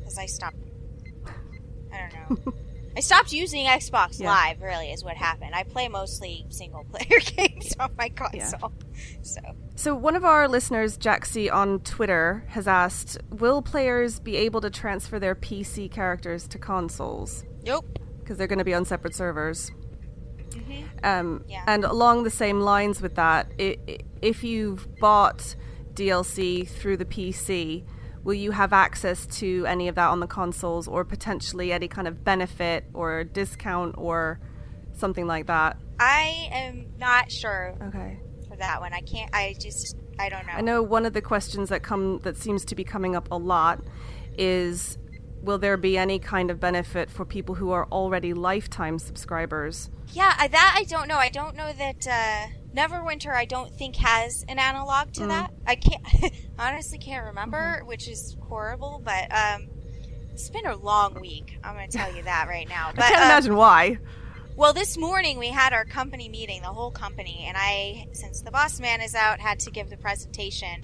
because 0.07 0.19
I 0.19 0.27
stopped. 0.27 0.57
I 1.93 1.99
don't 1.99 2.47
know. 2.47 2.53
I 2.97 3.01
stopped 3.01 3.33
using 3.33 3.67
Xbox 3.67 4.21
Yeah. 4.21 4.31
Live, 4.31 4.63
really, 4.63 4.91
is 4.91 5.05
what 5.05 5.17
happened. 5.17 5.55
I 5.55 5.65
play 5.65 5.89
mostly 5.89 6.47
single 6.49 6.85
player 6.85 7.21
games 7.37 7.75
on 7.79 7.91
my 7.99 8.09
console. 8.09 8.73
So, 9.23 9.41
So 9.75 9.95
one 9.95 10.17
of 10.17 10.25
our 10.25 10.49
listeners, 10.49 10.97
Jaxie 10.97 11.53
on 11.53 11.81
Twitter, 11.81 12.45
has 12.49 12.67
asked, 12.67 13.19
"Will 13.31 13.61
players 13.61 14.19
be 14.21 14.37
able 14.37 14.61
to 14.63 14.71
transfer 14.71 15.19
their 15.19 15.35
PC 15.35 15.91
characters 15.91 16.47
to 16.49 16.59
consoles?" 16.59 17.45
nope. 17.65 17.85
Because 18.21 18.39
they're 18.39 18.47
going 18.47 18.59
to 18.61 18.65
be 18.65 18.75
on 18.75 18.85
separate 18.85 19.15
servers. 19.15 19.71
hmm 20.55 20.85
Um, 21.05 21.45
Yeah. 21.49 21.65
And 21.67 21.85
along 21.85 22.23
the 22.25 22.31
same 22.31 22.61
lines 22.61 23.03
with 23.03 23.15
that, 23.17 23.53
i- 23.61 23.77
i- 23.89 23.99
if 24.23 24.43
you've 24.43 24.89
bought 24.99 25.55
DLC 25.95 26.67
through 26.67 26.97
the 26.97 27.05
PC, 27.05 27.85
will 28.27 28.35
you 28.35 28.51
have 28.51 28.73
access 28.73 29.25
to 29.27 29.65
any 29.67 29.87
of 29.87 29.95
that 29.95 30.09
on 30.09 30.19
the 30.19 30.27
consoles 30.27 30.89
or 30.89 31.05
potentially 31.05 31.73
any 31.73 31.87
kind 31.87 32.09
of 32.09 32.25
benefit 32.25 32.85
or 32.93 33.23
discount 33.23 33.95
or 33.97 34.41
something 34.95 35.29
like 35.29 35.47
that? 35.47 35.77
I 36.01 36.49
am 36.51 36.87
not 36.99 37.31
sure 37.31 37.77
Okay. 37.81 38.19
for 38.49 38.57
that 38.57 38.81
one. 38.81 38.93
I 38.93 39.01
can't, 39.03 39.31
I 39.33 39.55
just, 39.61 39.97
I 40.19 40.29
don't 40.29 40.45
know. 40.45 40.55
I 40.55 40.61
know 40.61 40.83
one 40.83 41.07
of 41.07 41.13
the 41.13 41.23
questions 41.23 41.69
that 41.69 41.85
come 41.85 42.19
that 42.25 42.37
seems 42.37 42.65
to 42.65 42.75
be 42.75 42.83
coming 42.83 43.15
up 43.15 43.29
a 43.31 43.37
lot 43.37 43.85
is 44.37 44.99
will 45.41 45.59
there 45.59 45.77
be 45.77 45.97
any 45.97 46.19
kind 46.19 46.51
of 46.51 46.59
benefit 46.59 47.09
for 47.09 47.25
people 47.25 47.55
who 47.55 47.71
are 47.71 47.87
already 47.93 48.35
lifetime 48.35 48.99
subscribers? 48.99 49.89
Yeah, 50.13 50.35
that 50.49 50.75
I 50.77 50.83
don't 50.83 51.07
know. 51.07 51.19
I 51.19 51.29
don't 51.29 51.55
know 51.55 51.73
that 51.73 52.07
uh, 52.09 52.53
Neverwinter. 52.77 53.33
I 53.35 53.45
don't 53.47 53.75
think 53.75 53.97
has 53.97 54.45
an 54.49 54.59
analog 54.59 55.13
to 55.15 55.23
Mm. 55.23 55.29
that. 55.29 55.51
I 55.67 55.77
can't 55.77 56.03
honestly 56.59 56.99
can't 56.99 57.25
remember, 57.27 57.79
Mm-hmm. 57.79 57.87
which 57.89 58.09
is 58.09 58.37
horrible. 58.43 59.01
But 59.05 59.33
um, 59.35 59.69
it's 60.33 60.51
been 60.51 60.67
a 60.67 60.77
long 60.77 61.19
week. 61.21 61.59
I'm 61.65 61.75
going 61.75 61.89
to 61.89 61.97
tell 61.97 62.15
you 62.15 62.23
that 62.25 62.47
right 62.49 62.69
now. 62.69 62.91
But 62.95 63.05
I 63.05 63.09
can't 63.09 63.21
uh, 63.23 63.25
imagine 63.25 63.57
why. 63.57 63.99
well, 64.57 64.73
this 64.73 64.97
morning 64.99 65.39
we 65.39 65.49
had 65.49 65.73
our 65.73 65.85
company 65.85 66.29
meeting, 66.29 66.61
the 66.63 66.69
whole 66.69 66.91
company, 66.91 67.45
and 67.49 67.57
I, 67.59 68.07
since 68.13 68.43
the 68.43 68.51
boss 68.51 68.79
man 68.81 69.01
is 69.01 69.15
out, 69.15 69.41
had 69.41 69.61
to 69.61 69.71
give 69.71 69.89
the 69.91 69.97
presentation 69.97 70.83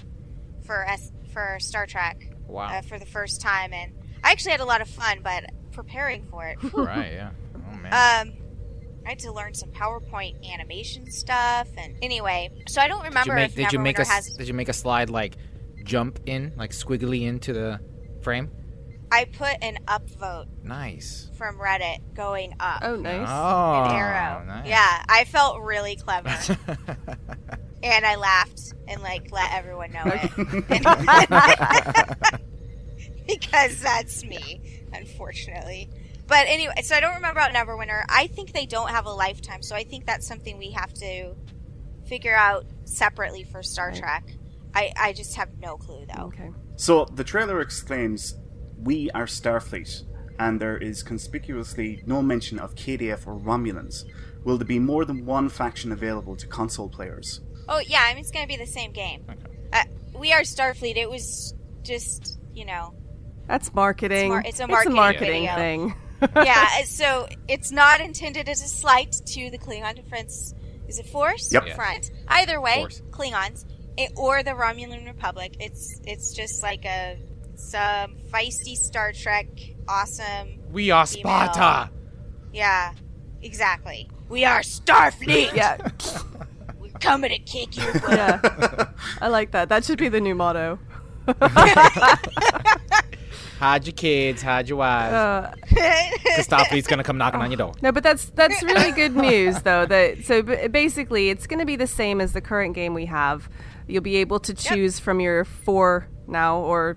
for 0.65 0.85
S- 0.89 1.13
for 1.33 1.59
Star 1.61 1.87
Trek 1.87 2.29
Wow. 2.47 2.67
uh, 2.69 2.83
for 2.83 2.99
the 2.99 3.07
first 3.07 3.41
time, 3.41 3.73
and 3.73 3.93
I 4.25 4.31
actually 4.33 4.53
had 4.53 4.61
a 4.61 4.65
lot 4.67 4.81
of 4.81 4.89
fun. 4.89 5.21
But 5.23 5.45
preparing 5.73 6.25
for 6.25 6.47
it, 6.47 6.59
right, 6.75 7.13
yeah. 7.21 7.31
Oh 7.57 7.77
man. 7.79 8.27
um, 8.29 8.35
I 9.07 9.11
had 9.11 9.19
to 9.21 9.33
learn 9.33 9.55
some 9.55 9.71
PowerPoint 9.71 10.49
animation 10.53 11.11
stuff, 11.11 11.69
and 11.77 11.95
anyway, 12.03 12.51
so 12.69 12.81
I 12.81 12.89
don't 12.89 13.03
did 13.03 13.09
remember 13.09 13.33
you 13.33 13.37
make 13.37 13.51
if 13.51 13.55
did 13.57 13.73
you 13.73 13.79
make 13.79 13.99
a 13.99 14.05
has. 14.05 14.31
did 14.37 14.49
you 14.49 14.55
make 14.55 14.69
a 14.69 14.73
slide 14.73 15.11
like 15.11 15.37
jump 15.85 16.21
in, 16.27 16.53
like 16.57 16.71
squiggly 16.71 17.23
into 17.27 17.53
the 17.53 17.81
frame? 18.23 18.51
I 19.11 19.27
put 19.27 19.57
an 19.61 19.77
upvote 19.87 20.47
Nice. 20.65 21.29
from 21.37 21.59
Reddit 21.59 22.15
going 22.15 22.55
up. 22.61 22.81
Oh, 22.83 22.97
nice. 22.97 23.29
Oh, 23.29 23.85
An 23.85 23.91
arrow. 23.97 24.45
nice. 24.47 24.67
Yeah, 24.67 25.05
I 25.07 25.25
felt 25.25 25.61
really 25.61 25.97
clever. 25.97 26.31
and 27.83 28.07
I 28.07 28.17
laughed 28.17 28.73
and 28.89 29.03
like 29.03 29.31
let 29.31 29.53
everyone 29.53 29.93
know 29.93 30.05
it 30.07 30.31
because 33.27 33.81
that's 33.83 34.25
me, 34.25 34.61
unfortunately. 34.93 35.89
But 36.33 36.47
anyway, 36.49 36.73
so 36.83 36.97
I 36.97 37.01
don't 37.01 37.17
remember 37.17 37.39
about 37.41 37.53
Neverwinter. 37.53 38.05
I 38.09 38.27
think 38.27 38.53
they 38.55 38.65
don't 38.65 38.89
have 38.89 39.05
a 39.05 39.11
lifetime, 39.13 39.61
so 39.61 39.77
I 39.77 39.85
think 39.85 40.07
that's 40.07 40.27
something 40.27 40.57
we 40.57 40.71
have 40.71 40.91
to 40.95 41.35
figure 42.07 42.35
out 42.35 42.65
separately 42.87 43.45
for 43.45 43.63
Star 43.63 43.89
Right. 43.89 43.97
Trek. 43.99 44.25
I, 44.75 44.93
I 44.99 45.13
just 45.13 45.37
have 45.37 45.51
no 45.59 45.77
clue 45.77 46.07
though. 46.07 46.29
Okay. 46.29 46.49
So 46.77 47.05
the 47.05 47.23
trailer 47.23 47.61
exclaims, 47.61 48.35
"We 48.79 49.11
are 49.11 49.27
Starfleet," 49.27 50.05
and 50.39 50.59
there 50.59 50.79
is 50.79 51.03
conspicuously 51.03 52.03
no 52.07 52.23
mention 52.23 52.59
of 52.59 52.77
KDF 52.77 53.27
or 53.27 53.39
Romulans. 53.39 54.05
Will 54.43 54.57
there 54.57 54.67
be 54.67 54.79
more 54.79 55.05
than 55.05 55.27
one 55.27 55.51
faction 55.51 55.93
available 55.93 56.35
to 56.37 56.47
console 56.47 56.89
players? 56.89 57.43
Oh 57.69 57.81
yeah, 57.87 58.07
I 58.09 58.15
mean 58.15 58.23
it's 58.23 58.31
gonna 58.31 58.47
be 58.47 58.57
the 58.57 58.65
same 58.65 58.93
game. 58.93 59.27
Uh, 59.71 59.85
we 60.19 60.33
are 60.33 60.41
Starfleet. 60.41 60.97
It 60.97 61.11
was 61.11 61.53
just 61.83 62.39
you 62.55 62.65
know 62.65 62.95
That's 63.47 63.75
marketing. 63.75 64.31
mar- 64.31 64.45
it's 64.47 64.61
a 64.61 64.67
marketing 64.67 64.97
marketing 64.97 65.43
video. 65.43 65.57
thing. 65.57 65.95
yeah. 66.37 66.69
uh, 66.81 66.85
So 66.85 67.29
it's 67.49 67.71
not 67.73 68.01
intended 68.01 68.49
as 68.49 68.63
a 68.63 68.69
slight 68.69 69.13
to 69.27 69.51
the 69.51 69.59
Klingon 69.59 69.97
Defense. 69.97 70.55
Is 70.89 70.99
it 70.99 71.07
Force? 71.07 71.53
Yep. 71.53 71.67
Or 71.67 71.75
Front. 71.75 72.11
Either 72.29 72.61
way, 72.61 72.77
Force. 72.81 73.03
Klingons 73.11 73.65
it, 73.97 74.13
or 74.17 74.43
the 74.43 74.51
Romulan 74.53 75.07
Republic. 75.07 75.57
It's 75.61 76.01
it's 76.07 76.33
just 76.35 76.63
like 76.63 76.85
a 76.85 77.19
some 77.57 78.17
feisty 78.33 78.75
Star 78.77 79.13
Trek, 79.13 79.47
awesome. 79.89 80.59
We 80.73 80.91
are 80.91 81.07
female- 81.07 81.53
Sparta. 81.53 81.91
Yeah, 82.53 82.93
exactly. 83.43 84.09
We 84.29 84.45
are 84.45 84.61
Starfleet. 84.61 85.53
yeah, 85.55 85.77
We're 86.81 86.89
coming 87.01 87.31
to 87.31 87.39
kick 87.39 87.77
your 87.77 87.93
butt. 88.01 88.11
yeah. 88.11 88.89
I 89.21 89.29
like 89.29 89.51
that. 89.53 89.69
That 89.69 89.85
should 89.85 89.99
be 89.99 90.09
the 90.09 90.21
new 90.21 90.35
motto. 90.35 90.79
Hide 93.63 93.87
your 93.87 93.93
kids, 93.95 94.43
hide 94.43 94.69
your 94.69 94.79
wives. 94.79 95.15
Uh, 95.15 95.55
Because 96.25 96.49
Starfleet's 96.49 96.87
gonna 96.89 97.05
come 97.05 97.17
knocking 97.17 97.41
on 97.41 97.51
your 97.51 97.59
door. 97.59 97.75
no, 97.81 97.93
but 97.93 98.03
that's 98.03 98.25
that's 98.31 98.61
really 98.63 98.91
good 98.93 99.15
news, 99.15 99.63
though. 99.63 99.87
That 99.87 100.25
so 100.25 100.43
basically, 100.43 101.31
it's 101.31 101.47
going 101.47 101.61
to 101.61 101.67
be 101.67 101.77
the 101.77 101.87
same 101.87 102.21
as 102.21 102.33
the 102.33 102.41
current 102.41 102.75
game 102.75 102.93
we 102.95 103.07
have. 103.07 103.49
You'll 103.87 104.03
be 104.03 104.17
able 104.17 104.41
to 104.41 104.55
choose 104.55 104.99
from 104.99 105.21
your 105.21 105.45
four 105.45 106.09
now, 106.27 106.59
or 106.59 106.97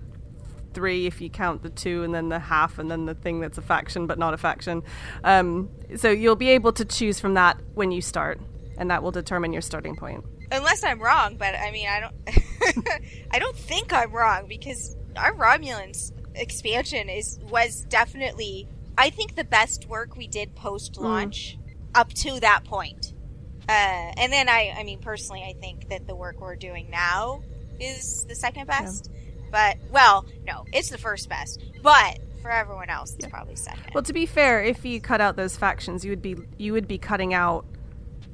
three 0.72 1.06
if 1.06 1.20
you 1.20 1.28
count 1.30 1.62
the 1.62 1.70
two, 1.70 2.02
and 2.02 2.14
then 2.14 2.30
the 2.30 2.38
half, 2.38 2.78
and 2.78 2.90
then 2.90 3.04
the 3.06 3.14
thing 3.14 3.40
that's 3.40 3.58
a 3.58 3.62
faction 3.62 4.06
but 4.06 4.18
not 4.18 4.34
a 4.34 4.36
faction. 4.38 4.82
Um, 5.22 5.68
so 5.96 6.10
you'll 6.10 6.34
be 6.36 6.48
able 6.50 6.72
to 6.72 6.84
choose 6.84 7.20
from 7.20 7.34
that 7.34 7.60
when 7.74 7.92
you 7.92 8.00
start, 8.00 8.40
and 8.78 8.90
that 8.90 9.02
will 9.02 9.12
determine 9.12 9.52
your 9.52 9.62
starting 9.62 9.94
point. 9.96 10.24
unless 10.50 10.82
I'm 10.82 11.00
wrong, 11.00 11.36
but 11.36 11.54
I 11.54 11.70
mean, 11.70 11.88
I 11.88 12.00
don't, 12.00 12.14
I 13.32 13.38
don't 13.38 13.56
think 13.56 13.92
I'm 13.92 14.10
wrong 14.12 14.46
because 14.48 14.96
our 15.16 15.32
Romulans 15.34 16.12
expansion 16.36 17.08
is 17.08 17.38
was 17.50 17.84
definitely, 17.88 18.68
I 18.96 19.10
think, 19.10 19.34
the 19.34 19.44
best 19.44 19.88
work 19.88 20.16
we 20.16 20.26
did 20.26 20.54
post 20.54 20.96
launch 20.96 21.58
up 21.94 22.12
to 22.14 22.40
that 22.40 22.64
point. 22.64 23.12
Uh, 23.68 23.72
and 23.72 24.32
then 24.32 24.48
I, 24.48 24.74
I 24.78 24.84
mean, 24.84 25.00
personally, 25.00 25.42
I 25.42 25.58
think 25.60 25.88
that 25.88 26.06
the 26.06 26.14
work 26.14 26.40
we're 26.40 26.56
doing 26.56 26.88
now 26.90 27.42
is 27.80 28.24
the 28.28 28.34
second 28.34 28.66
best. 28.66 29.10
But 29.50 29.78
well, 29.90 30.24
no, 30.46 30.64
it's 30.72 30.90
the 30.90 30.98
first 30.98 31.28
best. 31.28 31.64
But 31.82 32.18
for 32.42 32.50
everyone 32.50 32.90
else, 32.90 33.14
it's 33.14 33.26
probably 33.26 33.56
second. 33.56 33.92
Well, 33.94 34.04
to 34.04 34.12
be 34.12 34.26
fair, 34.26 34.62
if 34.62 34.84
you 34.84 35.00
cut 35.00 35.20
out 35.20 35.36
those 35.36 35.56
factions, 35.56 36.04
you 36.04 36.12
would 36.12 36.22
be 36.22 36.36
you 36.58 36.72
would 36.72 36.86
be 36.86 36.98
cutting 36.98 37.34
out 37.34 37.64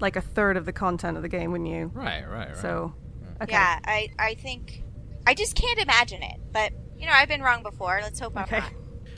like 0.01 0.17
a 0.17 0.21
third 0.21 0.57
of 0.57 0.67
the 0.67 0.73
content 0.73 1.17
of 1.17 1.23
the 1.23 1.29
game, 1.29 1.53
wouldn't 1.53 1.71
you? 1.71 1.91
Right, 1.95 2.29
right, 2.29 2.49
right. 2.49 2.57
So, 2.57 2.93
okay. 3.41 3.53
Yeah, 3.53 3.79
I, 3.85 4.11
I 4.19 4.35
think, 4.35 4.83
I 5.27 5.35
just 5.35 5.55
can't 5.55 5.79
imagine 5.79 6.23
it. 6.25 6.41
But 6.53 6.73
you 7.03 7.09
know, 7.09 7.15
I've 7.15 7.29
been 7.29 7.43
wrong 7.43 7.65
before. 7.65 7.99
Let's 8.01 8.21
hope 8.21 8.35
I'm 8.37 8.47
not. 8.49 8.73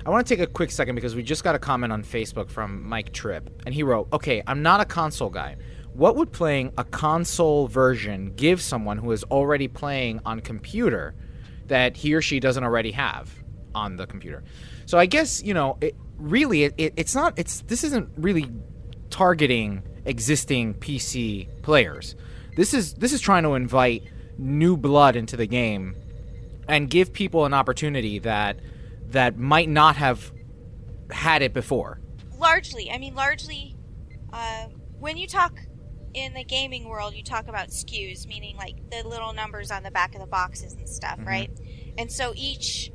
I 0.07 0.11
want 0.11 0.27
to 0.27 0.35
take 0.37 0.43
a 0.43 0.51
quick 0.51 0.71
second 0.71 0.95
because 0.95 1.15
we 1.15 1.23
just 1.23 1.45
got 1.45 1.55
a 1.55 1.59
comment 1.59 1.93
on 1.93 2.03
Facebook 2.03 2.51
from 2.51 2.83
Mike 2.89 3.13
Tripp, 3.13 3.63
and 3.67 3.75
he 3.75 3.83
wrote, 3.83 4.09
"Okay, 4.11 4.43
I'm 4.47 4.63
not 4.63 4.81
a 4.81 4.87
console 4.87 5.29
guy. 5.29 5.57
What 5.93 6.17
would 6.17 6.33
playing 6.33 6.73
a 6.79 6.85
console 6.85 7.69
version 7.69 8.33
give 8.35 8.63
someone 8.63 8.97
who 8.97 9.13
is 9.13 9.23
already 9.25 9.69
playing 9.69 10.21
on 10.25 10.41
computer 10.41 11.15
that 11.67 11.97
he 11.97 12.15
or 12.15 12.23
she 12.23 12.41
doesn't 12.41 12.65
already 12.65 12.91
have 12.93 13.31
on 13.75 13.97
the 13.97 14.07
computer?" 14.07 14.43
So 14.87 14.99
I 14.99 15.05
guess 15.05 15.43
you 15.43 15.53
know, 15.53 15.77
it, 15.83 15.95
really, 16.17 16.65
it, 16.65 16.75
it, 16.79 16.95
it's 16.97 17.15
not. 17.15 17.39
It's 17.39 17.61
this 17.63 17.85
isn't 17.85 18.09
really 18.17 18.51
targeting 19.11 19.83
existing 20.07 20.75
PC 20.75 21.49
players. 21.61 22.17
This 22.57 22.73
is 22.73 22.95
this 22.95 23.13
is 23.13 23.21
trying 23.21 23.43
to 23.43 23.55
invite 23.55 24.05
new 24.39 24.77
blood 24.79 25.17
into 25.17 25.37
the 25.37 25.47
game 25.47 25.97
and 26.69 26.89
give 26.91 27.13
people 27.13 27.45
an 27.45 27.55
opportunity 27.55 28.19
that 28.21 28.59
that 29.09 29.37
might 29.39 29.69
not 29.69 29.97
have 29.97 30.33
had 31.11 31.43
it 31.43 31.53
before. 31.53 32.01
largely 32.39 32.91
i 32.91 32.99
mean 32.99 33.15
largely 33.15 33.77
uh, 34.33 34.67
when 34.99 35.17
you 35.17 35.27
talk 35.27 35.59
in 36.15 36.33
the 36.35 36.45
gaming 36.45 36.89
world 36.89 37.15
you 37.15 37.23
talk 37.23 37.47
about 37.49 37.69
SKUs 37.69 38.27
meaning 38.27 38.57
like 38.57 38.77
the 38.91 39.07
little 39.07 39.33
numbers 39.33 39.71
on 39.71 39.83
the 39.83 39.91
back 39.91 40.15
of 40.15 40.21
the 40.21 40.27
boxes 40.27 40.73
and 40.75 40.89
stuff 40.89 41.19
right 41.25 41.51
and 41.99 42.11
so 42.11 42.33
each 42.37 42.91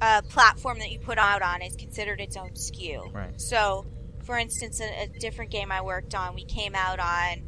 uh, 0.00 0.20
platform 0.22 0.78
that 0.80 0.90
you 0.90 0.98
put 0.98 1.18
out 1.18 1.42
on 1.42 1.62
is 1.62 1.76
considered 1.76 2.20
its 2.20 2.36
own 2.36 2.50
SKU 2.50 3.12
Right. 3.14 3.40
so 3.40 3.86
for 4.24 4.36
instance 4.38 4.80
a, 4.80 5.04
a 5.04 5.06
different 5.18 5.50
game 5.50 5.70
i 5.72 5.80
worked 5.82 6.14
on 6.14 6.34
we 6.34 6.44
came 6.44 6.74
out 6.74 6.98
on 7.00 7.42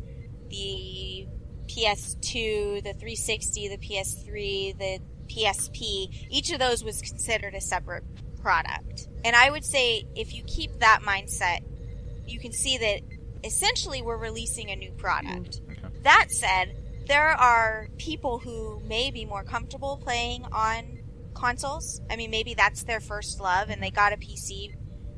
the 0.49 1.27
ps2 1.67 2.83
the 2.83 2.93
360 2.93 3.69
the 3.69 3.79
ps3 3.79 4.79
the 4.79 4.99
psp 5.35 6.09
each 6.31 6.53
of 6.53 6.59
those 6.59 6.85
was 6.85 7.01
considered 7.03 7.55
a 7.55 7.61
separate 7.61 8.05
product 8.41 9.09
and 9.25 9.35
i 9.35 9.51
would 9.51 9.65
say 9.65 10.05
if 10.15 10.35
you 10.35 10.43
keep 10.45 10.79
that 10.79 11.01
mindset 11.03 11.61
you 12.27 12.39
can 12.39 12.53
see 12.53 12.79
that 12.79 13.01
essentially 13.45 14.03
we're 14.03 14.17
releasing 14.17 14.71
a 14.71 14.77
new 14.77 14.91
product. 14.93 15.61
Mm, 15.67 16.03
that 16.03 16.27
said, 16.31 16.77
there 17.07 17.29
are 17.29 17.89
people 17.99 18.39
who 18.39 18.81
may 18.87 19.11
be 19.11 19.25
more 19.25 19.45
comfortable 19.45 20.01
playing 20.03 20.45
on 20.51 20.99
consoles. 21.35 22.01
I 22.11 22.17
mean, 22.17 22.31
maybe 22.31 22.55
that's 22.55 22.85
their 22.85 23.01
first 23.01 23.41
love 23.41 23.69
and 23.69 23.83
they 23.83 23.89
mm-hmm. 23.89 23.97
got 23.97 24.13
a 24.13 24.17
PC 24.17 24.75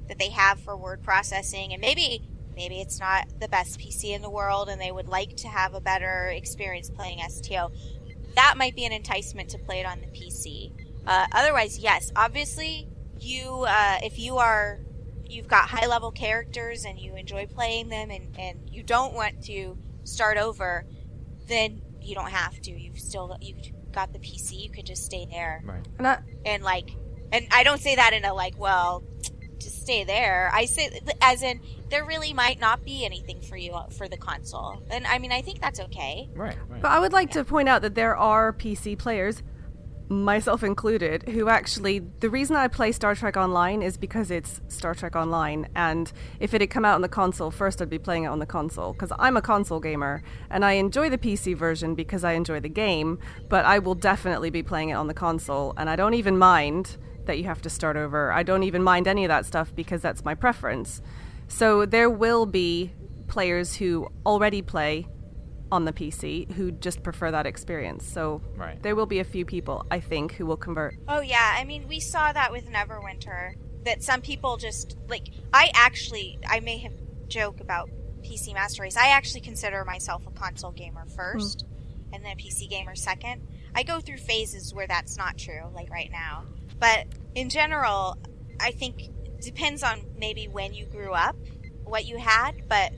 that 0.08 0.18
they 0.18 0.30
have 0.30 0.60
for 0.60 0.76
word 0.76 1.02
processing 1.02 1.72
and 1.72 1.80
maybe 1.80 2.22
maybe 2.54 2.80
it's 2.80 2.98
not 2.98 3.26
the 3.40 3.48
best 3.48 3.78
PC 3.78 4.14
in 4.14 4.22
the 4.22 4.30
world 4.30 4.68
and 4.68 4.80
they 4.80 4.90
would 4.90 5.08
like 5.08 5.36
to 5.36 5.48
have 5.48 5.74
a 5.74 5.80
better 5.80 6.28
experience 6.28 6.88
playing 6.88 7.20
STO. 7.28 7.70
That 8.37 8.57
might 8.57 8.76
be 8.76 8.84
an 8.84 8.93
enticement 8.93 9.51
to 9.51 9.59
play 9.59 9.80
it 9.80 9.87
on 9.87 10.01
the 10.01 10.07
PC. 10.07 10.72
Uh, 11.07 11.26
otherwise, 11.32 11.78
yes, 11.78 12.12
obviously, 12.14 12.89
you 13.18 13.64
uh, 13.66 13.99
if 14.03 14.18
you 14.18 14.37
are 14.39 14.80
you've 15.28 15.49
got 15.49 15.68
high 15.68 15.87
level 15.87 16.11
characters 16.12 16.84
and 16.84 16.99
you 16.99 17.16
enjoy 17.16 17.47
playing 17.47 17.89
them 17.89 18.11
and, 18.11 18.37
and 18.39 18.70
you 18.70 18.82
don't 18.82 19.12
want 19.12 19.43
to 19.43 19.76
start 20.05 20.39
over, 20.39 20.87
then 21.49 21.82
you 22.01 22.14
don't 22.14 22.30
have 22.30 22.61
to. 22.62 22.70
You've 22.70 22.99
still 22.99 23.37
you've 23.41 23.93
got 23.93 24.12
the 24.12 24.18
PC. 24.18 24.62
You 24.62 24.70
could 24.70 24.87
just 24.87 25.05
stay 25.05 25.26
there 25.30 25.62
Right. 25.64 25.87
And 25.99 26.07
I, 26.07 26.18
and 26.45 26.62
like, 26.62 26.91
and 27.32 27.47
I 27.51 27.62
don't 27.62 27.80
say 27.80 27.97
that 27.97 28.12
in 28.12 28.24
a 28.24 28.34
like, 28.34 28.59
well, 28.59 29.03
just 29.59 29.82
stay 29.82 30.04
there. 30.04 30.50
I 30.52 30.64
say 30.66 31.00
as 31.20 31.42
in 31.42 31.61
there 31.90 32.04
really 32.04 32.32
might 32.32 32.61
not 32.61 32.84
be 32.84 33.04
anything 33.04 33.40
for 33.40 33.57
you 33.57 33.72
uh, 33.72 33.88
for 33.88 34.09
the 34.09 34.16
console, 34.16 34.82
and 34.90 35.07
I 35.07 35.18
mean 35.18 35.32
I 35.32 35.42
think 35.42 35.61
that's 35.61 35.80
okay. 35.80 36.28
Right. 36.34 36.57
Right. 36.68 36.82
but 36.82 36.90
I 36.90 37.00
would 37.00 37.12
like 37.12 37.30
to 37.32 37.44
point 37.44 37.68
out 37.68 37.82
that 37.82 37.94
there 37.94 38.16
are 38.16 38.52
PC 38.52 38.98
players, 38.98 39.42
myself 40.09 40.62
included, 40.62 41.28
who 41.28 41.48
actually 41.48 42.00
the 42.20 42.30
reason 42.30 42.57
I 42.57 42.68
play 42.68 42.92
Star 42.92 43.14
Trek 43.14 43.36
Online 43.36 43.82
is 43.82 43.96
because 43.96 44.30
it's 44.30 44.61
Star 44.68 44.94
Trek 44.94 45.16
Online, 45.16 45.68
and 45.74 46.12
if 46.40 46.54
it 46.54 46.61
had 46.61 46.70
come 46.70 46.84
out 46.84 46.94
on 46.94 47.02
the 47.02 47.09
console 47.09 47.50
first, 47.50 47.80
I'd 47.80 47.90
be 47.90 47.98
playing 47.98 48.24
it 48.24 48.28
on 48.28 48.38
the 48.38 48.46
console 48.46 48.92
because 48.92 49.12
I'm 49.18 49.36
a 49.36 49.42
console 49.42 49.80
gamer 49.80 50.22
and 50.50 50.64
I 50.64 50.72
enjoy 50.72 51.11
the 51.11 51.18
PC 51.18 51.57
version 51.57 51.94
because 51.94 52.24
I 52.24 52.32
enjoy 52.32 52.61
the 52.61 52.68
game, 52.68 53.18
but 53.48 53.64
I 53.64 53.78
will 53.78 53.94
definitely 53.94 54.50
be 54.50 54.62
playing 54.62 54.90
it 54.90 54.94
on 54.94 55.07
the 55.07 55.14
console, 55.14 55.74
and 55.76 55.88
I 55.88 55.96
don't 55.96 56.14
even 56.14 56.36
mind 56.38 56.96
that 57.27 57.39
you 57.39 57.45
have 57.45 57.62
to 57.62 57.70
start 57.70 57.97
over. 57.97 58.33
I 58.33 58.43
don't 58.43 58.62
even 58.62 58.83
mind 58.83 59.07
any 59.07 59.24
of 59.24 59.29
that 59.29 59.47
stuff 59.47 59.74
because 59.74 60.03
that's 60.03 60.24
my 60.24 60.35
preference. 60.35 61.03
So 61.49 61.87
there 61.87 62.11
will 62.11 62.47
be 62.47 62.93
players 63.29 63.77
who 63.77 64.09
already 64.24 64.62
play 64.62 65.07
on 65.70 65.85
the 65.85 65.93
PC 65.93 66.51
who 66.53 66.70
just 66.70 67.03
prefer 67.03 67.31
that 67.33 67.47
experience. 67.47 68.07
So 68.07 68.41
Right. 68.57 68.81
there 68.83 68.95
will 68.95 69.07
be 69.07 69.18
a 69.18 69.24
few 69.24 69.45
people, 69.45 69.85
I 69.91 70.01
think, 70.01 70.33
who 70.33 70.47
will 70.47 70.57
convert. 70.57 70.97
Oh 71.09 71.20
yeah, 71.20 71.55
I 71.57 71.64
mean 71.64 71.89
we 71.89 72.01
saw 72.01 72.33
that 72.33 72.53
with 72.53 72.70
Neverwinter. 72.70 73.55
That 73.85 74.03
some 74.03 74.20
people 74.20 74.57
just 74.57 74.97
like 75.09 75.29
I 75.53 75.70
actually 75.74 76.39
I 76.49 76.61
may 76.61 76.79
have 76.79 76.93
joke 77.29 77.61
about 77.61 77.91
PC 78.22 78.55
Master 78.55 78.83
Race. 78.83 78.97
I 78.97 79.09
actually 79.09 79.41
consider 79.41 79.85
myself 79.85 80.27
a 80.27 80.31
console 80.31 80.72
gamer 80.72 81.07
first, 81.16 81.62
hmm. 81.62 82.14
and 82.14 82.24
then 82.24 82.33
a 82.33 82.37
PC 82.37 82.68
gamer 82.68 82.95
second. 82.95 83.43
I 83.74 83.83
go 83.83 84.01
through 84.01 84.18
phases 84.18 84.72
where 84.72 84.87
that's 84.87 85.16
not 85.16 85.37
true, 85.37 85.62
like 85.74 85.91
right 85.91 86.11
now. 86.11 86.45
But 86.79 87.07
in 87.35 87.49
general, 87.49 88.16
I 88.61 88.72
think 88.72 89.11
depends 89.41 89.83
on 89.83 90.01
maybe 90.18 90.49
when 90.49 90.74
you 90.74 90.87
grew 90.87 91.12
up, 91.12 91.37
what 91.85 92.07
you 92.07 92.18
had. 92.18 92.68
But 92.68 92.93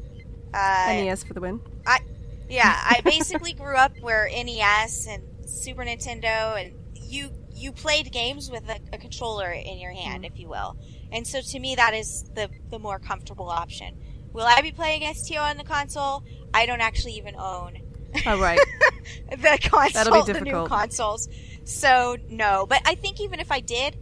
uh, 0.55 0.87
NES 0.89 1.25
for 1.25 1.35
the 1.35 1.41
win. 1.41 1.61
I 1.87 2.01
Yeah, 2.49 2.75
I 2.75 3.01
basically 3.05 3.53
grew 3.53 3.77
up 3.77 3.93
where 4.01 4.29
NES 4.29 5.07
and 5.09 5.23
Super 5.49 5.85
Nintendo 5.85 6.61
and 6.61 6.73
you 6.95 7.31
you 7.55 7.73
played 7.73 8.13
games 8.13 8.51
with 8.51 8.69
a, 8.69 8.79
a 8.93 8.99
controller 8.99 9.51
in 9.51 9.79
your 9.79 9.93
hand, 9.93 10.25
if 10.25 10.39
you 10.39 10.49
will. 10.49 10.77
And 11.11 11.27
so 11.27 11.41
to 11.41 11.59
me 11.59 11.75
that 11.75 11.95
is 11.95 12.25
the 12.35 12.49
the 12.71 12.79
more 12.79 12.99
comfortable 12.99 13.49
option. 13.49 13.99
Will 14.33 14.47
I 14.47 14.61
be 14.61 14.73
playing 14.73 15.13
STO 15.15 15.39
on 15.39 15.57
the 15.57 15.65
console? 15.65 16.23
I 16.55 16.67
don't 16.67 16.81
actually 16.81 17.13
even 17.15 17.35
own 17.37 17.79
Oh, 18.27 18.41
right. 18.41 18.59
the 19.31 19.59
console, 19.63 19.89
That'll 19.91 20.25
be 20.25 20.33
the 20.33 20.41
new 20.41 20.67
consoles. 20.67 21.29
So 21.69 22.17
no, 22.31 22.65
but 22.67 22.81
I 22.87 22.95
think 22.95 23.21
even 23.21 23.41
if 23.41 23.53
I 23.53 23.61
did, 23.61 23.97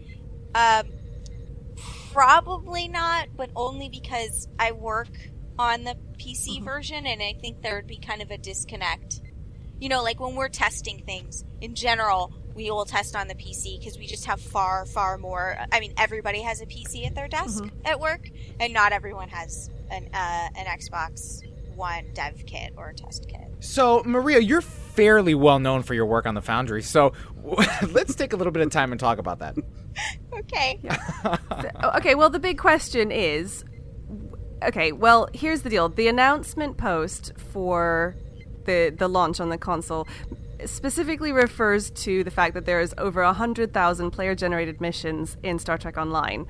um, 0.55 0.87
probably 2.13 2.87
not. 2.89 3.29
But 3.37 3.51
only 3.57 3.89
because 3.89 4.49
I 4.59 4.73
work 4.73 5.09
on 5.59 5.85
the 5.85 5.97
PC 6.19 6.57
Mm-hmm. 6.57 6.65
version, 6.65 7.07
and 7.07 7.21
I 7.21 7.35
think 7.41 7.63
there 7.63 7.75
would 7.77 7.87
be 7.89 7.99
kind 7.99 8.23
of 8.23 8.31
a 8.31 8.39
disconnect. 8.39 9.21
You 9.81 9.89
know, 9.89 10.03
like 10.03 10.21
when 10.21 10.37
we're 10.37 10.49
testing 10.49 11.03
things 11.05 11.45
in 11.61 11.75
general, 11.75 12.33
we 12.55 12.71
will 12.71 12.87
test 12.87 13.15
on 13.17 13.27
the 13.29 13.35
PC 13.35 13.79
because 13.79 13.99
we 13.99 14.07
just 14.07 14.25
have 14.27 14.41
far, 14.41 14.87
far 14.87 15.19
more. 15.19 15.57
I 15.73 15.81
mean, 15.81 15.93
everybody 15.99 16.41
has 16.43 16.61
a 16.63 16.67
PC 16.67 17.05
at 17.07 17.15
their 17.15 17.29
desk 17.29 17.65
Mm-hmm. 17.65 17.87
at 17.87 18.01
work, 18.01 18.31
and 18.61 18.73
not 18.73 18.93
everyone 18.93 19.29
has 19.29 19.71
an 19.91 20.09
uh, 20.15 20.49
an 20.57 20.67
Xbox 20.67 21.41
One 21.75 22.13
dev 22.15 22.45
kit 22.47 22.73
or 22.77 22.91
a 22.91 22.95
test 22.95 23.27
kit. 23.29 23.41
So, 23.61 24.03
Maria, 24.07 24.39
you're 24.39 24.61
fairly 24.63 25.35
well 25.35 25.59
known 25.59 25.83
for 25.83 25.93
your 25.95 26.07
work 26.07 26.25
on 26.27 26.35
the 26.35 26.41
Foundry. 26.43 26.83
So, 26.83 27.13
let's 27.93 28.15
take 28.15 28.33
a 28.33 28.37
little 28.37 28.53
bit 28.53 28.63
of 28.63 28.71
time 28.71 28.93
and 28.93 29.01
talk 29.01 29.19
about 29.19 29.39
that. 29.39 29.57
Okay. 30.33 30.81
Oh, 31.83 31.93
okay, 31.97 32.15
well, 32.15 32.31
the 32.31 32.39
big 32.39 32.59
question 32.59 33.11
is 33.11 33.65
okay, 34.63 34.93
well, 34.93 35.29
here's 35.33 35.63
the 35.63 35.71
deal. 35.71 35.89
The 35.89 36.09
announcement 36.09 36.77
post 36.77 37.33
for 37.53 38.17
the, 38.65 38.95
the 38.97 39.09
launch 39.09 39.41
on 39.41 39.49
the 39.49 39.59
console 39.59 40.07
specifically 40.65 41.33
refers 41.33 41.91
to 41.91 42.25
the 42.25 42.31
fact 42.31 42.55
that 42.55 42.65
there 42.65 42.81
is 42.81 42.95
over 42.99 43.23
100,000 43.23 44.11
player 44.11 44.35
generated 44.35 44.81
missions 44.81 45.37
in 45.43 45.59
Star 45.59 45.79
Trek 45.79 45.97
Online. 45.97 46.47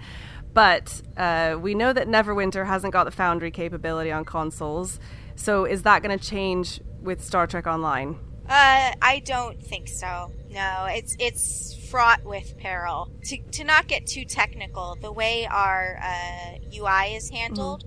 But 0.55 1.03
uh, 1.17 1.59
we 1.61 1.75
know 1.75 1.93
that 1.93 2.09
Neverwinter 2.09 2.67
hasn't 2.67 2.93
got 2.93 3.05
the 3.05 3.11
Foundry 3.11 3.51
capability 3.51 4.11
on 4.11 4.25
consoles. 4.25 4.99
So 5.35 5.65
is 5.65 5.83
that 5.83 6.03
going 6.03 6.17
to 6.19 6.25
change 6.25 6.81
with 7.01 7.23
Star 7.23 7.47
Trek 7.47 7.67
Online? 7.67 8.19
Uh, 8.49 8.93
I 9.03 9.23
don't 9.25 9.61
think 9.63 9.89
so. 9.89 10.33
No, 10.51 10.87
it's 10.89 11.17
it's 11.19 11.75
fraught 11.91 12.25
with 12.25 12.57
peril. 12.59 13.11
To 13.25 13.39
to 13.39 13.65
not 13.65 13.89
get 13.89 14.07
too 14.07 14.25
technical, 14.25 14.97
the 15.01 15.13
way 15.13 15.47
our 15.47 15.99
uh, 16.03 16.59
UI 16.73 17.15
is 17.17 17.29
handled, 17.31 17.85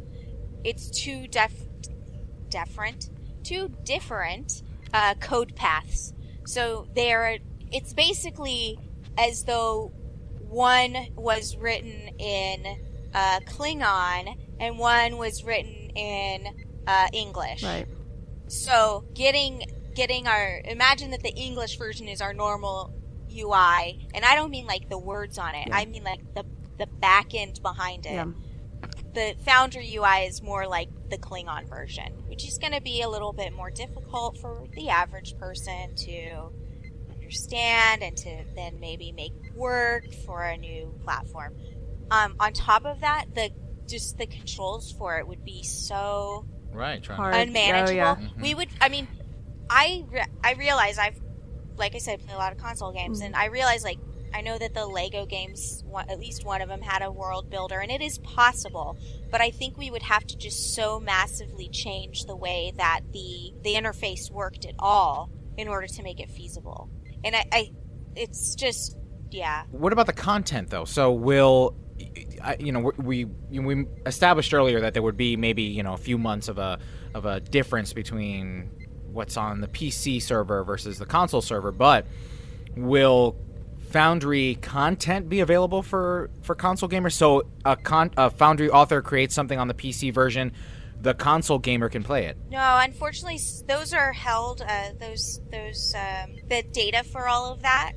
it's 0.64 0.90
too 0.90 1.28
def 1.28 1.54
different, 2.50 3.10
too 3.44 3.70
different 3.86 4.64
uh, 4.94 5.14
code 5.16 5.56
paths. 5.56 6.14
So 6.46 6.88
they're 6.94 7.38
it's 7.72 7.94
basically 7.94 8.78
as 9.18 9.44
though 9.44 9.92
one 10.50 10.96
was 11.16 11.56
written 11.56 12.10
in 12.20 12.66
uh, 13.14 13.40
Klingon 13.46 14.36
and 14.60 14.78
one 14.78 15.18
was 15.18 15.44
written 15.44 15.92
in 15.96 16.48
uh, 16.86 17.08
English. 17.14 17.64
Right. 17.64 17.88
So 18.48 19.06
getting 19.14 19.64
getting 20.00 20.28
our 20.28 20.62
imagine 20.64 21.12
that 21.12 21.22
the 21.24 21.34
English 21.36 21.78
version 21.78 22.08
is 22.08 22.22
our 22.22 22.34
normal 22.34 22.94
UI, 23.30 24.08
and 24.14 24.24
I 24.24 24.34
don't 24.36 24.50
mean 24.50 24.66
like 24.66 24.88
the 24.88 24.98
words 24.98 25.38
on 25.38 25.56
it. 25.56 25.68
I 25.74 25.84
mean 25.84 26.06
like 26.06 26.22
the 26.34 26.46
the 26.78 26.88
back 26.88 27.36
end 27.36 27.62
behind 27.62 28.06
it. 28.06 28.14
Yeah. 28.14 28.28
The 29.14 29.36
Foundry 29.44 29.94
UI 29.94 30.28
is 30.28 30.42
more 30.42 30.66
like 30.68 30.88
the 31.10 31.18
Klingon 31.18 31.68
version, 31.68 32.14
which 32.30 32.48
is 32.48 32.58
going 32.58 32.72
to 32.72 32.80
be 32.80 33.02
a 33.02 33.10
little 33.10 33.34
bit 33.34 33.52
more 33.52 33.72
difficult 33.72 34.38
for 34.38 34.64
the 34.74 34.88
average 34.88 35.38
person 35.38 35.96
to 35.96 36.50
understand 37.12 38.02
and 38.02 38.16
to 38.16 38.46
then 38.56 38.80
maybe 38.80 39.12
make 39.12 39.34
work 39.54 40.06
for 40.26 40.44
a 40.44 40.56
new 40.56 40.96
platform. 41.04 41.58
Um, 42.10 42.36
on 42.40 42.54
top 42.54 42.86
of 42.86 43.02
that, 43.02 43.26
the 43.36 43.50
just 43.86 44.18
the 44.18 44.28
controls 44.28 44.94
for 44.94 45.20
it 45.20 45.28
would 45.28 45.44
be 45.44 45.64
so 45.64 46.46
Right, 46.72 47.02
trying 47.02 47.18
Hard. 47.18 47.36
unmanageable. 47.36 47.92
Oh, 47.92 48.22
yeah. 48.22 48.42
We 48.42 48.54
would. 48.54 48.70
I 48.80 48.90
mean, 48.90 49.08
I 49.70 50.04
re- 50.10 50.26
I 50.44 50.54
realize 50.54 50.98
I've, 50.98 51.20
like 51.78 51.96
I 51.96 52.00
said, 52.00 52.20
play 52.26 52.34
a 52.34 52.38
lot 52.38 52.52
of 52.52 52.58
console 52.58 52.92
games, 52.92 53.20
Mm-hmm. 53.20 53.28
and 53.28 53.36
I 53.36 53.46
realize 53.48 53.84
like 53.84 54.00
I 54.34 54.42
know 54.42 54.58
that 54.60 54.74
the 54.76 54.86
Lego 54.86 55.26
games, 55.26 55.84
one, 55.88 56.08
at 56.10 56.20
least 56.20 56.46
one 56.46 56.62
of 56.62 56.70
them 56.70 56.82
had 56.82 57.02
a 57.02 57.12
world 57.12 57.50
builder, 57.50 57.80
and 57.80 57.92
it 57.92 58.02
is 58.02 58.20
possible. 58.20 58.98
But 59.32 59.42
I 59.42 59.50
think 59.52 59.78
we 59.78 59.90
would 59.90 60.04
have 60.04 60.24
to 60.28 60.38
just 60.38 60.76
so 60.76 61.00
massively 61.00 61.68
change 61.70 62.26
the 62.26 62.36
way 62.36 62.72
that 62.78 63.02
the 63.12 63.54
the 63.64 63.74
interface 63.74 64.30
worked 64.32 64.66
at 64.66 64.76
all 64.80 65.32
in 65.58 65.68
order 65.68 65.88
to 65.88 66.04
make 66.04 66.20
it 66.20 66.30
feasible. 66.30 66.90
And 67.24 67.36
I, 67.36 67.46
I 67.52 67.72
it's 68.16 68.56
just 68.56 68.96
yeah. 69.32 69.64
What 69.72 69.94
about 69.94 70.06
the 70.08 70.14
content, 70.14 70.70
though? 70.70 70.86
So, 70.86 71.12
will 71.12 71.76
I- 72.44 72.58
you 72.60 72.72
know 72.72 72.92
we 72.98 73.26
we 73.26 73.86
established 74.06 74.54
earlier 74.54 74.80
that 74.82 74.94
there 74.94 75.04
would 75.04 75.18
be 75.18 75.36
maybe 75.38 75.64
you 75.64 75.84
know 75.84 75.94
a 75.94 75.98
few 75.98 76.18
months 76.18 76.48
of 76.48 76.58
a 76.58 76.80
of 77.14 77.26
a 77.26 77.40
difference 77.40 77.94
between 77.94 78.70
what's 79.12 79.38
on 79.38 79.62
the 79.62 79.68
PC 79.68 80.22
server 80.22 80.64
versus 80.64 80.98
the 81.00 81.06
console 81.06 81.42
server, 81.42 81.72
but 81.72 82.06
will 82.76 83.36
Foundry 83.92 84.56
content 84.62 85.30
be 85.30 85.40
available 85.40 85.82
for 85.82 86.30
for 86.44 86.54
console 86.56 86.88
gamers? 86.88 87.14
So 87.14 87.48
a, 87.66 87.76
con- 87.76 88.12
a 88.18 88.30
Foundry 88.30 88.70
author 88.70 89.02
creates 89.02 89.34
something 89.34 89.58
on 89.58 89.68
the 89.68 89.74
PC 89.74 90.14
version, 90.14 90.52
the 91.02 91.14
console 91.16 91.58
gamer 91.60 91.90
can 91.90 92.04
play 92.04 92.26
it. 92.26 92.38
No, 92.52 92.80
unfortunately, 92.84 93.40
those 93.68 93.94
are 93.94 94.14
held. 94.14 94.62
Uh, 94.62 94.90
those 95.00 95.40
those 95.52 95.96
um, 95.96 96.36
the 96.50 96.62
data 96.72 97.04
for 97.04 97.28
all 97.28 97.52
of 97.52 97.64
that 97.64 97.94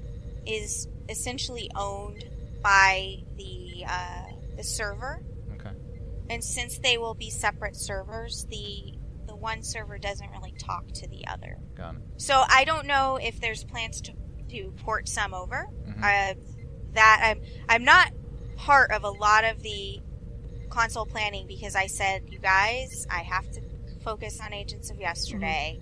is 0.47 0.89
essentially 1.11 1.71
owned 1.77 2.25
by 2.63 3.19
the 3.37 3.85
uh, 3.87 4.23
the 4.57 4.65
server, 4.65 5.21
Okay. 5.55 5.73
and 6.31 6.43
since 6.43 6.79
they 6.79 6.97
will 6.97 7.15
be 7.15 7.29
separate 7.29 7.77
servers, 7.77 8.47
the 8.51 8.95
the 9.01 9.02
one 9.43 9.63
server 9.63 9.99
doesn't 9.99 10.31
really 10.31 10.53
talk 10.53 10.91
to 10.93 11.09
the 11.09 11.27
other. 11.27 11.59
Got 11.77 11.97
it. 11.97 12.01
So 12.17 12.45
I 12.49 12.65
don't 12.65 12.87
know 12.87 13.19
if 13.21 13.41
there's 13.41 13.65
plans 13.65 14.01
to 14.03 14.13
to 14.51 14.73
port 14.85 15.09
some 15.09 15.35
over. 15.35 15.67
Uh, 16.03 16.35
that 16.95 17.21
I'm 17.23 17.43
I'm 17.69 17.85
not 17.85 18.13
part 18.57 18.93
of 18.93 19.05
a 19.05 19.11
lot 19.11 19.45
of 19.45 19.63
the 19.63 20.01
console 20.71 21.05
planning 21.05 21.47
because 21.47 21.75
I 21.75 21.87
said, 21.87 22.25
you 22.29 22.39
guys, 22.39 23.07
I 23.11 23.21
have 23.21 23.51
to 23.53 23.61
focus 24.03 24.41
on 24.41 24.53
Agents 24.53 24.91
of 24.91 24.99
Yesterday. 24.99 25.81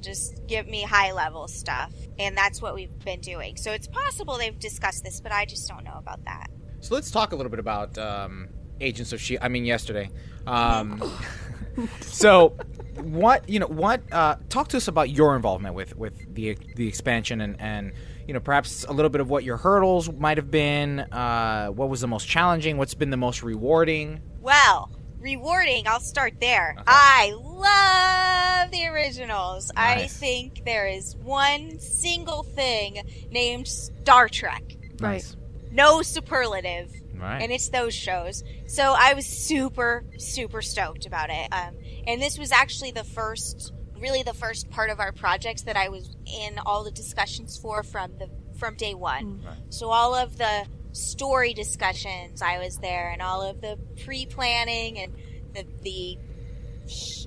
Just 0.00 0.46
give 0.46 0.66
me 0.66 0.82
high 0.82 1.12
level 1.12 1.48
stuff, 1.48 1.92
and 2.18 2.36
that's 2.36 2.60
what 2.60 2.74
we've 2.74 2.98
been 3.04 3.20
doing. 3.20 3.56
So 3.56 3.72
it's 3.72 3.86
possible 3.88 4.36
they've 4.36 4.58
discussed 4.58 5.02
this, 5.02 5.20
but 5.20 5.32
I 5.32 5.46
just 5.46 5.66
don't 5.68 5.84
know 5.84 5.96
about 5.96 6.24
that. 6.24 6.48
So 6.80 6.94
let's 6.94 7.10
talk 7.10 7.32
a 7.32 7.36
little 7.36 7.48
bit 7.48 7.58
about 7.58 7.96
um, 7.96 8.48
Agents 8.80 9.12
of 9.12 9.20
She. 9.20 9.38
I 9.40 9.48
mean, 9.48 9.64
yesterday. 9.64 10.10
Um, 10.46 11.02
so, 12.00 12.56
what 12.96 13.48
you 13.48 13.58
know? 13.58 13.66
What 13.66 14.02
uh, 14.12 14.36
talk 14.48 14.68
to 14.68 14.76
us 14.76 14.88
about 14.88 15.10
your 15.10 15.36
involvement 15.36 15.74
with 15.74 15.96
with 15.96 16.34
the 16.34 16.56
the 16.76 16.86
expansion 16.86 17.40
and 17.40 17.60
and 17.60 17.92
you 18.26 18.34
know 18.34 18.40
perhaps 18.40 18.84
a 18.84 18.92
little 18.92 19.08
bit 19.10 19.20
of 19.20 19.30
what 19.30 19.44
your 19.44 19.56
hurdles 19.56 20.10
might 20.12 20.36
have 20.36 20.50
been. 20.50 21.00
Uh, 21.00 21.68
what 21.68 21.88
was 21.88 22.00
the 22.00 22.08
most 22.08 22.28
challenging? 22.28 22.76
What's 22.76 22.94
been 22.94 23.10
the 23.10 23.16
most 23.16 23.42
rewarding? 23.42 24.20
Well, 24.40 24.90
rewarding, 25.20 25.88
I'll 25.88 26.00
start 26.00 26.34
there. 26.40 26.76
I 26.86 27.34
love 27.38 28.70
the 28.70 28.86
originals. 28.88 29.70
I 29.76 30.06
think 30.06 30.64
there 30.64 30.86
is 30.86 31.16
one 31.16 31.78
single 31.80 32.42
thing 32.42 33.02
named 33.30 33.66
Star 33.66 34.28
Trek. 34.28 34.62
Nice. 35.00 35.36
No 35.72 36.02
superlative. 36.02 36.92
Right. 37.16 37.42
And 37.42 37.52
it's 37.52 37.68
those 37.68 37.94
shows. 37.94 38.42
So 38.66 38.94
I 38.96 39.14
was 39.14 39.26
super, 39.26 40.04
super 40.18 40.62
stoked 40.62 41.06
about 41.06 41.30
it. 41.30 41.48
Um, 41.52 41.76
and 42.06 42.20
this 42.20 42.38
was 42.38 42.52
actually 42.52 42.90
the 42.90 43.04
first, 43.04 43.72
really 43.98 44.22
the 44.22 44.34
first 44.34 44.70
part 44.70 44.90
of 44.90 45.00
our 45.00 45.12
project 45.12 45.66
that 45.66 45.76
I 45.76 45.88
was 45.88 46.16
in 46.26 46.58
all 46.66 46.84
the 46.84 46.90
discussions 46.90 47.56
for 47.56 47.82
from 47.82 48.18
the 48.18 48.28
from 48.58 48.76
day 48.76 48.94
one. 48.94 49.42
So 49.70 49.90
all 49.90 50.14
of 50.14 50.38
the 50.38 50.66
story 50.92 51.54
discussions, 51.54 52.40
I 52.40 52.58
was 52.58 52.78
there, 52.78 53.10
and 53.10 53.20
all 53.20 53.42
of 53.42 53.60
the 53.60 53.78
pre-planning 54.04 54.98
and 54.98 55.14
the 55.52 55.66
the 55.82 56.18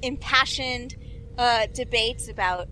impassioned 0.02 0.96
uh, 1.38 1.68
debates 1.74 2.30
about 2.30 2.70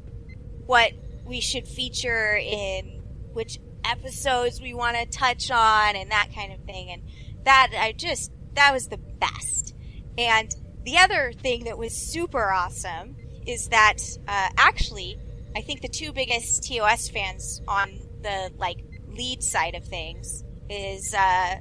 what 0.65 0.93
we 1.25 1.41
should 1.41 1.67
feature 1.67 2.37
in 2.37 3.01
which 3.33 3.59
episodes 3.89 4.61
we 4.61 4.73
want 4.73 4.97
to 4.97 5.05
touch 5.05 5.51
on 5.51 5.95
and 5.95 6.11
that 6.11 6.29
kind 6.33 6.51
of 6.53 6.59
thing 6.65 6.91
and 6.91 7.03
that 7.45 7.71
I 7.77 7.91
just 7.91 8.31
that 8.53 8.73
was 8.73 8.87
the 8.87 8.97
best. 8.97 9.75
And 10.17 10.53
the 10.83 10.97
other 10.97 11.33
thing 11.33 11.65
that 11.65 11.77
was 11.77 11.93
super 11.93 12.51
awesome 12.51 13.15
is 13.45 13.67
that 13.69 13.97
uh, 14.27 14.49
actually 14.57 15.17
I 15.55 15.61
think 15.61 15.81
the 15.81 15.87
two 15.87 16.11
biggest 16.11 16.63
TOS 16.63 17.09
fans 17.09 17.61
on 17.67 17.99
the 18.21 18.51
like 18.57 18.83
lead 19.07 19.43
side 19.43 19.75
of 19.75 19.85
things 19.85 20.43
is 20.69 21.13
uh, 21.13 21.55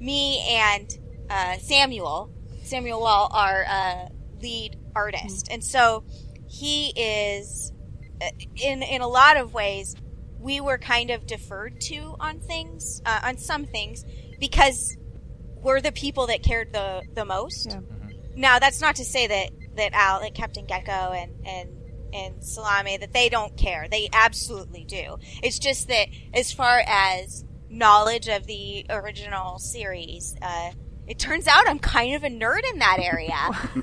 me 0.00 0.44
and 0.50 0.98
uh, 1.30 1.58
Samuel. 1.58 2.30
Samuel 2.64 3.00
Wall 3.00 3.30
our 3.32 3.64
uh, 3.64 4.08
lead 4.42 4.76
artist. 4.94 5.48
And 5.50 5.62
so 5.62 6.04
he 6.48 6.92
is 6.96 7.72
uh, 8.20 8.26
in 8.56 8.82
in 8.82 9.00
a 9.00 9.08
lot 9.08 9.36
of 9.36 9.54
ways 9.54 9.94
we 10.40 10.60
were 10.60 10.78
kind 10.78 11.10
of 11.10 11.26
deferred 11.26 11.80
to 11.82 12.14
on 12.20 12.40
things 12.40 13.02
uh, 13.04 13.20
on 13.24 13.38
some 13.38 13.64
things 13.64 14.04
because 14.38 14.96
we're 15.56 15.80
the 15.80 15.92
people 15.92 16.26
that 16.28 16.42
cared 16.42 16.72
the 16.72 17.02
the 17.14 17.24
most. 17.24 17.70
Yeah. 17.70 17.80
Now 18.36 18.58
that's 18.58 18.80
not 18.80 18.96
to 18.96 19.04
say 19.04 19.26
that 19.26 19.50
that 19.76 19.92
Al, 19.92 20.20
that 20.20 20.34
Captain 20.34 20.66
Geko 20.66 21.14
and 21.14 21.46
and 21.46 21.70
and 22.12 22.44
Salami 22.44 22.96
that 22.96 23.12
they 23.12 23.28
don't 23.28 23.56
care. 23.56 23.86
They 23.90 24.08
absolutely 24.12 24.84
do. 24.84 25.18
It's 25.42 25.58
just 25.58 25.88
that 25.88 26.08
as 26.32 26.52
far 26.52 26.82
as 26.86 27.44
knowledge 27.68 28.28
of 28.28 28.46
the 28.46 28.86
original 28.88 29.58
series, 29.58 30.34
uh, 30.40 30.70
it 31.08 31.18
turns 31.18 31.46
out 31.46 31.66
I'm 31.66 31.78
kind 31.78 32.14
of 32.14 32.22
a 32.22 32.28
nerd 32.28 32.60
in 32.70 32.80
that 32.80 32.98
area. 33.00 33.34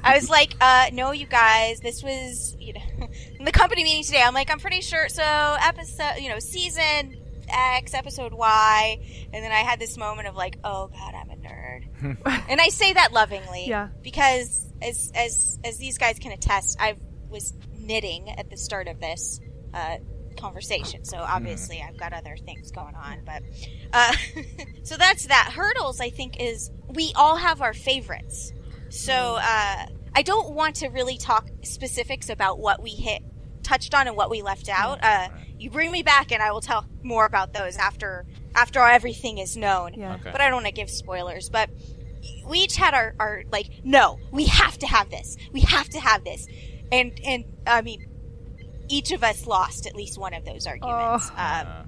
I 0.03 0.15
was 0.15 0.29
like, 0.29 0.55
uh, 0.61 0.91
no, 0.93 1.11
you 1.11 1.25
guys, 1.25 1.79
this 1.79 2.03
was, 2.03 2.55
you 2.59 2.73
know, 2.73 3.09
in 3.39 3.45
the 3.45 3.51
company 3.51 3.83
meeting 3.83 4.03
today, 4.03 4.21
I'm 4.21 4.35
like, 4.35 4.51
I'm 4.51 4.59
pretty 4.59 4.81
sure, 4.81 5.09
so 5.09 5.23
episode, 5.23 6.19
you 6.19 6.29
know, 6.29 6.37
season 6.37 7.17
X, 7.49 7.95
episode 7.95 8.33
Y, 8.33 9.27
and 9.33 9.43
then 9.43 9.51
I 9.51 9.59
had 9.59 9.79
this 9.79 9.97
moment 9.97 10.27
of 10.27 10.35
like, 10.35 10.59
oh 10.63 10.87
god, 10.87 11.15
I'm 11.15 11.31
a 11.31 11.35
nerd. 11.35 12.45
and 12.49 12.61
I 12.61 12.69
say 12.69 12.93
that 12.93 13.11
lovingly. 13.11 13.65
Yeah. 13.67 13.89
Because 14.03 14.71
as, 14.81 15.11
as, 15.15 15.59
as 15.63 15.77
these 15.77 15.97
guys 15.97 16.19
can 16.19 16.31
attest, 16.31 16.77
I 16.79 16.95
was 17.29 17.53
knitting 17.75 18.29
at 18.29 18.51
the 18.51 18.57
start 18.57 18.87
of 18.87 18.99
this, 18.99 19.39
uh, 19.73 19.97
conversation. 20.37 21.05
So 21.05 21.17
obviously 21.17 21.83
I've 21.87 21.97
got 21.97 22.13
other 22.13 22.37
things 22.37 22.71
going 22.71 22.95
on, 22.95 23.21
but, 23.25 23.43
uh, 23.93 24.13
so 24.83 24.97
that's 24.97 25.27
that. 25.27 25.51
Hurdles, 25.53 25.99
I 25.99 26.09
think, 26.09 26.39
is 26.39 26.71
we 26.93 27.11
all 27.15 27.37
have 27.37 27.61
our 27.61 27.73
favorites. 27.73 28.53
So, 28.89 29.37
uh, 29.41 29.85
I 30.17 30.21
don't 30.21 30.51
want 30.51 30.77
to 30.77 30.87
really 30.87 31.17
talk 31.17 31.49
specifics 31.63 32.29
about 32.29 32.59
what 32.59 32.81
we 32.81 32.91
hit, 32.91 33.21
touched 33.63 33.93
on 33.93 34.07
and 34.07 34.15
what 34.15 34.29
we 34.29 34.41
left 34.41 34.69
out. 34.69 35.03
Uh, 35.03 35.27
you 35.59 35.69
bring 35.69 35.91
me 35.91 36.03
back 36.03 36.31
and 36.31 36.41
I 36.41 36.51
will 36.51 36.61
tell 36.61 36.85
more 37.03 37.25
about 37.25 37.51
those 37.53 37.75
after, 37.75 38.25
after 38.55 38.79
everything 38.79 39.39
is 39.39 39.57
known. 39.57 39.93
Yeah. 39.95 40.15
Okay. 40.15 40.31
But 40.31 40.39
I 40.39 40.45
don't 40.45 40.63
want 40.63 40.67
to 40.67 40.71
give 40.71 40.89
spoilers, 40.89 41.49
but 41.49 41.69
we 42.47 42.59
each 42.59 42.77
had 42.77 42.93
our, 42.93 43.13
our, 43.19 43.43
like, 43.51 43.69
no, 43.83 44.19
we 44.31 44.45
have 44.45 44.77
to 44.79 44.87
have 44.87 45.09
this. 45.09 45.35
We 45.51 45.61
have 45.61 45.89
to 45.89 45.99
have 45.99 46.23
this. 46.23 46.47
And, 46.91 47.19
and, 47.25 47.43
I 47.67 47.81
mean, 47.81 48.05
each 48.89 49.11
of 49.11 49.23
us 49.23 49.45
lost 49.47 49.85
at 49.87 49.95
least 49.95 50.17
one 50.17 50.33
of 50.33 50.45
those 50.45 50.65
arguments. 50.67 51.29
Oh. 51.31 51.41
Um, 51.41 51.87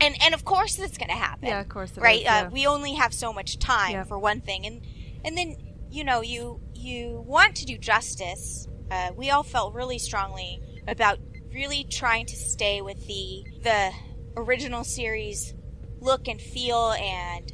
and 0.00 0.14
and 0.22 0.34
of 0.34 0.44
course 0.44 0.76
that's 0.76 0.98
going 0.98 1.08
to 1.08 1.14
happen. 1.14 1.48
Yeah, 1.48 1.60
of 1.60 1.68
course 1.68 1.92
it 1.96 2.00
right? 2.00 2.20
is, 2.22 2.26
Uh, 2.28 2.48
we 2.52 2.66
only 2.66 2.94
have 2.94 3.14
so 3.14 3.32
much 3.32 3.58
time 3.58 3.92
Yeah. 3.92 4.04
for 4.04 4.18
one 4.18 4.40
thing, 4.40 4.66
and 4.66 4.82
and 5.24 5.36
then 5.36 5.56
you 5.90 6.04
know 6.04 6.20
you 6.20 6.60
you 6.74 7.22
want 7.26 7.56
to 7.56 7.64
do 7.64 7.78
justice. 7.78 8.66
Uh, 8.90 9.10
we 9.16 9.30
all 9.30 9.42
felt 9.42 9.74
really 9.74 9.98
strongly 9.98 10.60
about 10.86 11.18
really 11.52 11.84
trying 11.84 12.26
to 12.26 12.36
stay 12.36 12.80
with 12.82 13.06
the 13.06 13.44
the 13.62 13.92
original 14.36 14.84
series 14.84 15.54
look 16.00 16.28
and 16.28 16.40
feel 16.40 16.92
and 16.92 17.52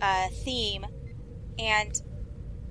uh, 0.00 0.28
theme, 0.44 0.86
and 1.58 1.92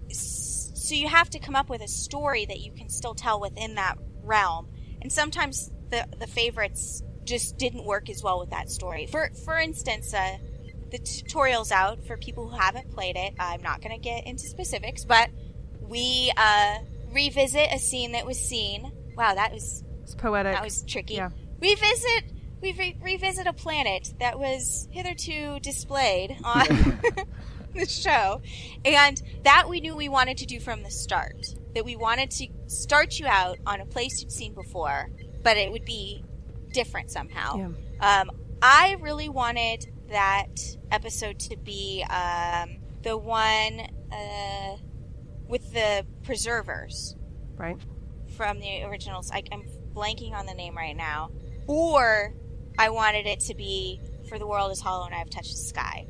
s- 0.10 0.72
so 0.76 0.96
you 0.96 1.08
have 1.08 1.30
to 1.30 1.40
come 1.40 1.56
up 1.56 1.70
with 1.70 1.82
a 1.82 1.88
story 1.88 2.46
that 2.46 2.60
you 2.60 2.72
can 2.74 2.90
still 2.90 3.14
tell 3.14 3.40
within 3.40 3.76
that 3.76 3.98
realm. 4.24 4.68
And 5.04 5.12
sometimes 5.12 5.70
the 5.92 6.08
the 6.18 6.28
favorites 6.28 7.04
just 7.26 7.58
didn't 7.58 7.86
work 7.86 8.10
as 8.10 8.24
well 8.24 8.40
with 8.40 8.50
that 8.50 8.70
story. 8.72 9.06
For 9.06 9.30
for 9.46 9.58
instance, 9.60 10.14
uh, 10.14 10.38
the 10.92 10.98
tutorial's 10.98 11.72
out 11.72 12.04
for 12.06 12.18
people 12.18 12.50
who 12.50 12.58
haven't 12.58 12.92
played 12.92 13.16
it. 13.16 13.34
I'm 13.40 13.62
not 13.62 13.82
going 13.82 13.94
to 13.96 14.02
get 14.02 14.26
into 14.26 14.44
specifics, 14.44 15.06
but 15.06 15.30
we 15.82 16.32
uh, 16.38 16.80
revisit 17.12 17.70
a 17.72 17.80
scene 17.80 18.14
that 18.14 18.26
was 18.26 18.40
seen. 18.40 18.92
Wow, 19.16 19.36
that 19.36 19.52
was 19.52 19.84
It's 20.04 20.16
poetic. 20.16 20.54
that 20.54 20.64
was 20.64 20.84
tricky. 20.84 21.16
Yeah. 21.16 21.30
Revisit 21.62 22.24
we 22.62 22.72
re- 22.74 22.98
revisit 23.02 23.46
a 23.46 23.54
planet 23.54 24.14
that 24.20 24.40
was 24.40 24.88
hitherto 24.92 25.60
displayed 25.60 26.38
on 26.46 26.66
the 27.76 27.86
show, 27.86 28.42
and 28.86 29.22
that 29.44 29.68
we 29.68 29.82
knew 29.82 29.96
we 29.96 30.08
wanted 30.08 30.38
to 30.38 30.46
do 30.46 30.60
from 30.62 30.82
the 30.84 30.90
start. 30.92 31.56
That 31.76 31.86
we 31.86 31.96
wanted 31.96 32.30
to 32.32 32.48
start 32.68 33.20
you 33.20 33.26
out 33.26 33.58
on 33.66 33.82
a 33.82 33.86
place 33.86 34.22
you'd 34.22 34.32
seen 34.32 34.54
before, 34.54 35.10
but 35.42 35.58
it 35.58 35.72
would 35.72 35.86
be 35.86 36.24
different 36.72 37.10
somehow. 37.10 37.58
Yeah. 38.00 38.20
Um, 38.22 38.32
I 38.62 38.98
really 39.02 39.30
wanted 39.30 39.88
that 40.10 40.56
episode 40.92 41.40
to 41.40 41.58
be 41.58 42.06
um, 42.10 42.78
the 43.02 43.18
one 43.18 43.82
uh, 44.12 44.78
with 45.48 45.74
the 45.74 46.06
preservers 46.24 47.16
Right. 47.58 47.78
from 48.38 48.60
the 48.60 48.84
originals. 48.84 49.32
I, 49.32 49.44
I'm 49.52 49.64
blanking 49.94 50.34
on 50.34 50.46
the 50.46 50.54
name 50.54 50.78
right 50.78 50.96
now. 50.96 51.32
Or 51.68 52.34
I 52.78 52.90
wanted 52.90 53.26
it 53.26 53.40
to 53.42 53.56
be 53.56 54.00
For 54.30 54.38
the 54.38 54.46
World 54.48 54.72
is 54.72 54.80
Hollow 54.82 55.06
and 55.06 55.16
I've 55.16 55.30
Touched 55.30 55.52
the 55.52 55.58
Sky. 55.58 56.08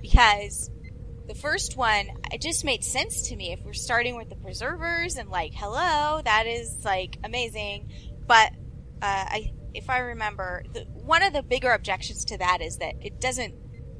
Because 0.00 0.70
the 1.28 1.34
first 1.34 1.76
one, 1.76 2.08
it 2.32 2.40
just 2.40 2.64
made 2.64 2.82
sense 2.84 3.28
to 3.28 3.36
me. 3.36 3.52
If 3.52 3.60
we're 3.64 3.72
starting 3.72 4.16
with 4.16 4.28
the 4.28 4.36
preservers 4.36 5.16
and 5.16 5.28
like, 5.30 5.52
hello, 5.54 6.20
that 6.24 6.46
is 6.46 6.84
like 6.84 7.18
amazing. 7.24 7.88
But 8.26 8.52
uh, 9.00 9.26
I, 9.28 9.52
if 9.74 9.88
I 9.88 9.98
remember, 9.98 10.64
the, 10.72 10.80
one 10.92 11.22
of 11.22 11.32
the 11.32 11.42
bigger 11.42 11.72
objections 11.72 12.24
to 12.26 12.38
that 12.38 12.60
is 12.60 12.78
that 12.78 12.94
it 13.00 13.20
doesn't 13.20 13.54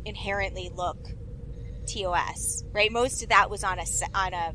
inherently 0.04 0.70
look 0.74 0.98
TOS, 1.86 2.64
right? 2.72 2.90
Most 2.92 3.22
of 3.22 3.28
that 3.30 3.50
was 3.50 3.64
on 3.64 3.78
a 3.78 3.84
on 4.14 4.34
a 4.34 4.52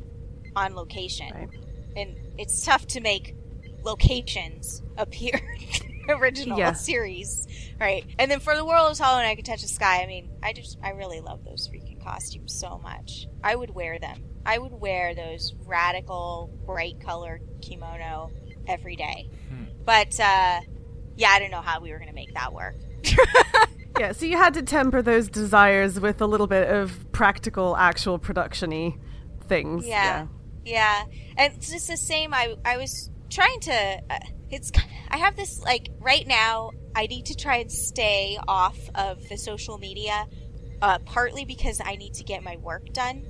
on 0.56 0.74
location, 0.74 1.30
Right. 1.34 1.48
and 1.96 2.16
it's 2.38 2.64
tough 2.64 2.86
to 2.88 3.00
make 3.00 3.34
locations 3.84 4.82
appear 4.96 5.40
original 6.08 6.58
Yeah. 6.58 6.72
series, 6.72 7.46
right? 7.80 8.04
And 8.18 8.30
then 8.30 8.40
for 8.40 8.56
the 8.56 8.64
world 8.64 8.90
is 8.92 8.98
hollow 8.98 9.18
and 9.18 9.26
I 9.26 9.34
can 9.34 9.44
touch 9.44 9.62
the 9.62 9.68
sky. 9.68 10.02
I 10.02 10.06
mean, 10.06 10.30
I 10.42 10.52
just 10.52 10.78
I 10.82 10.90
really 10.90 11.20
love 11.20 11.44
those 11.44 11.68
costumes 12.08 12.58
so 12.58 12.78
much. 12.78 13.26
I 13.42 13.54
would 13.54 13.70
wear 13.70 13.98
them. 13.98 14.24
I 14.46 14.58
would 14.58 14.72
wear 14.72 15.14
those 15.14 15.54
radical 15.66 16.50
bright 16.64 17.00
color 17.00 17.40
kimono 17.60 18.30
every 18.66 18.96
day. 18.96 19.30
But 19.84 20.18
uh, 20.20 20.60
yeah, 21.16 21.28
I 21.30 21.38
don't 21.38 21.50
know 21.50 21.62
how 21.62 21.80
we 21.80 21.90
were 21.92 21.98
gonna 21.98 22.12
make 22.12 22.34
that 22.34 22.52
work. 22.52 22.76
Yeah, 23.98 24.12
so 24.12 24.26
you 24.26 24.36
had 24.36 24.54
to 24.54 24.62
temper 24.62 25.02
those 25.02 25.28
desires 25.28 25.98
with 25.98 26.20
a 26.20 26.26
little 26.26 26.46
bit 26.46 26.68
of 26.68 27.10
practical, 27.10 27.76
actual 27.76 28.18
production-y 28.18 28.94
things. 29.48 29.86
Yeah. 29.86 30.26
Yeah. 30.64 31.04
And 31.36 31.54
it's 31.54 31.72
just 31.72 31.88
the 31.88 31.96
same. 31.96 32.32
I, 32.32 32.54
I 32.64 32.76
was 32.76 33.10
trying 33.28 33.58
to, 33.60 33.72
uh, 34.08 34.18
it's, 34.50 34.70
I 35.08 35.16
have 35.18 35.34
this, 35.34 35.60
like, 35.62 35.88
right 35.98 36.26
now, 36.26 36.70
I 36.94 37.06
need 37.06 37.26
to 37.26 37.34
try 37.34 37.56
and 37.56 37.72
stay 37.72 38.38
off 38.46 38.78
of 38.94 39.28
the 39.28 39.36
social 39.36 39.78
media, 39.78 40.26
uh, 40.82 40.98
partly 41.00 41.44
because 41.44 41.80
I 41.84 41.96
need 41.96 42.14
to 42.14 42.24
get 42.24 42.42
my 42.42 42.56
work 42.56 42.92
done. 42.92 43.26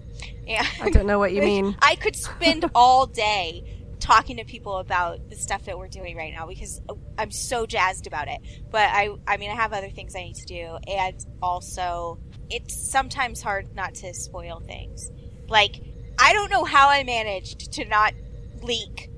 And 0.46 0.66
I 0.80 0.90
don't 0.90 1.06
know 1.06 1.18
what 1.18 1.32
you 1.32 1.42
mean. 1.52 1.76
I 1.80 1.96
could 1.96 2.16
spend 2.16 2.64
all 2.74 3.06
day 3.06 3.84
talking 4.00 4.36
to 4.36 4.44
people 4.44 4.78
about 4.78 5.28
the 5.28 5.36
stuff 5.36 5.64
that 5.64 5.76
we're 5.76 5.88
doing 5.88 6.16
right 6.16 6.32
now 6.32 6.46
because 6.46 6.80
I'm 7.18 7.30
so 7.30 7.66
jazzed 7.66 8.06
about 8.06 8.28
it. 8.28 8.40
But 8.70 8.88
I, 8.90 9.10
I 9.26 9.36
mean, 9.36 9.50
I 9.50 9.54
have 9.54 9.72
other 9.72 9.90
things 9.90 10.14
I 10.14 10.22
need 10.22 10.36
to 10.36 10.46
do, 10.46 10.78
and 10.86 11.14
also 11.42 12.18
it's 12.50 12.74
sometimes 12.90 13.42
hard 13.42 13.74
not 13.74 13.94
to 13.96 14.14
spoil 14.14 14.60
things. 14.60 15.10
Like, 15.48 15.82
I 16.18 16.32
don't 16.32 16.50
know 16.50 16.64
how 16.64 16.88
I 16.88 17.04
managed 17.04 17.72
to 17.72 17.84
not 17.84 18.14
leak, 18.62 19.10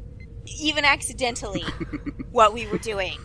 even 0.46 0.84
accidentally, 0.84 1.64
what 2.32 2.52
we 2.52 2.66
were 2.66 2.78
doing 2.78 3.18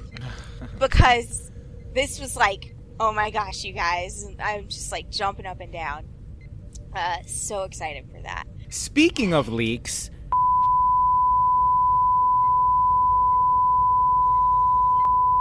because 0.80 1.52
this 1.94 2.20
was 2.20 2.36
like, 2.36 2.75
oh 3.00 3.12
my 3.14 3.30
gosh, 3.30 3.64
you 3.64 3.74
guys, 3.74 4.26
I'm 4.40 4.68
just 4.68 4.92
like 4.92 5.10
jumping 5.10 5.46
up 5.46 5.60
and 5.60 5.72
down. 5.72 6.06
Uh, 6.96 7.18
so 7.26 7.64
excited 7.64 8.06
for 8.10 8.22
that. 8.22 8.46
Speaking 8.70 9.34
of 9.34 9.50
leaks, 9.50 10.10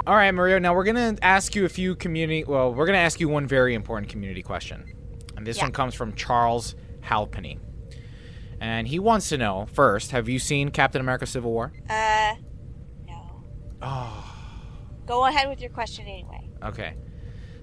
all 0.06 0.14
right, 0.16 0.32
Mario. 0.32 0.58
Now 0.58 0.74
we're 0.74 0.84
gonna 0.84 1.16
ask 1.22 1.54
you 1.54 1.64
a 1.64 1.68
few 1.68 1.94
community. 1.94 2.44
Well, 2.44 2.74
we're 2.74 2.84
gonna 2.86 2.98
ask 2.98 3.20
you 3.20 3.28
one 3.28 3.46
very 3.46 3.74
important 3.74 4.10
community 4.10 4.42
question, 4.42 4.84
and 5.36 5.46
this 5.46 5.56
Yeah. 5.56 5.64
one 5.64 5.72
comes 5.72 5.94
from 5.94 6.14
Charles 6.14 6.74
Halpenny, 7.00 7.58
and 8.60 8.86
he 8.86 8.98
wants 8.98 9.30
to 9.30 9.38
know 9.38 9.66
first: 9.72 10.10
Have 10.10 10.28
you 10.28 10.38
seen 10.38 10.68
Captain 10.70 11.00
America: 11.00 11.24
Civil 11.26 11.52
War? 11.52 11.72
Uh, 11.88 12.34
no. 13.06 13.44
Oh, 13.80 14.30
Go 15.06 15.24
ahead 15.26 15.48
with 15.48 15.60
your 15.60 15.70
question 15.70 16.04
anyway. 16.06 16.50
okay. 16.62 16.94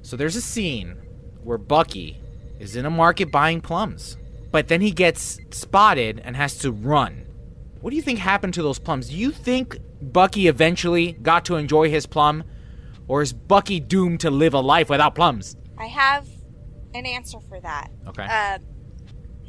So 0.01 0.15
there's 0.17 0.35
a 0.35 0.41
scene 0.41 0.97
where 1.43 1.57
Bucky 1.57 2.19
is 2.59 2.75
in 2.75 2.85
a 2.85 2.89
market 2.89 3.31
buying 3.31 3.61
plums, 3.61 4.17
but 4.51 4.67
then 4.67 4.81
he 4.81 4.91
gets 4.91 5.39
spotted 5.51 6.21
and 6.23 6.35
has 6.35 6.57
to 6.59 6.71
run. 6.71 7.25
What 7.81 7.89
do 7.89 7.95
you 7.95 8.01
think 8.01 8.19
happened 8.19 8.53
to 8.55 8.61
those 8.61 8.79
plums? 8.79 9.09
Do 9.09 9.15
you 9.15 9.31
think 9.31 9.77
Bucky 10.01 10.47
eventually 10.47 11.13
got 11.13 11.45
to 11.45 11.55
enjoy 11.55 11.89
his 11.89 12.05
plum, 12.05 12.43
or 13.07 13.21
is 13.21 13.33
Bucky 13.33 13.79
doomed 13.79 14.19
to 14.21 14.29
live 14.29 14.53
a 14.53 14.59
life 14.59 14.89
without 14.89 15.15
plums? 15.15 15.55
I 15.77 15.87
have 15.87 16.27
an 16.93 17.05
answer 17.05 17.39
for 17.39 17.59
that. 17.59 17.89
Okay. 18.07 18.27
Uh, 18.29 18.59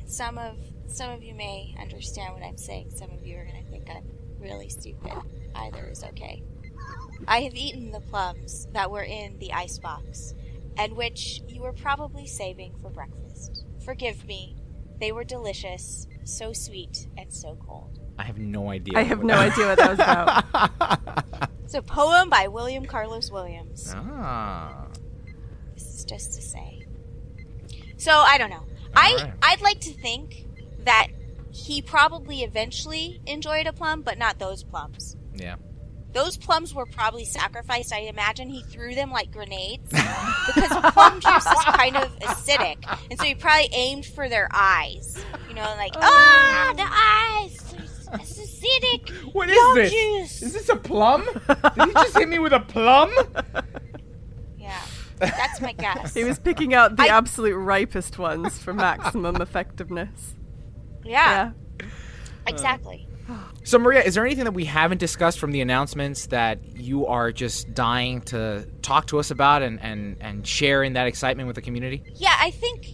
some 0.07 0.39
of 0.39 0.57
some 0.87 1.11
of 1.11 1.23
you 1.23 1.35
may 1.35 1.75
understand 1.81 2.35
what 2.35 2.43
I'm 2.43 2.59
saying. 2.59 2.91
Some 2.91 3.11
of 3.11 3.25
you 3.25 3.37
are 3.37 3.45
going 3.45 3.65
to 3.65 3.71
think 3.71 3.89
I'm 3.91 4.05
really 4.39 4.69
stupid. 4.69 5.13
either 5.55 5.87
is 5.87 6.05
okay. 6.05 6.43
I 7.27 7.43
have 7.43 7.55
eaten 7.55 7.91
the 7.93 8.01
plums 8.01 8.67
that 8.73 8.91
were 8.91 9.05
in 9.05 9.39
the 9.39 9.53
icebox, 9.53 10.35
and 10.77 10.95
which 10.97 11.43
you 11.49 11.63
were 11.63 11.73
probably 11.73 12.27
saving 12.27 12.75
for 12.81 12.91
breakfast. 12.91 13.65
Forgive 13.85 14.27
me. 14.27 14.57
They 15.01 15.13
were 15.13 15.25
delicious, 15.25 16.07
so 16.25 16.53
sweet 16.53 17.09
and 17.19 17.33
so 17.33 17.57
cold. 17.67 17.99
I 18.19 18.25
have 18.25 18.39
no 18.39 18.71
idea. 18.71 18.99
I 18.99 19.03
have 19.03 19.25
no 19.25 19.35
idea 19.35 19.67
what 19.67 19.79
that 19.79 19.91
was 19.91 19.99
about. 19.99 21.49
It's 21.73 21.79
a 21.79 21.81
poem 21.81 22.29
by 22.29 22.49
William 22.49 22.85
Carlos 22.85 23.31
Williams. 23.31 23.95
Ah. 23.97 24.89
This 25.73 25.87
is 25.95 26.05
just 26.05 26.35
to 26.35 26.43
say. 26.43 26.87
So 27.97 28.13
I 28.13 28.37
don't 28.37 28.51
know. 28.51 28.65
I 28.95 29.15
right. 29.15 29.33
I'd 29.41 29.63
like 29.63 29.81
to 29.81 29.93
think 29.95 30.45
that 30.81 31.07
he 31.51 31.81
probably 31.81 32.43
eventually 32.43 33.23
enjoyed 33.27 33.67
a 33.67 33.73
plum, 33.73 34.03
but 34.03 34.19
not 34.19 34.39
those 34.39 34.63
plums. 34.63 35.17
Yeah. 35.35 35.57
Those 36.13 36.37
plums 36.37 36.75
were 36.75 36.85
probably 36.87 37.25
sacrificed. 37.25 37.93
I 37.93 38.01
imagine 38.01 38.49
he 38.51 38.63
threw 38.63 38.95
them 38.95 39.11
like 39.11 39.31
grenades 39.33 39.89
because 39.91 40.93
plum 40.93 41.21
juice 41.21 41.47
is 41.47 41.65
kind 41.65 41.97
of 41.97 42.19
acidic, 42.21 42.85
and 43.11 43.19
so 43.19 43.25
he 43.25 43.35
probably 43.35 43.71
aimed 43.73 44.05
for 44.05 44.29
their 44.29 44.49
eyes. 44.53 45.25
You 45.49 45.55
know, 45.55 45.63
like 45.79 45.93
ah, 45.97 46.73
the 46.77 46.85
eyes. 47.47 47.75
It's 48.15 48.39
acidic. 48.39 49.11
What 49.33 49.49
is 49.49 49.57
Yum 49.57 49.75
this? 49.75 49.91
juice. 49.93 50.43
Is 50.43 50.53
this 50.53 50.69
a 50.69 50.77
plum? 50.77 51.25
Did 51.75 51.87
he 51.89 51.93
just 51.95 52.17
hit 52.19 52.29
me 52.29 52.39
with 52.39 52.53
a 52.53 52.61
plum? 52.61 53.11
Yeah, 54.59 54.81
that's 55.19 55.61
my 55.63 55.73
guess. 55.73 56.13
he 56.15 56.25
was 56.25 56.39
picking 56.39 56.75
out 56.75 56.97
the 56.97 57.05
I- 57.05 57.07
absolute 57.17 57.57
ripest 57.57 58.19
ones 58.19 58.59
for 58.59 58.75
maximum 58.75 59.41
effectiveness. 59.41 60.35
yeah, 61.05 61.53
Yeah. 61.81 61.87
exactly. 62.47 63.09
So 63.65 63.79
Maria, 63.79 64.03
is 64.03 64.15
there 64.15 64.27
anything 64.27 64.45
that 64.45 64.53
we 64.53 64.65
haven't 64.65 64.99
discussed 64.99 65.39
from 65.39 65.53
the 65.53 65.61
announcements 65.61 66.27
that 66.27 66.77
you 66.77 67.07
are 67.07 67.31
just 67.31 67.73
dying 67.75 68.21
to 68.23 68.67
talk 68.83 69.07
to 69.09 69.19
us 69.19 69.31
about 69.31 69.63
and 69.63 69.81
and 69.81 70.17
and 70.21 70.47
share 70.47 70.83
in 70.83 70.95
that 70.95 71.07
excitement 71.07 71.47
with 71.47 71.57
the 71.57 71.63
community? 71.63 72.03
Yeah, 72.15 72.37
I 72.39 72.51
think 72.51 72.87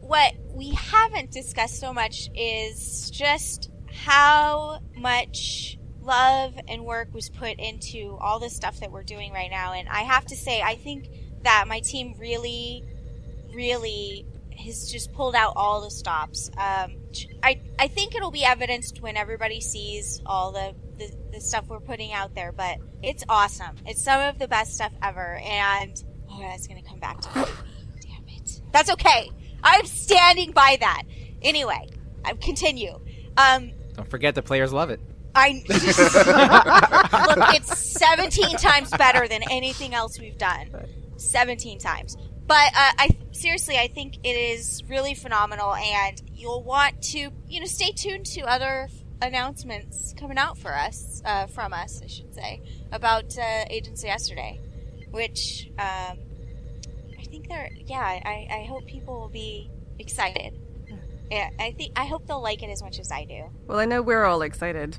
what 0.00 0.34
we 0.54 0.70
haven't 0.70 1.32
discussed 1.32 1.80
so 1.80 1.92
much 1.92 2.28
is 2.34 3.10
just 3.10 3.70
how 3.92 4.80
much 4.96 5.78
love 6.00 6.54
and 6.68 6.84
work 6.84 7.12
was 7.12 7.28
put 7.28 7.58
into 7.58 8.16
all 8.20 8.38
the 8.38 8.50
stuff 8.50 8.80
that 8.80 8.90
we're 8.90 9.02
doing 9.02 9.32
right 9.32 9.50
now. 9.50 9.72
And 9.72 9.88
I 9.88 10.02
have 10.02 10.24
to 10.26 10.36
say, 10.36 10.60
I 10.62 10.76
think 10.76 11.08
that 11.42 11.66
my 11.66 11.80
team 11.80 12.14
really, 12.18 12.84
really 13.54 14.26
has 14.62 14.90
just 14.90 15.12
pulled 15.12 15.34
out 15.34 15.52
all 15.56 15.80
the 15.82 15.90
stops. 15.90 16.50
Um, 16.56 16.96
I, 17.42 17.60
I 17.78 17.88
think 17.88 18.14
it'll 18.14 18.30
be 18.30 18.44
evidenced 18.44 19.00
when 19.00 19.16
everybody 19.16 19.60
sees 19.60 20.20
all 20.24 20.52
the, 20.52 20.74
the, 20.98 21.12
the 21.32 21.40
stuff 21.40 21.66
we're 21.68 21.80
putting 21.80 22.12
out 22.12 22.34
there, 22.34 22.52
but 22.52 22.78
it's 23.02 23.24
awesome. 23.28 23.76
It's 23.86 24.02
some 24.02 24.20
of 24.20 24.38
the 24.38 24.48
best 24.48 24.74
stuff 24.74 24.92
ever. 25.02 25.40
And, 25.44 26.02
oh, 26.30 26.40
that's 26.40 26.66
going 26.66 26.82
to 26.82 26.88
come 26.88 26.98
back 26.98 27.20
to 27.20 27.28
me. 27.38 27.44
Damn 28.00 28.28
it. 28.28 28.60
That's 28.72 28.90
okay. 28.92 29.30
I'm 29.62 29.86
standing 29.86 30.52
by 30.52 30.76
that. 30.80 31.02
Anyway, 31.42 31.88
I 32.24 32.34
continue. 32.34 32.98
Um, 33.36 33.72
Don't 33.94 34.08
forget 34.08 34.34
the 34.34 34.42
players 34.42 34.72
love 34.72 34.90
it. 34.90 35.00
I 35.34 35.62
look. 35.68 37.54
It's 37.54 37.78
17 37.78 38.56
times 38.56 38.90
better 38.90 39.26
than 39.28 39.42
anything 39.50 39.94
else 39.94 40.18
we've 40.20 40.36
done. 40.36 40.70
17 41.16 41.78
times. 41.78 42.16
But 42.46 42.68
uh, 42.76 42.92
I 42.98 43.16
seriously, 43.32 43.78
I 43.78 43.88
think 43.88 44.18
it 44.24 44.36
is 44.36 44.82
really 44.88 45.14
phenomenal, 45.14 45.74
and 45.74 46.20
you'll 46.34 46.62
want 46.62 47.02
to, 47.02 47.30
you 47.48 47.60
know, 47.60 47.66
stay 47.66 47.92
tuned 47.92 48.26
to 48.26 48.42
other 48.42 48.88
announcements 49.20 50.14
coming 50.18 50.38
out 50.38 50.58
for 50.58 50.74
us, 50.74 51.22
uh, 51.24 51.46
from 51.46 51.72
us, 51.72 52.00
I 52.02 52.08
should 52.08 52.34
say, 52.34 52.60
about 52.90 53.38
uh, 53.38 53.64
Agents 53.70 54.02
of 54.02 54.08
Yesterday, 54.08 54.60
which 55.10 55.70
um, 55.78 56.18
I 57.18 57.24
think 57.24 57.48
they're. 57.48 57.70
Yeah, 57.86 58.00
I, 58.00 58.48
I 58.50 58.66
hope 58.68 58.86
people 58.86 59.18
will 59.20 59.28
be 59.28 59.70
excited. 59.98 60.58
Yeah, 61.30 61.48
I 61.58 61.72
think 61.72 61.98
I 61.98 62.04
hope 62.04 62.26
they'll 62.26 62.42
like 62.42 62.62
it 62.62 62.68
as 62.68 62.82
much 62.82 62.98
as 62.98 63.10
I 63.10 63.24
do. 63.24 63.44
Well, 63.66 63.78
I 63.78 63.86
know 63.86 64.02
we're 64.02 64.24
all 64.24 64.42
excited. 64.42 64.98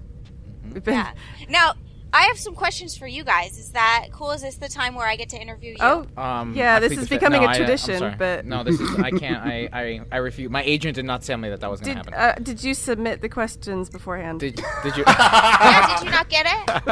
We've 0.71 0.83
been. 0.83 0.95
Yeah. 0.95 1.11
Now, 1.49 1.73
I 2.15 2.25
have 2.25 2.37
some 2.37 2.53
questions 2.53 2.95
for 2.95 3.07
you 3.07 3.23
guys. 3.23 3.57
Is 3.57 3.71
that 3.71 4.09
cool? 4.11 4.31
Is 4.31 4.43
this 4.43 4.57
the 4.57 4.69
time 4.69 4.93
where 4.93 5.07
I 5.07 5.15
get 5.15 5.29
to 5.29 5.41
interview 5.41 5.71
you? 5.71 5.77
Oh, 5.79 6.05
Um, 6.15 6.53
Yeah, 6.55 6.75
I 6.75 6.79
this 6.79 6.91
is 6.95 7.09
becoming 7.09 7.41
No, 7.41 7.47
a 7.47 7.49
I- 7.49 7.53
I'm 7.53 7.57
tradition, 7.57 7.97
sorry. 7.97 8.15
but- 8.17 8.45
no, 8.45 8.63
this 8.63 8.79
is 8.79 8.99
I 8.99 9.09
can't. 9.09 9.43
I 9.43 9.67
I 9.73 10.01
I 10.11 10.17
refuse. 10.17 10.51
My 10.51 10.61
agent 10.63 10.93
did 10.95 11.05
not 11.05 11.23
tell 11.23 11.37
me 11.37 11.49
that 11.49 11.61
that 11.61 11.71
was 11.71 11.81
going 11.81 11.97
Did 11.97 12.03
to 12.03 12.11
happen. 12.15 12.41
uh, 12.41 12.43
did 12.43 12.63
you 12.63 12.75
submit 12.75 13.21
the 13.21 13.29
questions 13.29 13.89
beforehand? 13.89 14.39
did 14.41 14.61
did 14.83 14.95
you? 14.95 15.03
yeah, 15.07 15.95
did 15.97 16.05
you 16.05 16.11
not 16.11 16.29
get 16.29 16.45
it? 16.45 16.63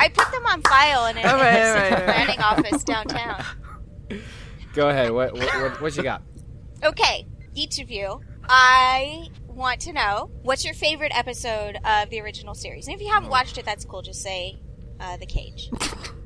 I 0.00 0.10
put 0.12 0.30
them 0.32 0.44
on 0.46 0.62
file 0.62 1.06
in 1.06 1.16
a, 1.18 1.20
All 1.22 1.34
in 1.36 1.40
a 1.40 1.44
right, 1.44 1.90
right, 1.92 2.04
planning 2.04 2.40
office 2.40 2.82
downtown. 2.82 3.44
Go 4.74 4.88
ahead. 4.88 5.12
What 5.12 5.32
what 5.34 5.54
what, 5.62 5.80
what 5.80 5.96
you 5.96 6.02
got? 6.02 6.22
Okay, 6.82 7.24
each 7.54 7.78
of 7.78 7.88
you, 7.90 8.20
I 8.48 9.28
want 9.54 9.80
to 9.82 9.92
know 9.92 10.30
what's 10.42 10.64
your 10.64 10.74
favorite 10.74 11.16
episode 11.16 11.78
of 11.84 12.10
the 12.10 12.20
original 12.20 12.54
series. 12.54 12.86
And 12.86 12.94
if 12.94 13.02
you 13.02 13.12
haven't 13.12 13.30
watched 13.30 13.58
it, 13.58 13.64
that's 13.64 13.84
cool. 13.84 14.02
Just 14.02 14.22
say 14.22 14.58
uh, 15.00 15.16
the 15.16 15.26
cage. 15.26 15.70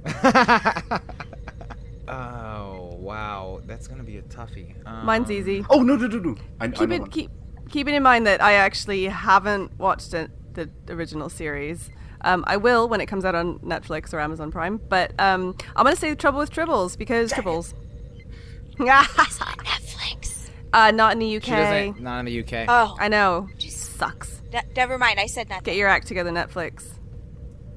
oh 2.09 2.95
wow, 2.99 3.61
that's 3.67 3.87
gonna 3.87 4.03
be 4.03 4.19
a 4.19 4.23
toughie. 4.23 4.75
Um, 4.87 5.07
Mine's 5.07 5.31
easy. 5.31 5.65
Oh 5.71 5.83
no 5.83 5.97
no 5.97 6.07
no 6.07 6.19
no! 6.19 6.37
I, 6.61 6.65
I 6.65 6.69
keep 6.69 6.89
know 6.89 6.97
it 6.97 7.01
one. 7.03 7.11
keep 7.11 7.31
keeping 7.69 7.95
in 7.95 8.03
mind 8.03 8.27
that 8.27 8.43
I 8.43 8.55
actually 8.55 9.05
haven't 9.05 9.79
watched 9.79 10.15
it, 10.15 10.31
the 10.55 10.71
original 10.89 11.29
series. 11.29 11.91
Um, 12.23 12.45
I 12.47 12.57
will 12.57 12.89
when 12.89 13.01
it 13.01 13.07
comes 13.07 13.25
out 13.25 13.35
on 13.35 13.59
Netflix 13.61 14.13
or 14.13 14.21
Amazon 14.21 14.51
Prime. 14.51 14.81
But 14.89 15.13
um, 15.19 15.57
I'm 15.77 15.85
gonna 15.85 15.97
say 15.97 16.15
Trouble 16.15 16.41
with 16.41 16.51
Tribbles 16.51 16.97
because 16.97 17.33
Tribbles. 17.33 17.75
Netflix. 18.79 20.38
Uh, 20.73 20.91
not 20.91 21.13
in 21.13 21.19
the 21.19 21.37
UK. 21.37 21.45
She 21.45 21.51
doesn't. 21.51 22.01
Not 22.01 22.21
in 22.21 22.25
the 22.27 22.41
UK. 22.41 22.67
Oh, 22.69 22.97
I 22.99 23.09
know. 23.09 23.49
Just 23.59 23.97
sucks. 23.97 24.43
ne- 24.53 24.63
never 24.77 24.99
mind. 24.99 25.19
I 25.21 25.27
said 25.27 25.49
nothing. 25.49 25.65
Get 25.65 25.77
your 25.77 25.89
act 25.89 26.07
together, 26.07 26.31
Netflix. 26.31 26.87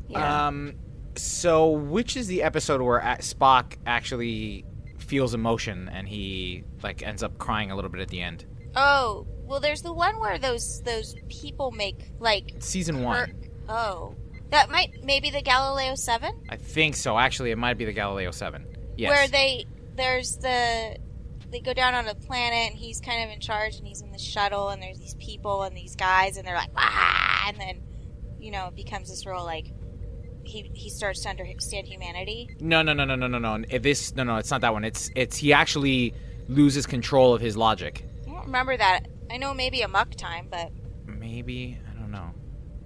Yeah. 0.08 0.48
Um, 0.48 0.74
so 1.16 1.70
which 1.72 2.16
is 2.18 2.28
the 2.28 2.44
episode 2.44 2.82
where 2.82 3.00
Spock 3.20 3.78
actually 3.86 4.66
feels 4.98 5.34
emotion 5.34 5.90
and 5.92 6.08
he 6.08 6.64
like 6.84 7.04
ends 7.04 7.24
up 7.24 7.38
crying 7.38 7.72
a 7.72 7.76
little 7.76 7.92
bit 7.92 8.02
at 8.02 8.08
the 8.10 8.22
end? 8.22 8.46
oh, 8.76 9.28
well, 9.46 9.60
there's 9.60 9.82
the 9.82 9.92
one 9.94 10.18
where 10.20 10.38
those 10.38 10.82
those 10.86 11.14
people 11.28 11.72
make 11.72 12.12
like 12.20 12.54
Season 12.60 13.04
one. 13.04 13.34
Oh, 13.68 14.16
that 14.50 14.70
might 14.70 15.04
maybe 15.04 15.30
the 15.30 15.42
Galileo 15.42 15.96
Seven, 15.96 16.32
I 16.50 16.56
think 16.56 16.96
so. 16.96 17.18
Actually, 17.20 17.52
it 17.52 17.58
might 17.58 17.78
be 17.78 17.84
the 17.84 17.92
Galileo 17.92 18.32
Seven. 18.32 18.66
Yes. 18.98 19.10
where 19.10 19.28
they 19.28 19.66
there's 19.98 20.38
the 20.38 20.98
they 21.52 21.60
go 21.60 21.74
down 21.74 21.94
on 21.94 22.08
a 22.08 22.16
planet 22.16 22.72
and 22.72 22.80
he's 22.80 23.00
kind 23.00 23.24
of 23.24 23.34
in 23.34 23.40
charge 23.40 23.78
and 23.78 23.88
he's 23.88 24.02
in 24.02 24.12
the 24.12 24.18
shuttle 24.18 24.70
and 24.70 24.82
there's 24.82 25.00
these 25.00 25.16
people 25.16 25.64
and 25.64 25.76
these 25.76 25.96
guys 25.96 26.38
and 26.38 26.48
they're 26.48 26.56
like 26.56 26.70
ah 26.78 27.46
and 27.48 27.60
then 27.60 27.82
you 28.40 28.52
know 28.52 28.68
it 28.68 28.76
becomes 28.76 29.10
this 29.10 29.26
real 29.26 29.44
like 29.44 29.74
he 30.44 30.72
he 30.74 30.90
starts 30.90 31.22
to 31.22 31.30
understand 31.30 31.88
humanity. 31.88 32.50
No, 32.60 32.82
no, 32.82 32.94
no, 32.94 33.06
no, 33.06 33.16
no, 33.16 33.28
no, 33.28 33.38
no. 33.38 33.80
This 33.80 34.16
no, 34.16 34.24
no. 34.24 34.38
It's 34.38 34.52
not 34.52 34.62
that 34.62 34.74
one. 34.74 34.84
It's 34.84 35.10
it's 35.16 35.38
he 35.38 35.54
actually 35.54 36.14
loses 36.48 36.86
control 36.86 37.34
of 37.34 37.42
his 37.42 37.56
logic. 37.56 38.06
I 38.28 38.32
don't 38.32 38.46
remember 38.46 38.76
that. 38.76 39.08
I 39.30 39.38
know 39.38 39.54
maybe 39.54 39.82
Amok 39.82 40.16
Time, 40.16 40.48
but 40.50 40.72
Maybe 41.06 41.78
I 41.90 42.00
don't 42.00 42.12
know. 42.12 42.32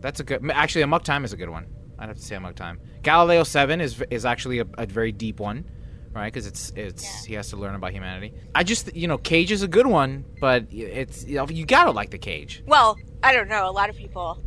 That's 0.01 0.19
a 0.19 0.23
good. 0.23 0.49
Actually, 0.51 0.81
Amok 0.83 1.03
Time 1.03 1.23
is 1.23 1.33
a 1.33 1.37
good 1.37 1.49
one. 1.49 1.67
I'd 1.97 2.09
have 2.09 2.17
to 2.17 2.23
say 2.23 2.35
Amok 2.35 2.55
Time. 2.55 2.79
Galileo 3.01 3.43
Seven 3.43 3.81
is 3.81 4.03
is 4.09 4.25
actually 4.25 4.59
a, 4.59 4.65
a 4.77 4.85
very 4.85 5.11
deep 5.11 5.39
one, 5.39 5.65
right? 6.15 6.31
Because 6.33 6.47
it's 6.47 6.71
it's 6.75 7.23
he 7.25 7.33
has 7.35 7.49
to 7.49 7.57
learn 7.57 7.75
about 7.75 7.91
humanity. 7.91 8.33
I 8.55 8.63
just 8.63 8.95
you 8.95 9.07
know 9.07 9.17
Cage 9.17 9.51
is 9.51 9.61
a 9.61 9.67
good 9.67 9.85
one, 9.85 10.25
but 10.41 10.65
it's 10.71 11.25
you, 11.25 11.35
know, 11.35 11.47
you 11.47 11.65
gotta 11.65 11.91
like 11.91 12.09
the 12.09 12.17
Cage. 12.17 12.63
well, 12.65 12.97
I 13.21 13.33
don't 13.33 13.49
know. 13.49 13.69
A 13.69 13.71
lot 13.71 13.89
of 13.89 13.95
people. 13.95 14.41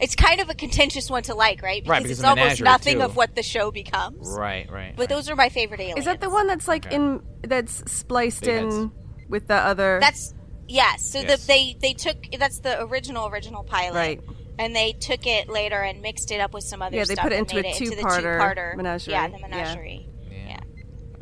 It's 0.00 0.14
kind 0.14 0.40
of 0.40 0.48
a 0.48 0.54
contentious 0.54 1.10
one 1.10 1.22
to 1.24 1.34
like, 1.34 1.62
right? 1.62 1.82
Because, 1.82 1.90
Right, 1.90 2.02
because 2.02 2.18
it's 2.20 2.26
almost 2.26 2.62
nothing 2.62 2.98
too. 2.98 3.02
of 3.04 3.16
what 3.16 3.34
the 3.34 3.42
show 3.42 3.70
becomes. 3.70 4.34
Right, 4.34 4.70
right. 4.70 4.94
But 4.96 5.10
those 5.10 5.28
are 5.28 5.36
my 5.36 5.50
favorite 5.50 5.80
aliens. 5.80 5.98
Is 5.98 6.04
that 6.06 6.22
the 6.22 6.30
one 6.30 6.46
that's 6.46 6.66
like 6.66 6.86
Okay. 6.86 6.96
in 6.96 7.20
that's 7.42 7.82
spliced 7.92 8.40
Big 8.42 8.50
in 8.64 8.70
heads. 8.70 8.92
with 9.28 9.46
the 9.48 9.56
other? 9.56 9.98
That's 10.00 10.32
yes. 10.68 11.10
So 11.10 11.20
Yes. 11.20 11.42
The, 11.42 11.46
they 11.46 11.76
they 11.80 11.92
took 11.92 12.16
that's 12.38 12.60
the 12.60 12.82
original 12.82 13.28
original 13.28 13.62
pilot, 13.62 13.94
Right. 13.94 14.20
And 14.58 14.74
they 14.76 14.92
took 14.92 15.26
it 15.26 15.48
later 15.50 15.80
and 15.80 16.00
mixed 16.02 16.30
it 16.30 16.40
up 16.40 16.52
with 16.54 16.64
some 16.64 16.80
other 16.82 16.96
stuff. 17.04 17.08
Yeah, 17.08 17.14
they 17.14 17.22
put 17.22 17.32
it 17.32 17.36
and 17.38 17.50
into 17.50 17.56
made 17.56 17.64
a 17.64 17.68
it 17.68 17.80
into 17.80 17.96
the 17.96 18.02
two-parter 18.02 18.38
two-parter 18.38 18.76
menagerie. 18.76 19.12
Yeah, 19.12 19.28
the 19.28 19.38
menagerie. 19.38 20.06
Yeah. 20.06 20.19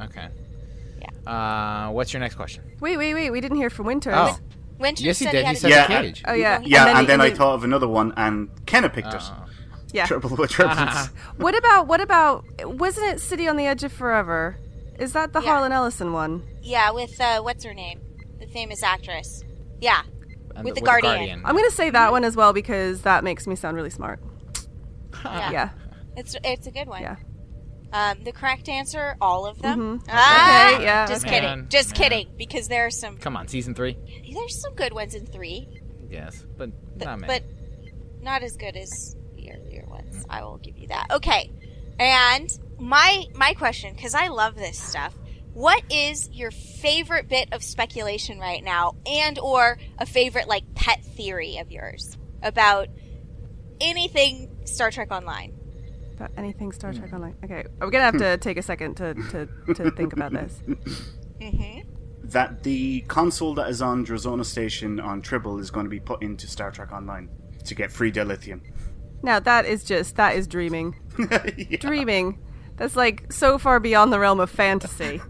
Okay. 0.01 0.29
Yeah. 1.01 1.33
Uh, 1.89 1.91
what's 1.93 2.13
your 2.13 2.21
next 2.21 2.35
question? 2.37 2.65
wait, 2.81 2.97
wait, 2.97 3.15
wait. 3.15 3.31
We 3.31 3.41
didn't 3.41 3.59
hear 3.59 3.71
from 3.71 3.87
Winters. 3.87 4.15
Oh. 4.17 4.39
Winter 4.79 5.03
Yes, 5.03 5.19
he 5.19 5.25
said 5.25 5.33
did. 5.33 5.45
He, 5.45 5.51
He 5.51 5.55
said 5.57 5.71
Yeah, 5.71 5.87
the 5.89 5.95
cage. 6.07 6.23
Oh 6.27 6.33
yeah. 6.35 6.61
Yeah, 6.65 6.99
and 6.99 7.09
then, 7.09 7.21
I 7.21 7.31
he- 7.31 7.35
thought 7.35 7.55
of 7.55 7.65
another 7.65 7.89
one, 7.89 8.13
and 8.17 8.49
Kenna 8.67 8.89
picked 8.89 9.09
it. 9.09 9.15
Uh, 9.15 9.47
Yeah. 9.93 10.07
Triple 10.07 10.31
with 10.39 10.51
triples. 10.51 11.09
What 11.37 11.57
about 11.57 11.89
what 11.89 12.01
about? 12.01 12.45
Wasn't 12.65 13.05
it 13.07 13.21
City 13.21 13.49
on 13.49 13.57
the 13.57 13.67
Edge 13.67 13.83
of 13.83 13.93
Forever? 13.93 14.57
Is 14.99 15.15
that 15.15 15.33
the 15.33 15.41
Yeah. 15.41 15.47
Harlan 15.51 15.73
Ellison 15.73 16.13
one? 16.13 16.43
yeah, 16.63 16.91
with 16.93 17.21
uh, 17.21 17.41
what's 17.43 17.65
her 17.65 17.75
name, 17.75 18.01
the 18.39 18.47
famous 18.47 18.83
actress. 18.85 19.43
Yeah, 19.81 20.03
and 20.55 20.65
With 20.65 20.75
the 20.77 20.81
Guardian. 20.81 21.43
I'm 21.45 21.57
gonna 21.57 21.71
say 21.73 21.91
that 21.91 22.13
one 22.13 22.23
as 22.25 22.37
well 22.37 22.53
because 22.53 23.03
that 23.03 23.25
makes 23.25 23.47
me 23.49 23.57
sound 23.57 23.77
really 23.77 23.91
smart. 23.91 24.21
yeah. 25.25 25.51
Yeah. 25.51 25.69
It's 26.17 26.37
it's 26.45 26.67
a 26.69 26.71
good 26.71 26.87
one. 26.89 27.03
Yeah. 27.03 27.17
Um, 27.93 28.23
the 28.25 28.33
correct 28.33 28.69
answer, 28.69 29.17
all 29.21 29.47
of 29.47 29.61
them. 29.63 30.01
Mhm. 30.01 30.05
Ah, 30.11 30.75
Okay, 30.75 30.85
yeah, 30.85 31.07
Just 31.07 31.25
okay. 31.27 31.41
kidding. 31.41 31.69
Just 31.71 31.91
man. 31.91 31.97
kidding. 32.11 32.29
Because 32.37 32.69
there 32.69 32.85
are 32.87 32.91
some 32.91 33.17
Come 33.17 33.37
on, 33.37 33.49
season 33.49 33.75
three. 33.75 33.97
there's 34.33 34.61
some 34.61 34.75
good 34.75 34.93
ones 34.93 35.15
in 35.15 35.25
three, 35.27 35.69
Yes, 36.11 36.45
but 36.57 36.71
but, 36.99 37.07
not 37.07 37.21
many. 37.21 37.33
but 37.41 38.23
not 38.23 38.43
as 38.43 38.57
good 38.57 38.77
as 38.77 39.17
the 39.37 39.53
earlier 39.53 39.87
ones. 39.87 40.25
I 40.29 40.43
will 40.45 40.59
give 40.59 40.77
you 40.77 40.89
that. 40.89 41.07
Okay. 41.13 41.51
And 41.99 42.51
my 42.79 43.25
my 43.35 43.55
question, 43.55 43.95
because 43.95 44.15
I 44.15 44.29
love 44.29 44.55
this 44.55 44.79
stuff. 44.79 45.15
What 45.55 45.83
is 45.91 46.29
your 46.31 46.51
favorite 46.51 47.29
bit 47.29 47.49
of 47.53 47.63
speculation 47.65 48.39
right 48.39 48.63
now, 48.63 48.97
and 49.07 49.39
or 49.39 49.79
a 49.99 50.05
favorite 50.07 50.47
like 50.47 50.75
pet 50.75 51.03
theory 51.17 51.57
of 51.57 51.73
yours 51.73 52.17
about 52.43 52.89
anything 53.81 54.51
Star 54.65 54.91
Trek 54.91 55.11
Online? 55.11 55.55
About 56.19 56.33
anything 56.37 56.73
Star 56.73 56.93
Trek 56.93 57.13
Online. 57.13 57.37
Okay, 57.45 57.65
we're 57.81 57.91
gonna 57.91 58.03
have 58.03 58.19
to 58.19 58.37
take 58.39 58.59
a 58.59 58.63
second 58.63 58.97
to, 58.97 59.15
to, 59.15 59.75
to 59.75 59.91
think 59.93 60.13
about 60.13 60.33
this. 60.33 60.63
Mm-hmm. 61.41 61.89
That 62.25 62.65
the 62.65 63.03
console 63.03 63.55
that 63.55 63.69
is 63.71 63.81
on 63.81 64.05
Drozana 64.05 64.45
Station 64.45 64.99
on 64.99 65.23
Tribble 65.23 65.61
is 65.61 65.71
going 65.71 65.87
to 65.87 65.91
be 65.91 66.01
put 66.01 66.21
into 66.21 66.49
Star 66.49 66.73
Trek 66.73 66.91
Online 66.91 67.29
to 67.65 67.77
get 67.77 67.93
free 67.93 68.11
dilithium. 68.11 68.61
Now 69.23 69.39
that 69.39 69.65
is 69.65 69.85
just 69.85 70.17
that 70.17 70.35
is 70.35 70.49
dreaming. 70.49 70.97
Dreaming. 71.79 72.41
That's 72.77 72.97
like 72.97 73.33
so 73.33 73.57
far 73.57 73.79
beyond 73.79 74.13
the 74.13 74.19
realm 74.19 74.41
of 74.41 74.51
fantasy. 74.51 75.21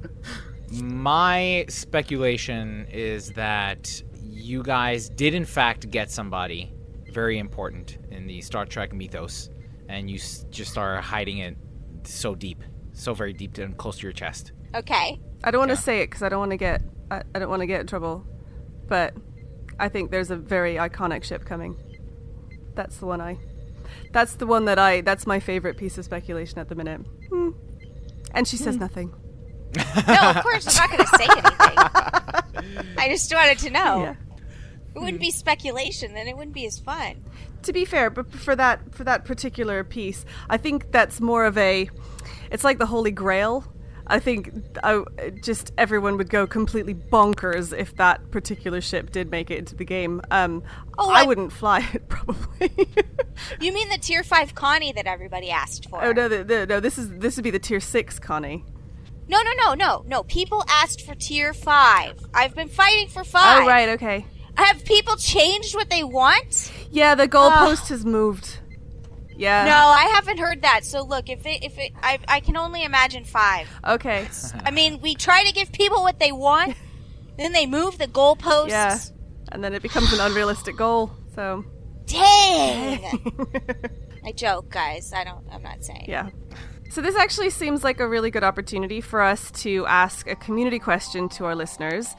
My 0.72 1.64
speculation 1.68 2.86
is 2.92 3.32
that 3.32 4.00
you 4.22 4.62
guys 4.62 5.08
did, 5.08 5.34
in 5.34 5.44
fact, 5.44 5.90
get 5.90 6.10
somebody 6.10 6.72
very 7.12 7.38
important 7.38 7.98
in 8.10 8.26
the 8.26 8.40
Star 8.40 8.66
Trek 8.66 8.92
mythos, 8.92 9.50
and 9.88 10.10
you 10.10 10.16
s- 10.16 10.44
just 10.50 10.76
are 10.78 11.00
hiding 11.00 11.38
it 11.38 11.56
so 12.04 12.34
deep, 12.34 12.62
so 12.92 13.14
very 13.14 13.32
deep 13.32 13.58
and 13.58 13.76
close 13.76 13.96
to 13.98 14.02
your 14.02 14.12
chest. 14.12 14.52
Okay. 14.74 15.20
I 15.42 15.50
don't 15.50 15.58
want 15.60 15.70
to 15.70 15.76
say 15.76 16.00
it 16.00 16.06
because 16.06 16.22
I 16.22 16.28
don't 16.28 16.38
want 16.40 16.50
to 16.52 16.56
get 16.56 16.82
I, 17.10 17.22
I 17.34 17.38
don't 17.38 17.50
want 17.50 17.60
to 17.60 17.66
get 17.66 17.80
in 17.80 17.86
trouble, 17.86 18.26
but 18.88 19.14
I 19.78 19.88
think 19.88 20.10
there's 20.10 20.30
a 20.30 20.36
very 20.36 20.74
iconic 20.76 21.24
ship 21.24 21.44
coming. 21.44 21.76
That's 22.74 22.96
the 22.98 23.06
one 23.06 23.20
I. 23.20 23.38
That's 24.12 24.34
the 24.34 24.46
one 24.46 24.64
that 24.64 24.78
I. 24.78 25.00
That's 25.02 25.26
my 25.26 25.40
favorite 25.40 25.76
piece 25.76 25.98
of 25.98 26.04
speculation 26.04 26.58
at 26.58 26.68
the 26.68 26.74
minute. 26.74 27.00
Hmm. 27.30 27.50
And 28.32 28.48
she 28.48 28.56
says 28.56 28.76
nothing. 28.76 29.14
No, 29.76 30.30
of 30.30 30.42
course 30.42 30.66
I'm 30.80 30.88
not 30.88 30.96
going 30.96 31.04
to 31.04 31.18
say 31.18 31.24
anything. 31.30 32.94
I 32.98 33.08
just 33.08 33.32
wanted 33.32 33.58
to 33.58 33.70
know. 33.70 34.02
Yeah. 34.02 34.14
It 34.94 34.98
wouldn't 35.00 35.20
be 35.20 35.30
speculation, 35.32 36.14
then 36.14 36.28
it 36.28 36.36
wouldn't 36.36 36.54
be 36.54 36.66
as 36.66 36.78
fun. 36.78 37.24
To 37.64 37.72
be 37.72 37.84
fair, 37.84 38.10
but 38.10 38.30
for 38.32 38.54
that 38.56 38.94
for 38.94 39.04
that 39.04 39.24
particular 39.24 39.82
piece, 39.84 40.24
I 40.50 40.56
think 40.58 40.92
that's 40.92 41.20
more 41.20 41.44
of 41.46 41.56
a. 41.58 41.88
It's 42.50 42.62
like 42.64 42.78
the 42.78 42.86
Holy 42.86 43.10
Grail. 43.10 43.64
I 44.06 44.18
think 44.20 44.52
I, 44.84 45.02
just 45.42 45.72
everyone 45.78 46.18
would 46.18 46.28
go 46.28 46.46
completely 46.46 46.92
bonkers 46.94 47.76
if 47.76 47.96
that 47.96 48.30
particular 48.30 48.82
ship 48.82 49.10
did 49.12 49.30
make 49.30 49.50
it 49.50 49.56
into 49.58 49.74
the 49.74 49.86
game. 49.86 50.20
Um, 50.30 50.62
Oh, 50.98 51.10
I 51.10 51.22
I- 51.22 51.24
wouldn't 51.24 51.52
fly 51.52 51.88
it 51.94 52.06
probably. 52.10 52.70
You 53.62 53.72
mean 53.72 53.88
the 53.88 53.96
tier 53.98 54.22
five 54.22 54.54
Connie 54.54 54.92
that 54.92 55.06
everybody 55.06 55.50
asked 55.50 55.88
for? 55.88 56.04
oh 56.04 56.12
no, 56.12 56.28
the, 56.28 56.44
the, 56.44 56.66
no, 56.66 56.80
this 56.80 56.98
is 56.98 57.08
this 57.18 57.36
would 57.36 57.44
be 57.44 57.50
the 57.50 57.58
tier 57.58 57.80
six 57.80 58.18
Connie. 58.18 58.62
No, 59.26 59.40
no, 59.40 59.50
no, 59.56 59.72
no, 59.72 60.04
no. 60.06 60.22
People 60.24 60.62
asked 60.68 61.00
for 61.06 61.14
tier 61.14 61.54
five. 61.54 62.18
I've 62.34 62.54
been 62.54 62.68
fighting 62.68 63.08
for 63.08 63.24
five. 63.24 63.62
Oh 63.62 63.66
right, 63.66 63.88
okay. 63.88 64.26
Have 64.56 64.84
people 64.84 65.16
changed 65.16 65.74
what 65.74 65.90
they 65.90 66.04
want? 66.04 66.72
Yeah, 66.90 67.14
the 67.14 67.28
goalpost 67.28 67.88
has 67.88 68.04
moved. 68.04 68.58
Yeah. 69.36 69.64
no, 69.64 69.72
I 69.72 70.04
haven't 70.14 70.38
heard 70.38 70.62
that. 70.62 70.84
So 70.84 71.02
look, 71.02 71.28
if 71.28 71.44
it, 71.44 71.64
if 71.64 71.78
it, 71.78 71.92
I, 72.02 72.18
I 72.28 72.40
can 72.40 72.56
only 72.56 72.84
imagine 72.84 73.24
five. 73.24 73.68
Okay. 73.84 74.28
I 74.64 74.70
mean, 74.70 75.00
we 75.00 75.14
try 75.14 75.42
to 75.44 75.52
give 75.52 75.72
people 75.72 76.02
what 76.02 76.20
they 76.20 76.30
want, 76.30 76.76
then 77.36 77.52
they 77.52 77.66
move 77.66 77.98
the 77.98 78.06
goalposts. 78.06 78.68
Yeah. 78.68 78.98
And 79.50 79.62
then 79.62 79.74
it 79.74 79.82
becomes 79.82 80.12
an 80.12 80.20
unrealistic 80.20 80.76
goal. 80.76 81.10
So. 81.34 81.64
Dang. 82.06 83.04
I 84.24 84.32
joke, 84.32 84.70
guys. 84.70 85.12
I 85.12 85.24
don't. 85.24 85.44
I'm 85.50 85.62
not 85.62 85.84
saying. 85.84 86.06
Yeah. 86.08 86.30
So 86.90 87.00
this 87.00 87.16
actually 87.16 87.50
seems 87.50 87.82
like 87.82 88.00
a 88.00 88.08
really 88.08 88.30
good 88.30 88.44
opportunity 88.44 89.00
for 89.00 89.20
us 89.20 89.50
to 89.62 89.84
ask 89.86 90.28
a 90.28 90.36
community 90.36 90.78
question 90.78 91.28
to 91.30 91.44
our 91.44 91.54
listeners. 91.54 92.14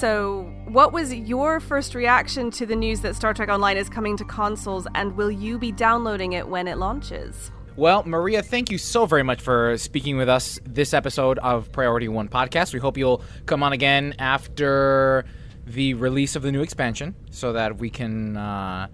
So, 0.00 0.52
what 0.66 0.92
was 0.92 1.14
your 1.14 1.60
first 1.60 1.94
reaction 1.94 2.50
to 2.52 2.66
the 2.66 2.74
news 2.74 3.02
that 3.02 3.14
Star 3.14 3.32
Trek 3.32 3.48
Online 3.48 3.76
is 3.76 3.88
coming 3.88 4.16
to 4.16 4.24
consoles, 4.24 4.88
and 4.96 5.16
will 5.16 5.30
you 5.30 5.56
be 5.56 5.70
downloading 5.70 6.32
it 6.32 6.48
when 6.48 6.66
it 6.66 6.78
launches? 6.78 7.52
Well, 7.76 8.02
Maria, 8.04 8.42
thank 8.42 8.72
you 8.72 8.78
so 8.78 9.06
very 9.06 9.22
much 9.22 9.40
for 9.40 9.78
speaking 9.78 10.16
with 10.16 10.28
us 10.28 10.58
this 10.64 10.94
episode 10.94 11.38
of 11.38 11.70
Priority 11.70 12.08
One 12.08 12.28
Podcast. 12.28 12.74
We 12.74 12.80
hope 12.80 12.98
you'll 12.98 13.22
come 13.46 13.62
on 13.62 13.72
again 13.72 14.16
after 14.18 15.24
the 15.64 15.94
release 15.94 16.34
of 16.34 16.42
the 16.42 16.50
new 16.50 16.62
expansion 16.62 17.14
so 17.30 17.52
that 17.52 17.78
we 17.78 17.88
can 17.88 18.36
uh, 18.36 18.88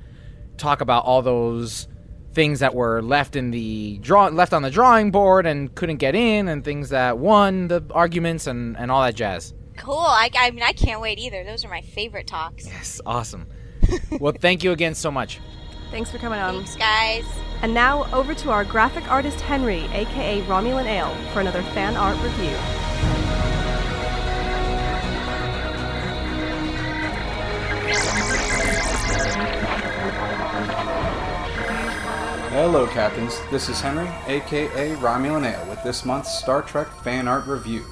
talk 0.59 0.83
about 0.83 1.07
all 1.07 1.23
those 1.23 1.89
things 2.35 2.61
that 2.61 2.75
were 2.75 3.01
left 3.01 3.37
in 3.37 3.51
the 3.51 3.99
draw 4.03 4.27
left 4.27 4.53
on 4.53 4.61
the 4.61 4.71
drawing 4.71 5.11
board 5.11 5.47
and 5.47 5.75
couldn't 5.75 5.97
get 5.97 6.15
in 6.15 6.47
and 6.47 6.63
things 6.63 6.91
that 6.91 7.17
won 7.17 7.69
the 7.69 7.83
arguments 7.91 8.47
and, 8.47 8.77
and 8.77 8.91
all 8.91 9.03
that 9.03 9.15
jazz. 9.15 9.55
Cool. 9.81 9.97
I, 9.97 10.29
I 10.39 10.51
mean, 10.51 10.63
I 10.63 10.73
can't 10.73 11.01
wait 11.01 11.19
either. 11.19 11.43
Those 11.43 11.65
are 11.65 11.71
my 11.71 11.81
favorite 11.81 12.27
talks. 12.27 12.67
Yes, 12.67 13.01
awesome. 13.07 13.47
well, 14.21 14.35
thank 14.39 14.63
you 14.63 14.73
again 14.73 14.95
so 14.95 15.11
much. 15.11 15.41
Thanks 15.91 16.11
for 16.11 16.19
coming 16.19 16.39
on. 16.39 16.55
Thanks, 16.55 16.77
guys. 16.77 17.25
And 17.63 17.73
now 17.73 18.05
over 18.13 18.35
to 18.35 18.51
our 18.51 18.65
graphic 18.65 19.11
artist 19.11 19.41
Henry, 19.41 19.87
aka 19.93 20.43
Romulan 20.43 20.85
Ale, 20.85 21.15
for 21.33 21.41
another 21.41 21.63
fan 21.63 21.97
art 21.97 22.17
review. 22.23 22.55
Hello, 32.51 32.87
Captains. 32.87 33.41
This 33.51 33.71
is 33.71 33.81
Henry, 33.81 34.09
aka 34.27 34.95
Romulan 34.97 35.51
Ale, 35.51 35.67
with 35.71 35.83
this 35.83 36.05
month's 36.05 36.39
Star 36.39 36.61
Trek 36.63 36.89
fan 37.03 37.27
art 37.27 37.47
review. 37.47 37.85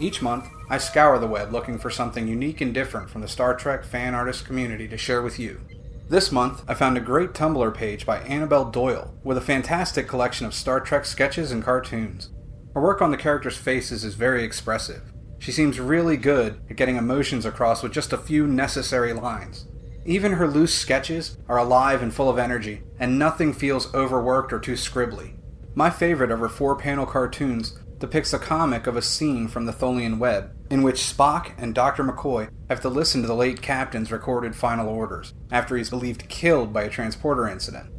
Each 0.00 0.20
month, 0.20 0.48
I 0.68 0.78
scour 0.78 1.18
the 1.18 1.26
web 1.26 1.52
looking 1.52 1.78
for 1.78 1.90
something 1.90 2.26
unique 2.26 2.60
and 2.60 2.74
different 2.74 3.08
from 3.10 3.20
the 3.20 3.28
Star 3.28 3.54
Trek 3.54 3.84
fan 3.84 4.14
artist 4.14 4.44
community 4.44 4.88
to 4.88 4.96
share 4.96 5.22
with 5.22 5.38
you. 5.38 5.60
This 6.08 6.32
month, 6.32 6.64
I 6.68 6.74
found 6.74 6.98
a 6.98 7.00
great 7.00 7.32
Tumblr 7.32 7.74
page 7.74 8.04
by 8.04 8.18
Annabelle 8.20 8.70
Doyle 8.70 9.14
with 9.22 9.38
a 9.38 9.42
fantastic 9.42 10.08
collection 10.08 10.46
of 10.46 10.54
Star 10.54 10.80
Trek 10.80 11.04
sketches 11.04 11.52
and 11.52 11.64
cartoons. 11.64 12.30
Her 12.74 12.80
work 12.80 13.00
on 13.00 13.12
the 13.12 13.16
characters' 13.16 13.56
faces 13.56 14.04
is 14.04 14.14
very 14.14 14.42
expressive. 14.42 15.12
She 15.38 15.52
seems 15.52 15.78
really 15.78 16.16
good 16.16 16.60
at 16.68 16.76
getting 16.76 16.96
emotions 16.96 17.46
across 17.46 17.82
with 17.82 17.92
just 17.92 18.12
a 18.12 18.18
few 18.18 18.46
necessary 18.46 19.12
lines. 19.12 19.66
Even 20.04 20.32
her 20.32 20.48
loose 20.48 20.74
sketches 20.74 21.38
are 21.48 21.58
alive 21.58 22.02
and 22.02 22.12
full 22.12 22.28
of 22.28 22.38
energy, 22.38 22.82
and 22.98 23.18
nothing 23.18 23.52
feels 23.52 23.94
overworked 23.94 24.52
or 24.52 24.58
too 24.58 24.72
scribbly. 24.72 25.34
My 25.74 25.88
favorite 25.88 26.30
of 26.30 26.40
her 26.40 26.48
four 26.48 26.76
panel 26.76 27.06
cartoons 27.06 27.78
depicts 27.98 28.32
a 28.32 28.38
comic 28.38 28.86
of 28.86 28.96
a 28.96 29.02
scene 29.02 29.48
from 29.48 29.66
the 29.66 29.72
Tholian 29.72 30.18
Web, 30.18 30.50
in 30.70 30.82
which 30.82 31.02
Spock 31.02 31.52
and 31.58 31.74
Dr. 31.74 32.04
McCoy 32.04 32.48
have 32.68 32.80
to 32.80 32.88
listen 32.88 33.22
to 33.22 33.28
the 33.28 33.34
late 33.34 33.62
captain's 33.62 34.12
recorded 34.12 34.56
final 34.56 34.88
orders, 34.88 35.32
after 35.50 35.76
he's 35.76 35.90
believed 35.90 36.28
killed 36.28 36.72
by 36.72 36.82
a 36.84 36.90
transporter 36.90 37.48
incident. 37.48 37.90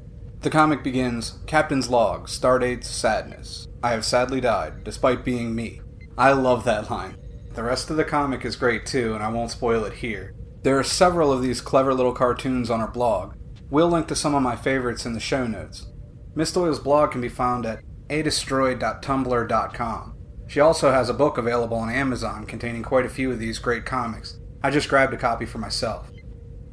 The 0.42 0.50
comic 0.50 0.84
begins 0.84 1.40
Captain's 1.48 1.90
Log, 1.90 2.28
Stardate 2.28 2.84
Sadness. 2.84 3.68
I 3.82 3.92
have 3.92 4.06
sadly 4.06 4.42
died, 4.42 4.84
despite 4.84 5.26
being 5.26 5.56
me. 5.56 5.82
I 6.18 6.34
love 6.34 6.66
that 6.66 6.92
line. 6.92 7.18
The 7.54 7.64
rest 7.64 7.90
of 7.90 7.98
the 7.98 8.04
comic 8.04 8.46
is 8.46 8.56
great 8.56 8.86
too, 8.86 9.16
and 9.16 9.24
I 9.24 9.30
won't 9.30 9.52
spoil 9.52 9.86
it 9.86 9.94
here. 9.94 10.36
There 10.62 10.78
are 10.78 10.84
several 10.84 11.32
of 11.32 11.42
these 11.42 11.62
clever 11.62 11.94
little 11.94 12.12
cartoons 12.12 12.70
on 12.70 12.82
our 12.82 12.92
blog. 12.92 13.36
We'll 13.70 13.88
link 13.88 14.08
to 14.10 14.16
some 14.16 14.36
of 14.36 14.44
my 14.44 14.56
favorites 14.56 15.06
in 15.06 15.14
the 15.14 15.20
show 15.20 15.48
notes. 15.48 15.88
Miss 16.36 16.52
Doyle's 16.52 16.80
blog 16.80 17.12
can 17.12 17.22
be 17.22 17.30
found 17.30 17.66
at 17.66 17.80
adestroyed.tumblr.com. 18.10 20.16
She 20.48 20.60
also 20.60 20.92
has 20.92 21.10
a 21.10 21.14
book 21.14 21.38
available 21.38 21.78
on 21.78 21.90
Amazon 21.90 22.46
containing 22.46 22.84
quite 22.84 23.06
a 23.06 23.10
few 23.10 23.32
of 23.32 23.40
these 23.40 23.60
great 23.60 23.86
comics. 23.86 24.40
I 24.64 24.70
just 24.70 24.90
grabbed 24.90 25.14
a 25.14 25.18
copy 25.18 25.46
for 25.46 25.58
myself. 25.58 26.12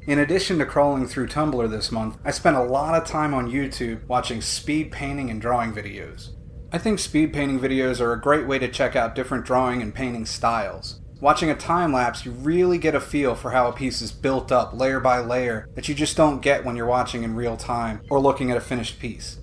In 0.07 0.19
addition 0.19 0.59
to 0.59 0.67
crawling 0.67 1.07
through 1.07 1.29
Tumblr 1.29 1.71
this 1.71 1.93
month, 1.93 2.19
I 2.25 2.33
spent 2.33 2.57
a 2.57 2.63
lot 2.63 3.01
of 3.01 3.07
time 3.07 3.33
on 3.33 3.51
YouTube 3.51 4.05
watching 4.09 4.41
speed 4.41 4.91
painting 4.91 5.31
and 5.31 5.41
drawing 5.41 5.73
videos. 5.73 6.31
I 6.73 6.79
think 6.79 6.99
speed 6.99 7.33
painting 7.33 7.61
videos 7.61 8.01
are 8.01 8.13
a 8.13 8.21
great 8.21 8.47
way 8.47 8.59
to 8.59 8.69
check 8.69 8.97
out 8.97 9.15
different 9.15 9.45
drawing 9.45 9.81
and 9.81 9.95
painting 9.95 10.27
styles. 10.27 11.01
Watching 11.21 11.51
a 11.51 11.55
time 11.55 11.93
lapse, 11.93 12.25
you 12.25 12.33
really 12.33 12.79
get 12.79 12.97
a 12.97 13.01
feel 13.01 13.37
for 13.37 13.53
how 13.53 13.69
a 13.69 13.73
piece 13.73 14.03
is 14.03 14.11
built 14.11 14.51
up 14.51 14.73
layer 14.73 14.99
by 14.99 15.21
layer 15.21 15.69
that 15.77 15.89
you 15.89 15.95
just 15.95 16.17
don't 16.17 16.43
get 16.43 16.65
when 16.65 16.75
you're 16.75 16.87
watching 16.87 17.23
in 17.23 17.37
real 17.37 17.57
time 17.57 18.01
or 18.11 18.19
looking 18.19 18.51
at 18.51 18.57
a 18.57 18.61
finished 18.61 18.99
piece. 18.99 19.39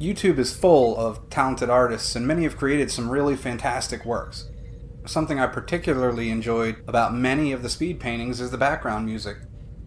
YouTube 0.00 0.38
is 0.38 0.54
full 0.54 0.96
of 0.96 1.28
talented 1.28 1.68
artists, 1.68 2.14
and 2.14 2.26
many 2.26 2.44
have 2.44 2.56
created 2.56 2.90
some 2.90 3.10
really 3.10 3.34
fantastic 3.34 4.04
works. 4.04 4.48
Something 5.06 5.40
I 5.40 5.46
particularly 5.46 6.30
enjoyed 6.30 6.76
about 6.86 7.14
many 7.14 7.50
of 7.50 7.62
the 7.62 7.68
speed 7.68 7.98
paintings 7.98 8.40
is 8.40 8.50
the 8.52 8.58
background 8.58 9.06
music. 9.06 9.38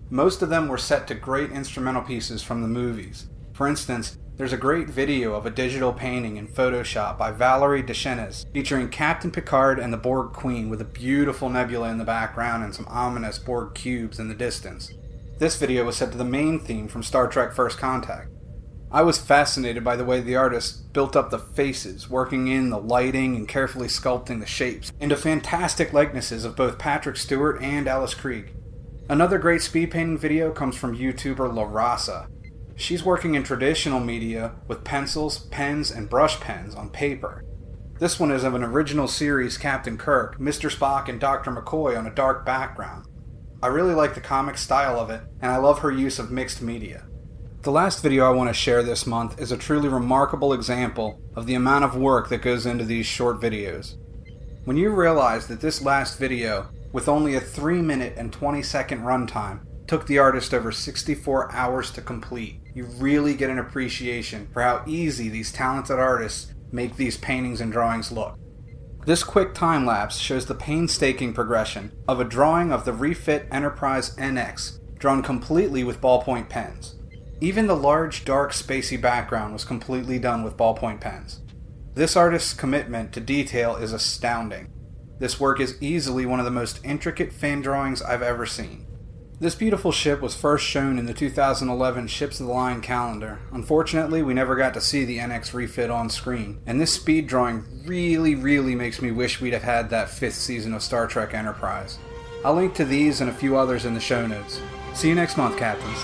Most 0.09 0.41
of 0.41 0.49
them 0.49 0.67
were 0.67 0.77
set 0.77 1.07
to 1.07 1.15
great 1.15 1.51
instrumental 1.51 2.01
pieces 2.01 2.43
from 2.43 2.61
the 2.61 2.67
movies. 2.67 3.29
For 3.53 3.67
instance, 3.67 4.17
There's 4.41 4.53
a 4.53 4.57
great 4.57 4.89
video 4.89 5.35
of 5.35 5.45
a 5.45 5.51
digital 5.51 5.93
painting 5.93 6.37
in 6.37 6.47
Photoshop 6.47 7.15
by 7.15 7.29
Valerie 7.31 7.83
Deschenes 7.83 8.51
featuring 8.51 8.89
Captain 8.89 9.29
Picard 9.29 9.77
and 9.77 9.93
the 9.93 9.97
Borg 9.97 10.33
Queen 10.33 10.67
with 10.67 10.81
a 10.81 10.85
beautiful 10.85 11.47
nebula 11.47 11.89
in 11.89 11.99
the 11.99 12.03
background 12.03 12.63
and 12.63 12.73
some 12.73 12.87
ominous 12.87 13.37
Borg 13.37 13.75
cubes 13.75 14.17
in 14.19 14.29
the 14.29 14.33
distance. 14.33 14.93
This 15.37 15.57
video 15.57 15.85
was 15.85 15.97
set 15.97 16.11
to 16.13 16.17
the 16.17 16.23
main 16.23 16.59
theme 16.59 16.87
from 16.87 17.03
Star 17.03 17.27
Trek 17.27 17.53
First 17.53 17.77
Contact. 17.77 18.29
I 18.93 19.03
was 19.03 19.17
fascinated 19.17 19.85
by 19.85 19.95
the 19.95 20.03
way 20.03 20.19
the 20.19 20.35
artist 20.35 20.91
built 20.91 21.15
up 21.15 21.29
the 21.29 21.39
faces, 21.39 22.09
working 22.09 22.47
in 22.47 22.71
the 22.71 22.77
lighting 22.77 23.37
and 23.37 23.47
carefully 23.47 23.87
sculpting 23.87 24.41
the 24.41 24.45
shapes 24.45 24.91
into 24.99 25.15
fantastic 25.15 25.93
likenesses 25.93 26.43
of 26.43 26.57
both 26.57 26.77
Patrick 26.77 27.15
Stewart 27.15 27.61
and 27.61 27.87
Alice 27.87 28.13
Krige. 28.13 28.49
Another 29.07 29.37
great 29.37 29.61
speed 29.61 29.91
painting 29.91 30.17
video 30.17 30.51
comes 30.51 30.75
from 30.75 30.97
YouTuber 30.97 31.53
La 31.53 31.63
Raza. 31.63 32.27
She's 32.75 33.05
working 33.05 33.35
in 33.35 33.43
traditional 33.43 34.01
media 34.01 34.55
with 34.67 34.83
pencils, 34.83 35.39
pens, 35.39 35.89
and 35.89 36.09
brush 36.09 36.41
pens 36.41 36.75
on 36.75 36.89
paper. 36.89 37.45
This 37.97 38.19
one 38.19 38.31
is 38.31 38.43
of 38.43 38.55
an 38.55 38.63
original 38.63 39.07
series 39.07 39.57
Captain 39.57 39.97
Kirk, 39.97 40.37
Mr. 40.37 40.69
Spock, 40.69 41.07
and 41.07 41.17
Dr. 41.17 41.51
McCoy 41.51 41.97
on 41.97 42.07
a 42.07 42.13
dark 42.13 42.45
background. 42.45 43.05
I 43.63 43.67
really 43.67 43.93
like 43.93 44.15
the 44.15 44.21
comic 44.21 44.57
style 44.57 44.99
of 44.99 45.09
it, 45.09 45.21
and 45.41 45.49
I 45.49 45.57
love 45.57 45.79
her 45.79 45.91
use 45.91 46.19
of 46.19 46.29
mixed 46.29 46.61
media. 46.61 47.05
The 47.63 47.71
last 47.71 48.01
video 48.01 48.25
I 48.25 48.31
want 48.31 48.49
to 48.49 48.55
share 48.55 48.81
this 48.81 49.05
month 49.05 49.39
is 49.39 49.51
a 49.51 49.57
truly 49.57 49.87
remarkable 49.87 50.51
example 50.51 51.21
of 51.35 51.45
the 51.45 51.53
amount 51.53 51.85
of 51.85 51.95
work 51.95 52.27
that 52.29 52.41
goes 52.41 52.65
into 52.65 52.83
these 52.83 53.05
short 53.05 53.39
videos. 53.39 53.97
When 54.65 54.77
you 54.77 54.89
realize 54.89 55.45
that 55.45 55.61
this 55.61 55.79
last 55.79 56.17
video, 56.17 56.69
with 56.91 57.07
only 57.07 57.35
a 57.35 57.39
3 57.39 57.83
minute 57.83 58.15
and 58.17 58.33
20 58.33 58.63
second 58.63 59.01
runtime, 59.01 59.59
took 59.85 60.07
the 60.07 60.17
artist 60.17 60.55
over 60.55 60.71
64 60.71 61.51
hours 61.51 61.91
to 61.91 62.01
complete, 62.01 62.61
you 62.73 62.85
really 62.97 63.35
get 63.35 63.51
an 63.51 63.59
appreciation 63.59 64.47
for 64.51 64.63
how 64.63 64.83
easy 64.87 65.29
these 65.29 65.51
talented 65.51 65.99
artists 65.99 66.51
make 66.71 66.95
these 66.95 67.17
paintings 67.17 67.61
and 67.61 67.71
drawings 67.71 68.11
look. 68.11 68.39
This 69.05 69.23
quick 69.23 69.53
time 69.53 69.85
lapse 69.85 70.17
shows 70.17 70.47
the 70.47 70.55
painstaking 70.55 71.33
progression 71.33 71.91
of 72.07 72.19
a 72.19 72.25
drawing 72.25 72.71
of 72.71 72.85
the 72.85 72.93
refit 72.93 73.47
Enterprise 73.51 74.15
NX 74.15 74.79
drawn 74.97 75.21
completely 75.21 75.83
with 75.83 76.01
ballpoint 76.01 76.49
pens. 76.49 76.95
Even 77.43 77.65
the 77.65 77.75
large, 77.75 78.23
dark, 78.23 78.51
spacey 78.51 79.01
background 79.01 79.51
was 79.51 79.65
completely 79.65 80.19
done 80.19 80.43
with 80.43 80.55
ballpoint 80.55 81.01
pens. 81.01 81.41
This 81.95 82.15
artist's 82.15 82.53
commitment 82.53 83.11
to 83.13 83.19
detail 83.19 83.75
is 83.75 83.93
astounding. 83.93 84.71
This 85.17 85.39
work 85.39 85.59
is 85.59 85.75
easily 85.81 86.27
one 86.27 86.39
of 86.39 86.45
the 86.45 86.51
most 86.51 86.79
intricate 86.83 87.33
fan 87.33 87.61
drawings 87.61 88.03
I've 88.03 88.21
ever 88.21 88.45
seen. 88.45 88.85
This 89.39 89.55
beautiful 89.55 89.91
ship 89.91 90.21
was 90.21 90.35
first 90.35 90.67
shown 90.67 90.99
in 90.99 91.07
the 91.07 91.15
2011 91.15 92.07
Ships 92.09 92.39
of 92.39 92.45
the 92.45 92.53
Line 92.53 92.79
calendar. 92.79 93.39
Unfortunately, 93.51 94.21
we 94.21 94.35
never 94.35 94.55
got 94.55 94.75
to 94.75 94.81
see 94.81 95.03
the 95.03 95.17
NX 95.17 95.55
refit 95.55 95.89
on 95.89 96.11
screen, 96.11 96.61
and 96.67 96.79
this 96.79 96.93
speed 96.93 97.25
drawing 97.25 97.63
really, 97.87 98.35
really 98.35 98.75
makes 98.75 99.01
me 99.01 99.09
wish 99.09 99.41
we'd 99.41 99.53
have 99.53 99.63
had 99.63 99.89
that 99.89 100.11
fifth 100.11 100.35
season 100.35 100.75
of 100.75 100.83
Star 100.83 101.07
Trek 101.07 101.33
Enterprise. 101.33 101.97
I'll 102.45 102.53
link 102.53 102.75
to 102.75 102.85
these 102.85 103.19
and 103.19 103.31
a 103.31 103.33
few 103.33 103.57
others 103.57 103.83
in 103.83 103.95
the 103.95 103.99
show 103.99 104.27
notes. 104.27 104.61
See 104.93 105.07
you 105.07 105.15
next 105.15 105.37
month, 105.37 105.57
Captains. 105.57 105.97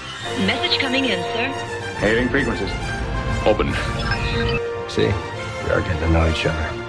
Message 0.47 0.79
coming 0.79 1.05
in, 1.05 1.21
sir. 1.33 1.47
Hailing 1.99 2.29
frequencies. 2.29 2.71
Open. 3.45 3.73
See, 4.89 5.07
we 5.63 5.71
are 5.71 5.81
getting 5.81 5.99
to 5.99 6.09
know 6.09 6.29
each 6.29 6.45
other. 6.45 6.87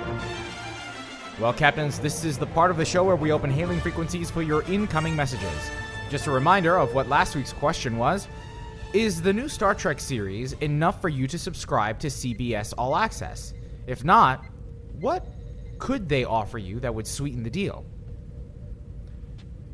Well, 1.40 1.52
Captains, 1.52 1.98
this 1.98 2.24
is 2.24 2.38
the 2.38 2.46
part 2.46 2.70
of 2.70 2.76
the 2.76 2.84
show 2.84 3.04
where 3.04 3.16
we 3.16 3.32
open 3.32 3.50
hailing 3.50 3.80
frequencies 3.80 4.30
for 4.30 4.42
your 4.42 4.62
incoming 4.62 5.16
messages. 5.16 5.70
Just 6.08 6.26
a 6.26 6.30
reminder 6.30 6.76
of 6.78 6.94
what 6.94 7.08
last 7.08 7.36
week's 7.36 7.52
question 7.52 7.98
was 7.98 8.28
Is 8.92 9.20
the 9.20 9.32
new 9.32 9.48
Star 9.48 9.74
Trek 9.74 10.00
series 10.00 10.52
enough 10.54 11.00
for 11.00 11.08
you 11.08 11.26
to 11.26 11.38
subscribe 11.38 11.98
to 11.98 12.06
CBS 12.06 12.72
All 12.78 12.96
Access? 12.96 13.54
If 13.86 14.04
not, 14.04 14.44
what 15.00 15.26
could 15.78 16.08
they 16.08 16.24
offer 16.24 16.58
you 16.58 16.80
that 16.80 16.94
would 16.94 17.06
sweeten 17.06 17.42
the 17.42 17.50
deal? 17.50 17.84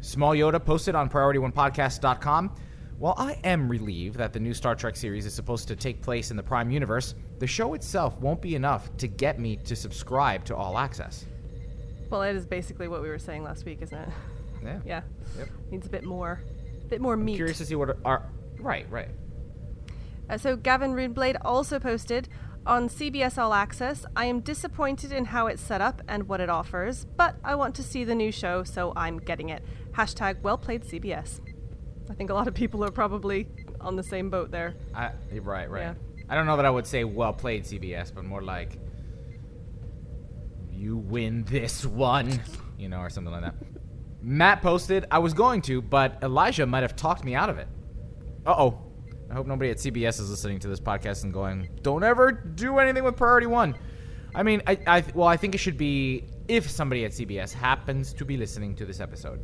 Small 0.05 0.35
Yoda 0.35 0.63
posted 0.63 0.95
on 0.95 1.09
PriorityOnePodcast.com. 1.09 2.55
While 2.99 3.15
I 3.17 3.39
am 3.43 3.71
relieved 3.71 4.19
that 4.19 4.35
the 4.35 4.39
new 4.39 4.53
Star 4.53 4.75
Trek 4.75 4.97
series 4.97 5.25
is 5.25 5.33
supposed 5.33 5.67
to 5.69 5.77
take 5.77 6.03
place 6.03 6.31
in 6.31 6.37
the 6.37 6.43
Prime 6.43 6.71
Universe, 6.71 7.15
the 7.39 7.47
show 7.47 7.73
itself 7.73 8.19
won't 8.21 8.43
be 8.43 8.55
enough 8.55 8.95
to 8.99 9.09
get 9.09 9.41
me 9.41 9.57
to 9.57 9.75
subscribe 9.75 10.45
to 10.45 10.55
All 10.55 10.77
Access. 10.77 11.25
Well, 12.11 12.21
that 12.21 12.35
is 12.35 12.45
basically 12.45 12.87
what 12.87 13.01
we 13.01 13.09
were 13.09 13.19
saying 13.19 13.45
last 13.45 13.65
week, 13.65 13.81
isn't 13.81 13.99
it? 13.99 14.09
Yeah. 14.63 14.81
Yeah. 14.87 15.03
Yep. 15.39 15.49
Needs 15.71 15.87
a 15.87 15.91
bit 15.91 16.05
more, 16.05 16.43
a 16.85 16.89
bit 16.89 17.01
more 17.01 17.17
meat. 17.17 17.37
Curious 17.37 17.59
to 17.59 17.67
see 17.67 17.75
what 17.75 17.99
are. 18.05 18.23
Right, 18.59 18.87
right. 18.91 19.09
Uh, 20.29 20.39
so 20.39 20.57
Gavin 20.57 20.93
Runeblade 20.93 21.37
also 21.45 21.79
posted 21.79 22.29
on 22.67 22.89
CBS 22.89 23.37
All 23.37 23.53
Access. 23.53 24.07
I 24.17 24.25
am 24.27 24.41
disappointed 24.41 25.13
in 25.13 25.27
how 25.27 25.49
it's 25.49 25.61
set 25.61 25.81
up 25.81 26.01
and 26.09 26.29
what 26.29 26.41
it 26.41 26.49
offers, 26.49 27.05
but 27.17 27.37
I 27.45 27.55
want 27.57 27.75
to 27.77 27.83
see 27.83 28.05
the 28.05 28.15
new 28.15 28.33
show, 28.33 28.65
so 28.65 28.93
I'm 28.97 29.19
getting 29.19 29.51
it. 29.51 29.63
Hashtag 29.95 30.41
well 30.43 30.59
played 30.59 30.83
CBS. 30.83 31.41
I 32.11 32.15
think 32.15 32.31
a 32.31 32.35
lot 32.35 32.49
of 32.49 32.55
people 32.55 32.85
are 32.85 32.91
probably 32.91 33.47
on 33.81 33.97
the 33.97 34.03
same 34.03 34.29
boat 34.29 34.51
there. 34.51 34.75
I, 34.95 35.13
right, 35.41 35.71
right. 35.71 35.83
Yeah. 35.83 35.95
I 36.29 36.35
don't 36.35 36.47
know 36.47 36.57
that 36.57 36.67
I 36.67 36.71
would 36.71 36.87
say 36.87 37.05
well 37.05 37.33
played 37.33 37.65
CBS, 37.65 38.13
but 38.15 38.25
more 38.25 38.43
like 38.43 38.79
you 40.71 40.97
win 40.97 41.45
this 41.45 41.85
one, 41.87 42.41
you 42.79 42.89
know, 42.89 42.99
or 42.99 43.11
something 43.11 43.33
like 43.33 43.43
that. 43.43 43.55
Matt 44.21 44.63
posted, 44.63 45.07
I 45.11 45.19
was 45.19 45.35
going 45.35 45.63
to, 45.63 45.83
but 45.83 46.19
Elijah 46.23 46.67
might 46.67 46.83
have 46.83 46.97
talked 46.97 47.25
me 47.25 47.35
out 47.35 47.51
of 47.51 47.59
it. 47.59 47.69
Uh 48.47 48.55
oh. 48.57 48.81
I 49.31 49.35
hope 49.35 49.47
nobody 49.47 49.71
at 49.71 49.79
CBS 49.79 50.21
is 50.21 50.31
listening 50.31 50.59
to 50.61 50.69
this 50.69 50.81
podcast 50.81 51.25
and 51.25 51.33
going, 51.33 51.69
don't 51.83 52.05
ever 52.05 52.31
do 52.31 52.79
anything 52.79 53.05
with 53.05 53.17
Priority 53.17 53.47
One. 53.47 53.75
I 54.35 54.43
mean, 54.43 54.63
I, 54.67 54.79
I 54.87 55.05
well, 55.15 55.29
I 55.29 55.37
think 55.37 55.55
it 55.55 55.59
should 55.59 55.79
be 55.79 56.25
if 56.49 56.69
somebody 56.69 57.05
at 57.05 57.13
CBS 57.13 57.53
happens 57.53 58.13
to 58.15 58.25
be 58.25 58.37
listening 58.37 58.75
to 58.77 58.85
this 58.85 59.01
episode. 59.01 59.41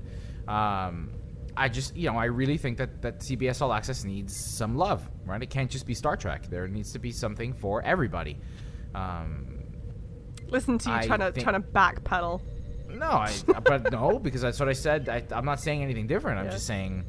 Um, 0.49 1.11
I 1.57 1.68
just, 1.68 1.97
you 1.97 2.11
know, 2.11 2.16
I 2.16 2.26
really 2.26 2.57
think 2.57 2.78
that, 2.78 3.03
that 3.03 3.18
CBS 3.20 3.61
All 3.61 3.72
Access 3.72 4.05
needs 4.05 4.34
some 4.34 4.76
love, 4.76 5.09
right? 5.26 5.43
It 5.43 5.51
can't 5.51 5.70
just 5.70 5.86
be 5.86 5.95
Star 5.95 6.16
Trek. 6.16 6.47
There 6.49 6.66
needs 6.68 6.93
to 6.93 6.99
be 6.99 7.12
something 7.12 7.53
for 7.53 7.82
everybody. 7.82 8.38
Um, 8.95 9.47
Listen 10.49 10.78
to 10.78 10.88
you 10.91 10.95
I 10.97 11.07
trying 11.07 11.20
to 11.20 11.32
think- 11.32 11.45
trying 11.45 11.61
to 11.62 11.68
backpedal. 11.68 12.41
no, 12.88 13.07
I, 13.07 13.32
but 13.64 13.93
no, 13.93 14.18
because 14.22 14.41
that's 14.41 14.59
what 14.59 14.68
I 14.68 14.72
said. 14.72 15.09
I, 15.09 15.22
I'm 15.30 15.45
not 15.45 15.61
saying 15.61 15.82
anything 15.82 16.07
different. 16.07 16.38
I'm 16.38 16.47
Yeah. 16.47 16.53
just 16.53 16.66
saying, 16.66 17.05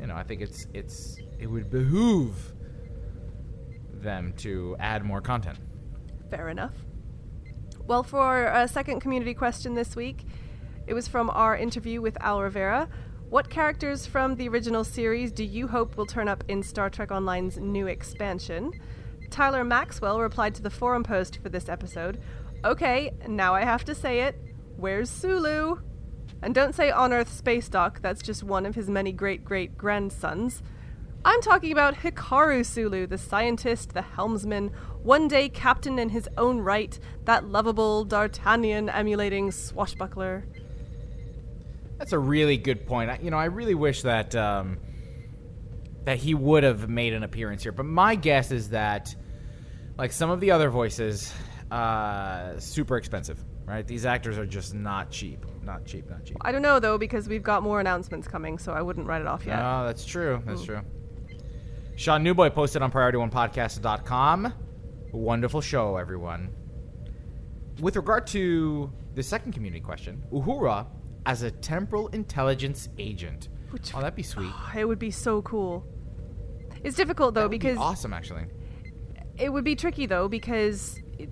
you 0.00 0.06
know, 0.06 0.14
I 0.14 0.22
think 0.22 0.40
it's 0.42 0.66
it's 0.74 1.16
it 1.38 1.46
would 1.48 1.68
behoove 1.70 2.52
them 3.92 4.32
to 4.38 4.76
add 4.78 5.04
more 5.04 5.20
content. 5.20 5.58
Fair 6.30 6.48
enough. 6.48 6.74
Well, 7.86 8.02
for 8.02 8.46
a 8.46 8.68
second 8.68 9.00
community 9.00 9.34
question 9.34 9.74
this 9.74 9.96
week, 9.96 10.24
it 10.86 10.94
was 10.94 11.08
from 11.08 11.30
our 11.30 11.56
interview 11.56 12.00
with 12.00 12.16
Al 12.20 12.42
Rivera. 12.42 12.88
What 13.28 13.50
characters 13.50 14.06
from 14.06 14.36
the 14.36 14.48
original 14.48 14.84
series 14.84 15.32
do 15.32 15.44
you 15.44 15.66
hope 15.66 15.96
will 15.96 16.06
turn 16.06 16.28
up 16.28 16.44
in 16.46 16.62
Star 16.62 16.88
Trek 16.88 17.10
Online's 17.10 17.58
new 17.58 17.88
expansion? 17.88 18.72
Tyler 19.30 19.64
Maxwell 19.64 20.20
replied 20.20 20.54
to 20.54 20.62
the 20.62 20.70
forum 20.70 21.02
post 21.02 21.40
for 21.42 21.48
this 21.48 21.68
episode 21.68 22.20
Okay, 22.64 23.12
now 23.26 23.54
I 23.54 23.64
have 23.64 23.84
to 23.84 23.94
say 23.94 24.20
it. 24.20 24.40
Where's 24.76 25.10
Sulu? 25.10 25.80
And 26.42 26.54
don't 26.54 26.74
say 26.74 26.90
on 26.90 27.12
Earth 27.12 27.30
Spacedock, 27.30 28.00
that's 28.00 28.22
just 28.22 28.44
one 28.44 28.66
of 28.66 28.74
his 28.74 28.88
many 28.88 29.12
great 29.12 29.44
great 29.44 29.76
grandsons. 29.76 30.62
I'm 31.24 31.40
talking 31.42 31.72
about 31.72 31.96
Hikaru 31.96 32.64
Sulu, 32.64 33.08
the 33.08 33.18
scientist, 33.18 33.94
the 33.94 34.02
helmsman, 34.02 34.70
one 35.02 35.26
day 35.26 35.48
captain 35.48 35.98
in 35.98 36.10
his 36.10 36.28
own 36.38 36.60
right, 36.60 36.96
that 37.24 37.44
lovable 37.44 38.04
D'Artagnan 38.04 38.88
emulating 38.88 39.50
swashbuckler. 39.50 40.44
That's 41.98 42.12
a 42.12 42.18
really 42.18 42.56
good 42.58 42.86
point. 42.86 43.10
I, 43.10 43.18
you 43.22 43.30
know, 43.30 43.38
I 43.38 43.46
really 43.46 43.74
wish 43.74 44.02
that 44.02 44.34
um, 44.36 44.78
that 46.04 46.18
he 46.18 46.34
would 46.34 46.62
have 46.62 46.88
made 46.88 47.12
an 47.14 47.22
appearance 47.22 47.62
here. 47.62 47.72
But 47.72 47.86
my 47.86 48.14
guess 48.14 48.50
is 48.50 48.70
that, 48.70 49.14
like 49.98 50.12
some 50.12 50.30
of 50.30 50.40
the 50.40 50.50
other 50.50 50.68
voices, 50.70 51.32
uh, 51.70 52.58
super 52.58 52.96
expensive. 52.96 53.42
Right? 53.64 53.84
These 53.84 54.06
actors 54.06 54.38
are 54.38 54.46
just 54.46 54.74
not 54.74 55.10
cheap. 55.10 55.44
Not 55.64 55.84
cheap. 55.86 56.08
Not 56.08 56.24
cheap. 56.24 56.36
I 56.42 56.52
don't 56.52 56.62
know 56.62 56.78
though, 56.78 56.98
because 56.98 57.28
we've 57.28 57.42
got 57.42 57.64
more 57.64 57.80
announcements 57.80 58.28
coming, 58.28 58.58
so 58.58 58.72
I 58.72 58.80
wouldn't 58.80 59.08
write 59.08 59.22
it 59.22 59.26
off 59.26 59.44
yet. 59.44 59.56
No, 59.58 59.84
that's 59.84 60.04
true. 60.04 60.40
That's 60.46 60.62
Mm. 60.62 60.66
true. 60.66 60.80
Sean 61.96 62.22
Newboy 62.22 62.50
posted 62.50 62.82
on 62.82 62.92
PriorityOnePodcast.com. 62.92 64.52
Wonderful 65.12 65.60
show, 65.62 65.96
everyone. 65.96 66.50
With 67.80 67.96
regard 67.96 68.26
to 68.28 68.92
the 69.14 69.22
second 69.24 69.52
community 69.52 69.80
question, 69.80 70.22
Uhura 70.32 70.86
as 71.26 71.42
a 71.42 71.50
temporal 71.50 72.08
intelligence 72.08 72.88
agent. 72.98 73.48
Which- 73.70 73.94
oh, 73.94 74.00
that'd 74.00 74.14
be 74.14 74.22
sweet. 74.22 74.50
It 74.76 74.86
would 74.86 74.98
be 74.98 75.10
so 75.10 75.42
cool. 75.42 75.84
It's 76.82 76.96
difficult 76.96 77.34
though 77.34 77.42
would 77.42 77.50
be 77.50 77.58
because 77.58 77.78
awesome, 77.78 78.12
actually. 78.12 78.46
it 79.36 79.52
would 79.52 79.64
be 79.64 79.74
tricky 79.74 80.06
though 80.06 80.28
because 80.28 80.98
it, 81.18 81.28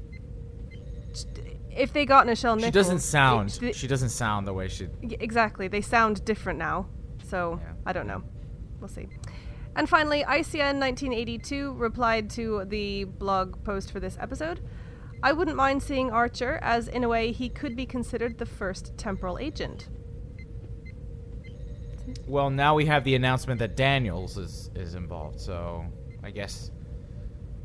if 1.70 1.92
they 1.92 2.04
got 2.06 2.26
Nichelle 2.26 2.56
Nichols, 2.56 2.64
She 2.66 2.70
doesn't 2.70 2.98
sound. 3.00 3.58
it- 3.62 3.74
she 3.74 3.86
doesn't 3.86 4.10
sound 4.10 4.46
the 4.46 4.52
way 4.52 4.68
she. 4.68 4.88
Exactly. 5.02 5.68
They 5.68 5.80
sound 5.80 6.24
different 6.24 6.58
now. 6.58 6.88
So, 7.28 7.60
I 7.86 7.92
don't 7.92 8.06
know. 8.06 8.22
We'll 8.80 8.88
see. 8.88 9.08
And 9.76 9.88
finally, 9.88 10.22
ICN 10.22 10.78
1982 10.78 11.72
replied 11.72 12.30
to 12.30 12.64
the 12.66 13.04
blog 13.04 13.64
post 13.64 13.90
for 13.90 13.98
this 13.98 14.16
episode. 14.20 14.60
I 15.24 15.32
wouldn't 15.32 15.56
mind 15.56 15.82
seeing 15.82 16.10
Archer, 16.10 16.58
as 16.60 16.86
in 16.86 17.02
a 17.02 17.08
way 17.08 17.32
he 17.32 17.48
could 17.48 17.74
be 17.74 17.86
considered 17.86 18.36
the 18.36 18.44
first 18.44 18.96
temporal 18.98 19.38
agent. 19.38 19.88
Well, 22.28 22.50
now 22.50 22.74
we 22.74 22.84
have 22.84 23.04
the 23.04 23.14
announcement 23.14 23.58
that 23.60 23.74
Daniels 23.74 24.36
is 24.36 24.70
is 24.74 24.94
involved. 24.94 25.40
So 25.40 25.86
I 26.22 26.30
guess. 26.30 26.70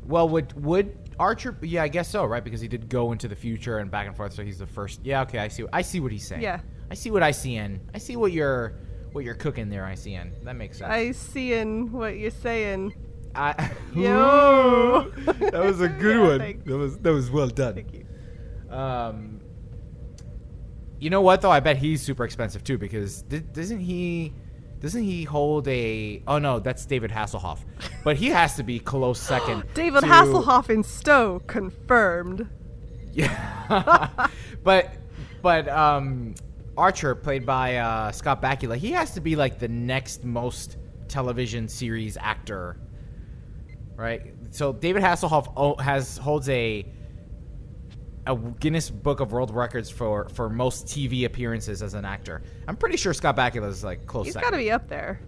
Well, 0.06 0.26
would 0.30 0.54
would 0.64 1.10
Archer? 1.18 1.54
Yeah, 1.60 1.82
I 1.82 1.88
guess 1.88 2.08
so, 2.08 2.24
right? 2.24 2.42
Because 2.42 2.62
he 2.62 2.66
did 2.66 2.88
go 2.88 3.12
into 3.12 3.28
the 3.28 3.36
future 3.36 3.78
and 3.78 3.90
back 3.90 4.06
and 4.06 4.16
forth. 4.16 4.32
So 4.32 4.42
he's 4.42 4.58
the 4.58 4.66
first. 4.66 5.00
Yeah, 5.04 5.20
okay, 5.22 5.38
I 5.38 5.48
see. 5.48 5.66
I 5.70 5.82
see 5.82 6.00
what 6.00 6.12
he's 6.12 6.26
saying. 6.26 6.40
Yeah. 6.40 6.60
I 6.90 6.94
see 6.94 7.10
what 7.10 7.22
I 7.22 7.30
see 7.30 7.56
in. 7.56 7.78
I 7.94 7.98
see 7.98 8.16
what 8.16 8.32
you're 8.32 8.72
what 9.12 9.22
you're 9.22 9.34
cooking 9.34 9.68
there, 9.68 9.84
I 9.84 9.96
see 9.96 10.14
in. 10.14 10.32
That 10.44 10.56
makes 10.56 10.78
sense. 10.78 10.90
I 10.90 11.12
see 11.12 11.52
in 11.52 11.92
what 11.92 12.16
you're 12.16 12.30
saying. 12.30 12.94
I, 13.34 13.70
Yo, 13.94 15.10
that 15.24 15.62
was 15.64 15.80
a 15.80 15.88
good 15.88 16.16
Yeah, 16.16 16.28
one. 16.28 16.38
thanks. 16.38 16.64
That 16.66 16.76
was 16.76 16.98
that 16.98 17.12
was 17.12 17.30
well 17.30 17.48
done. 17.48 17.74
Thank 17.74 17.92
you. 17.94 18.06
Um, 18.74 19.40
you 20.98 21.10
know 21.10 21.20
what 21.20 21.40
though? 21.40 21.50
I 21.50 21.60
bet 21.60 21.76
he's 21.76 22.02
super 22.02 22.24
expensive 22.24 22.64
too 22.64 22.78
because 22.78 23.22
di- 23.22 23.38
doesn't 23.40 23.80
he? 23.80 24.32
Doesn't 24.80 25.02
he 25.02 25.24
hold 25.24 25.68
a? 25.68 26.22
Oh 26.26 26.38
no, 26.38 26.58
that's 26.58 26.84
David 26.86 27.10
Hasselhoff. 27.10 27.58
But 28.04 28.16
he 28.16 28.28
has 28.28 28.56
to 28.56 28.62
be 28.62 28.78
close 28.78 29.20
second. 29.20 29.64
David 29.74 30.00
to- 30.00 30.06
Hasselhoff 30.06 30.70
in 30.70 30.82
STO 30.82 31.40
confirmed. 31.46 32.48
Yeah. 33.12 34.28
but 34.64 34.94
but 35.42 35.68
um, 35.68 36.34
Archer, 36.76 37.14
played 37.14 37.44
by 37.46 37.76
uh, 37.76 38.12
Scott 38.12 38.40
Bakula, 38.42 38.76
he 38.76 38.90
has 38.92 39.12
to 39.14 39.20
be 39.20 39.36
like 39.36 39.58
the 39.58 39.68
next 39.68 40.24
most 40.24 40.76
television 41.08 41.66
series 41.68 42.16
actor, 42.18 42.78
right? 44.00 44.34
So 44.50 44.72
David 44.72 45.02
Hasselhoff 45.02 45.80
has 45.80 46.16
holds 46.16 46.48
a 46.48 46.86
a 48.26 48.36
Guinness 48.36 48.90
Book 48.90 49.20
of 49.20 49.32
World 49.32 49.54
Records 49.54 49.90
for 49.90 50.28
for 50.30 50.48
most 50.48 50.86
TV 50.86 51.24
appearances 51.24 51.82
as 51.82 51.94
an 51.94 52.04
actor. 52.04 52.42
I'm 52.66 52.76
pretty 52.76 52.96
sure 52.96 53.12
Scott 53.12 53.36
Bakula 53.36 53.68
is 53.68 53.84
like 53.84 54.06
close. 54.06 54.26
He's 54.26 54.36
got 54.36 54.50
to 54.50 54.56
be 54.56 54.70
up 54.70 54.88
there. 54.88 55.20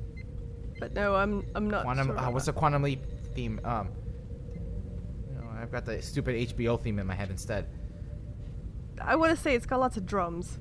But 0.81 0.95
no, 0.95 1.15
I'm 1.15 1.47
I'm 1.55 1.69
not. 1.69 1.85
Quantum. 1.85 2.09
sure 2.09 2.19
uh, 2.19 2.31
what's 2.31 2.47
the 2.47 2.53
Quantum 2.53 2.83
Leap 2.83 3.05
theme? 3.35 3.61
Um, 3.65 3.91
you 5.29 5.35
know, 5.35 5.49
I've 5.61 5.71
got 5.71 5.85
the 5.85 6.01
stupid 6.03 6.35
HBO 6.57 6.81
theme 6.81 6.99
in 6.99 7.07
my 7.07 7.15
head 7.15 7.31
instead. 7.31 7.69
I 9.01 9.17
want 9.17 9.37
to 9.37 9.43
say 9.43 9.55
it's 9.55 9.67
got 9.67 9.81
lots 9.81 9.97
of 9.97 10.07
drums. 10.07 10.59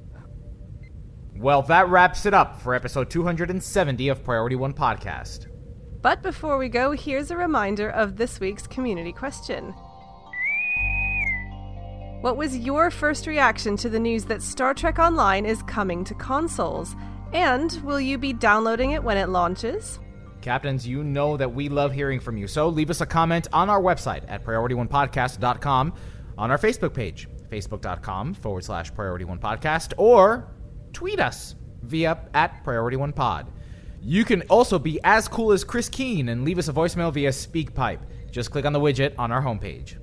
Well, 1.35 1.61
that 1.63 1.87
wraps 1.89 2.25
it 2.25 2.33
up 2.33 2.61
for 2.61 2.75
episode 2.75 3.09
270 3.09 4.09
of 4.09 4.23
Priority 4.23 4.55
One 4.55 4.73
Podcast. 4.73 5.47
But 6.01 6.23
before 6.23 6.57
we 6.57 6.67
go, 6.67 6.91
here's 6.91 7.29
a 7.29 7.37
reminder 7.37 7.89
of 7.89 8.17
this 8.17 8.39
week's 8.39 8.65
community 8.65 9.11
question. 9.13 9.73
What 12.21 12.37
was 12.37 12.57
your 12.57 12.91
first 12.91 13.27
reaction 13.27 13.77
to 13.77 13.89
the 13.89 13.99
news 13.99 14.25
that 14.25 14.41
Star 14.41 14.73
Trek 14.73 14.99
Online 14.99 15.45
is 15.45 15.63
coming 15.63 16.03
to 16.03 16.13
consoles? 16.13 16.95
And 17.33 17.71
will 17.83 17.99
you 17.99 18.17
be 18.17 18.33
downloading 18.33 18.91
it 18.91 19.03
when 19.03 19.17
it 19.17 19.29
launches? 19.29 19.99
Captains, 20.41 20.87
you 20.87 21.03
know 21.03 21.37
that 21.37 21.53
we 21.53 21.69
love 21.69 21.93
hearing 21.93 22.19
from 22.19 22.35
you, 22.37 22.47
so 22.47 22.67
leave 22.67 22.89
us 22.89 23.01
a 23.01 23.05
comment 23.05 23.47
on 23.53 23.69
our 23.69 23.81
website 23.81 24.23
at 24.27 24.43
PriorityOnePodcast.com, 24.43 25.93
on 26.37 26.51
our 26.51 26.57
Facebook 26.57 26.93
page, 26.93 27.27
Facebook.com 27.49 28.33
forward 28.33 28.63
slash 28.63 28.93
Priority 28.93 29.25
One 29.25 29.39
Podcast, 29.39 29.93
or 29.97 30.47
tweet 30.93 31.19
us 31.19 31.55
via 31.83 32.19
at 32.33 32.63
Priority 32.63 32.97
One 32.97 33.13
Pod. 33.13 33.51
You 34.03 34.25
can 34.25 34.41
also 34.43 34.79
be 34.79 34.99
as 35.03 35.27
cool 35.27 35.51
as 35.51 35.63
Chris 35.63 35.87
Keene 35.87 36.29
and 36.29 36.43
leave 36.43 36.57
us 36.57 36.67
a 36.67 36.73
voicemail 36.73 37.13
via 37.13 37.29
SpeakPipe. 37.29 37.99
Just 38.31 38.51
click 38.51 38.65
on 38.65 38.73
the 38.73 38.79
widget 38.79 39.13
on 39.17 39.31
our 39.31 39.41
homepage. 39.41 39.95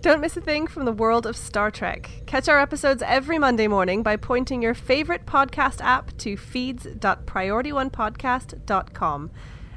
Don't 0.00 0.20
miss 0.20 0.36
a 0.36 0.40
thing 0.40 0.66
from 0.66 0.84
the 0.84 0.92
world 0.92 1.24
of 1.24 1.36
Star 1.36 1.70
Trek. 1.70 2.10
Catch 2.26 2.48
our 2.48 2.60
episodes 2.60 3.02
every 3.06 3.38
Monday 3.38 3.68
morning 3.68 4.02
by 4.02 4.16
pointing 4.16 4.60
your 4.60 4.74
favorite 4.74 5.24
podcast 5.24 5.80
app 5.80 6.14
to 6.18 6.36
feeds.priorityonepodcast.com. 6.36 9.30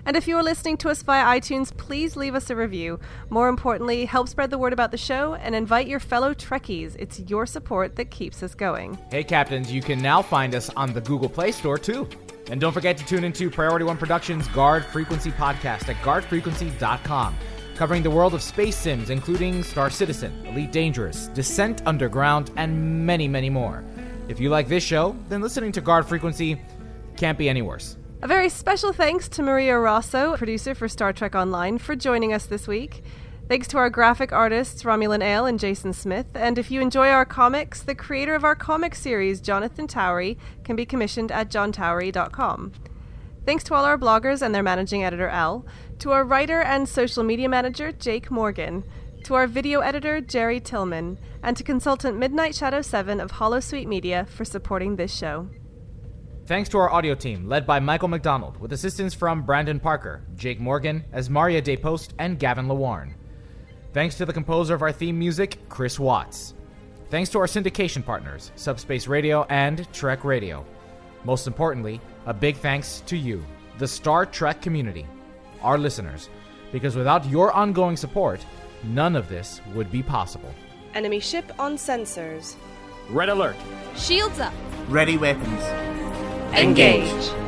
And 0.06 0.18
if 0.18 0.28
you 0.28 0.38
are 0.38 0.44
listening 0.44 0.78
to 0.78 0.90
us 0.90 1.02
via 1.02 1.40
iTunes, 1.40 1.76
please 1.76 2.16
leave 2.16 2.34
us 2.34 2.50
a 2.50 2.56
review. 2.56 3.00
More 3.30 3.50
importantly, 3.50 4.06
help 4.06 4.30
spread 4.30 4.50
the 4.50 4.58
word 4.58 4.74
about 4.74 4.92
the 4.92 4.98
show 4.98 5.36
and 5.36 5.54
invite 5.54 5.88
your 5.88 6.00
fellow 6.00 6.34
Trekkies. 6.34 6.96
It's 6.98 7.20
your 7.20 7.46
support 7.46 7.98
that 7.98 8.10
keeps 8.10 8.42
us 8.42 8.56
going. 8.56 8.98
Hey, 9.12 9.24
Captains, 9.24 9.72
you 9.72 9.82
can 9.82 10.02
now 10.02 10.22
find 10.22 10.56
us 10.56 10.70
on 10.72 10.94
the 10.94 11.02
Google 11.02 11.30
Play 11.30 11.52
Store, 11.52 11.78
too. 11.78 12.08
And 12.50 12.62
don't 12.62 12.74
forget 12.74 12.98
to 12.98 13.06
tune 13.06 13.24
into 13.24 13.50
Priority 13.50 13.86
One 13.86 13.98
Productions' 13.98 14.48
Guard 14.50 14.86
Frequency 14.86 15.32
podcast 15.32 15.90
at 15.90 15.96
guardfrequency.com, 15.98 17.36
covering 17.76 18.04
the 18.04 18.10
world 18.10 18.34
of 18.34 18.42
space 18.42 18.78
sims, 18.78 19.10
including 19.10 19.64
Star 19.64 19.90
Citizen, 19.90 20.46
Elite 20.46 20.72
Dangerous, 20.72 21.28
Descent 21.28 21.82
Underground, 21.86 22.52
and 22.56 23.06
many, 23.06 23.28
many 23.28 23.50
more. 23.50 23.84
If 24.28 24.40
you 24.40 24.50
like 24.50 24.68
this 24.68 24.84
show, 24.84 25.16
then 25.30 25.42
listening 25.42 25.72
to 25.74 25.82
Guard 25.82 26.06
Frequency 26.06 26.62
can't 27.18 27.38
be 27.38 27.50
any 27.50 27.62
worse. 27.62 27.98
A 28.22 28.28
very 28.28 28.50
special 28.50 28.94
thanks 28.94 29.30
to 29.30 29.44
Maria 29.44 29.78
Rosso, 29.78 30.36
producer 30.38 30.74
for 30.74 30.88
Star 30.88 31.14
Trek 31.14 31.36
Online, 31.36 31.78
for 31.78 31.96
joining 31.96 32.34
us 32.34 32.48
this 32.48 32.68
week. 32.68 33.04
Thanks 33.48 33.70
to 33.70 33.78
our 33.78 33.90
graphic 33.90 34.34
artists, 34.34 34.84
Romulan 34.84 35.24
Ale 35.24 35.46
and 35.46 35.58
Jason 35.58 35.94
Smith. 35.94 36.26
And 36.36 36.58
if 36.58 36.70
you 36.70 36.82
enjoy 36.82 37.08
our 37.08 37.24
comics, 37.24 37.82
the 37.82 37.96
creator 37.96 38.36
of 38.36 38.44
our 38.44 38.56
comic 38.56 38.94
series, 38.94 39.40
Jonathan 39.40 39.88
Towery, 39.88 40.38
can 40.66 40.76
be 40.76 40.86
commissioned 40.86 41.32
at 41.32 41.50
johntowery.com. 41.50 42.74
Thanks 43.46 43.64
to 43.64 43.74
all 43.74 43.86
our 43.86 43.98
bloggers 43.98 44.42
and 44.42 44.54
their 44.54 44.64
managing 44.64 45.06
editor, 45.06 45.30
Al. 45.30 45.66
To 46.00 46.12
our 46.12 46.26
writer 46.26 46.62
and 46.62 46.90
social 46.90 47.24
media 47.24 47.48
manager, 47.48 47.94
Jake 47.94 48.30
Morgan. 48.30 48.84
To 49.24 49.36
our 49.36 49.48
video 49.48 49.80
editor, 49.80 50.20
Jerry 50.20 50.60
Tillman. 50.60 51.18
And 51.42 51.56
to 51.56 51.64
consultant 51.64 52.18
Midnight 52.18 52.54
Shadow 52.54 52.82
7 52.82 53.22
of 53.22 53.32
Hollow 53.32 53.62
Sweet 53.62 53.88
Media 53.88 54.28
for 54.30 54.44
supporting 54.44 54.98
this 54.98 55.16
show. 55.16 55.48
Thanks 56.48 56.68
to 56.70 56.80
our 56.80 56.92
audio 56.92 57.16
team, 57.16 57.48
led 57.48 57.66
by 57.66 57.80
Michael 57.80 58.10
McDonald, 58.10 58.58
with 58.60 58.74
assistance 58.74 59.14
from 59.14 59.44
Brandon 59.44 59.80
Parker, 59.80 60.26
Jake 60.36 60.60
Morgan, 60.60 61.06
as 61.14 61.30
Maria 61.30 61.62
Daypost, 61.62 62.10
and 62.20 62.38
Gavin 62.38 62.68
Lawarn. 62.68 63.14
Thanks 63.98 64.14
to 64.18 64.28
the 64.28 64.34
composer 64.34 64.76
of 64.76 64.84
our 64.84 64.92
theme 64.92 65.18
music, 65.18 65.58
Chris 65.70 65.98
Watts. 65.98 66.54
Thanks 67.10 67.32
to 67.32 67.40
our 67.40 67.48
syndication 67.48 68.06
partners, 68.06 68.52
Subspace 68.56 69.08
Radio 69.08 69.44
and 69.50 69.92
Trek 69.92 70.24
Radio. 70.24 70.64
Most 71.24 71.48
importantly, 71.48 72.00
a 72.28 72.32
big 72.32 72.58
thanks 72.58 73.02
to 73.08 73.18
you, 73.18 73.44
the 73.80 73.88
Star 73.88 74.28
Trek 74.28 74.62
community, 74.62 75.08
our 75.64 75.80
listeners, 75.80 76.30
because 76.72 76.96
without 76.96 77.26
your 77.26 77.52
ongoing 77.54 77.98
support, 77.98 78.46
none 78.84 79.16
of 79.16 79.30
this 79.30 79.62
would 79.74 79.90
be 79.90 80.04
possible. 80.04 80.54
Enemy 80.94 81.20
ship 81.20 81.52
on 81.58 81.76
sensors. 81.76 82.54
Red 83.10 83.30
alert. 83.30 83.56
Shields 83.96 84.40
up. 84.40 84.54
Ready 84.90 85.18
weapons. 85.18 85.64
Engage. 86.54 87.08
Transfer 87.10 87.47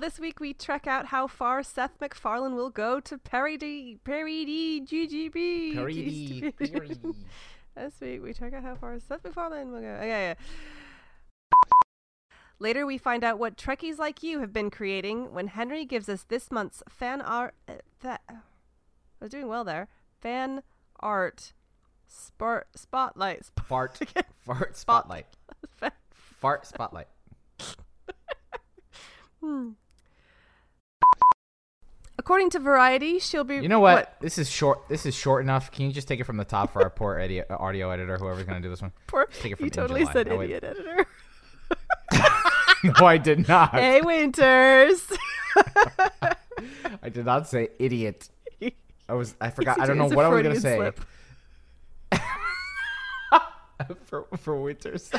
this 0.00 0.18
week 0.18 0.40
we 0.40 0.52
trek 0.52 0.86
out 0.86 1.06
how 1.06 1.26
far 1.26 1.62
Seth 1.62 2.00
MacFarlane 2.00 2.54
will 2.54 2.70
go 2.70 3.00
to 3.00 3.18
parody 3.18 3.98
parody 4.04 4.80
GGB. 4.80 5.74
Parody, 5.74 6.52
parody. 6.58 6.98
this 7.76 8.00
week 8.00 8.22
we 8.22 8.32
trek 8.32 8.54
out 8.54 8.62
how 8.62 8.74
far 8.74 8.98
Seth 8.98 9.22
MacFarlane 9.24 9.70
will 9.70 9.80
go. 9.80 9.86
Okay, 9.86 10.08
yeah. 10.08 10.34
Later, 12.58 12.84
we 12.84 12.98
find 12.98 13.24
out 13.24 13.38
what 13.38 13.56
Trekkies 13.56 13.98
like 13.98 14.22
you 14.22 14.40
have 14.40 14.52
been 14.52 14.70
creating 14.70 15.32
when 15.32 15.46
Henry 15.46 15.86
gives 15.86 16.10
us 16.10 16.24
this 16.24 16.50
month's 16.50 16.82
fan 16.90 17.22
art. 17.22 17.54
Uh, 17.66 17.74
that 18.02 18.20
I 18.28 18.34
was 19.18 19.30
doing 19.30 19.48
well 19.48 19.64
there. 19.64 19.88
Fan 20.20 20.62
art 20.98 21.54
sport 22.06 22.68
spotlight. 22.74 23.50
Fart. 23.64 23.98
Fart 24.44 24.76
spotlight. 24.76 25.26
Fart 26.12 26.66
spotlight. 26.66 27.08
Hmm. 29.40 29.70
According 32.20 32.50
to 32.50 32.58
Variety, 32.58 33.18
she'll 33.18 33.44
be. 33.44 33.54
You 33.54 33.68
know 33.70 33.80
what? 33.80 34.14
This 34.20 34.36
is 34.36 34.50
short. 34.50 34.86
This 34.90 35.06
is 35.06 35.14
short 35.14 35.42
enough. 35.42 35.70
Can 35.70 35.86
you 35.86 35.92
just 35.92 36.06
take 36.06 36.20
it 36.20 36.24
from 36.24 36.36
the 36.36 36.44
top 36.44 36.70
for 36.70 36.82
our 36.82 36.90
poor 36.90 37.18
edi- 37.18 37.40
uh, 37.40 37.56
audio 37.56 37.88
editor, 37.90 38.18
whoever's 38.18 38.44
going 38.44 38.60
to 38.60 38.62
do 38.62 38.68
this 38.68 38.82
one? 38.82 38.92
Poor, 39.06 39.26
Just 39.30 39.40
take 39.40 39.52
it 39.52 39.56
from 39.56 39.64
you 39.64 39.70
totally 39.70 40.00
July. 40.00 40.12
said 40.12 40.28
wait. 40.28 40.50
idiot 40.50 40.64
editor. 40.64 41.06
no, 42.84 43.06
I 43.06 43.16
did 43.16 43.48
not. 43.48 43.72
hey, 43.72 44.02
Winters. 44.02 45.02
I 47.02 47.08
did 47.10 47.24
not 47.24 47.48
say 47.48 47.70
idiot. 47.78 48.28
I 49.08 49.14
was. 49.14 49.34
I 49.40 49.48
forgot. 49.48 49.80
I 49.80 49.86
don't 49.86 49.96
know 49.96 50.08
what 50.08 50.26
I 50.26 50.28
was 50.28 50.42
gonna 50.42 50.60
say. 50.60 50.92
for 54.04 54.26
for 54.36 54.60
winters. 54.60 55.10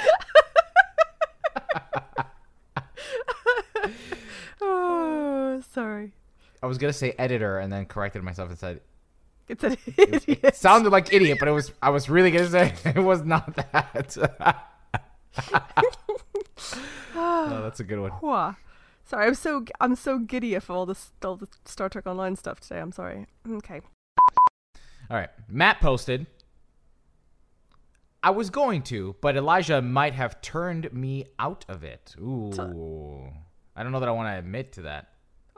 oh, 4.61 5.63
sorry. 5.73 6.13
I 6.63 6.67
was 6.67 6.77
gonna 6.77 6.93
say 6.93 7.13
editor 7.17 7.59
and 7.59 7.71
then 7.71 7.85
corrected 7.85 8.23
myself 8.23 8.49
and 8.49 8.57
said 8.59 8.81
It's 9.47 9.63
an 9.63 9.73
it, 9.97 10.13
idiot. 10.27 10.39
it 10.43 10.55
sounded 10.55 10.91
like 10.91 11.11
idiot, 11.13 11.37
but 11.39 11.47
it 11.47 11.51
was. 11.51 11.71
I 11.81 11.89
was 11.89 12.09
really 12.09 12.31
gonna 12.31 12.49
say 12.49 12.73
it 12.85 12.99
was 12.99 13.23
not 13.23 13.55
that. 13.55 14.17
oh, 17.15 17.61
that's 17.63 17.79
a 17.79 17.83
good 17.83 17.99
one. 17.99 18.55
Sorry, 19.05 19.27
I'm 19.27 19.35
so 19.35 19.65
I'm 19.79 19.95
so 19.95 20.19
giddy 20.19 20.53
of 20.53 20.69
all 20.69 20.85
this 20.85 21.11
all 21.23 21.35
the 21.35 21.47
Star 21.65 21.89
Trek 21.89 22.07
Online 22.07 22.35
stuff 22.35 22.59
today. 22.61 22.79
I'm 22.79 22.91
sorry. 22.91 23.27
Okay. 23.49 23.81
All 25.09 25.17
right, 25.17 25.29
Matt 25.49 25.81
posted. 25.81 26.27
I 28.23 28.29
was 28.29 28.51
going 28.51 28.83
to, 28.83 29.15
but 29.19 29.35
Elijah 29.35 29.81
might 29.81 30.13
have 30.13 30.41
turned 30.41 30.93
me 30.93 31.25
out 31.39 31.65
of 31.67 31.83
it. 31.83 32.15
Ooh, 32.19 32.51
I 33.75 33.81
don't 33.83 33.91
know 33.91 33.99
that 33.99 34.07
I 34.07 34.11
want 34.11 34.29
to 34.29 34.37
admit 34.37 34.73
to 34.73 34.83
that. 34.83 35.09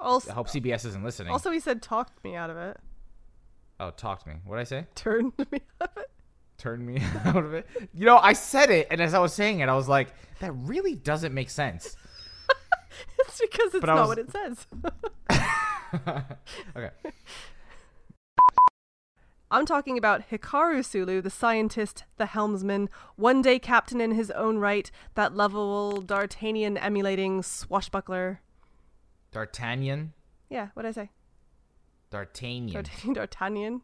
Also, 0.03 0.31
I 0.31 0.34
hope 0.34 0.47
CBS 0.47 0.85
isn't 0.85 1.03
listening. 1.03 1.31
Also, 1.31 1.49
he 1.51 1.59
said 1.59 1.81
talked 1.81 2.23
me 2.23 2.35
out 2.35 2.49
of 2.49 2.57
it. 2.57 2.77
oh, 3.80 3.91
talked 3.91 4.27
me. 4.27 4.34
What 4.45 4.55
did 4.57 4.61
I 4.61 4.63
say? 4.65 4.88
Turned 4.95 5.34
me 5.51 5.59
out 5.81 5.89
of 5.95 5.97
it. 5.97 6.11
Turned 6.57 6.85
me 6.85 7.01
out 7.25 7.38
of 7.38 7.53
it. 7.53 7.67
You 7.93 8.05
know, 8.05 8.17
I 8.17 8.34
said 8.34 8.69
it, 8.69 8.88
and 8.91 9.01
as 9.01 9.13
I 9.13 9.19
was 9.19 9.34
saying 9.34 9.59
it, 9.61 9.69
I 9.69 9.75
was 9.75 9.88
like, 9.89 10.09
that 10.39 10.51
really 10.51 10.95
doesn't 10.95 11.34
make 11.34 11.49
sense. 11.49 11.95
It's 13.19 13.41
because 13.41 13.73
it's 13.73 13.81
But 13.81 13.88
not 13.88 14.07
was- 14.07 14.09
what 14.09 14.19
it 14.19 14.31
says. 14.31 14.67
okay. 16.77 16.91
I'm 19.49 19.65
talking 19.65 19.97
about 19.97 20.30
Hikaru 20.30 20.84
Sulu, 20.84 21.21
the 21.21 21.30
scientist, 21.30 22.03
the 22.17 22.25
helmsman, 22.27 22.89
one 23.15 23.41
day 23.41 23.59
captain 23.59 24.01
in 24.01 24.11
his 24.11 24.31
own 24.31 24.57
right, 24.57 24.89
that 25.15 25.35
lovable 25.35 26.01
D'Artagnan 26.01 26.77
emulating 26.77 27.43
swashbuckler. 27.43 28.41
D'Artagnan. 29.34 30.14
Yeah, 30.49 30.69
what 30.73 30.84
did 30.84 30.89
I 30.89 30.91
say? 30.91 31.10
D'Artagnan. 32.11 32.85
D'Artagnan. 33.14 33.81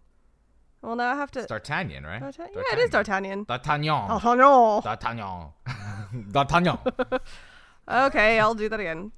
Well, 0.82 0.96
now 0.96 1.12
I 1.12 1.16
have 1.16 1.32
to. 1.32 1.40
It's 1.40 1.48
D'Artagnan, 1.48 2.06
right? 2.06 2.22
D'Artagnan? 2.22 2.54
Yeah, 2.56 2.78
it 2.78 2.80
is 2.80 2.90
D'Artagnan. 2.92 3.44
D'Artagnan. 3.44 4.08
D'Artagnan. 4.08 4.82
D'Artagnan. 4.82 5.54
D'Artagnan. 6.32 6.80
Okay, 7.92 8.40
I'll 8.40 8.54
do 8.54 8.70
that 8.70 8.80
again. 8.80 9.12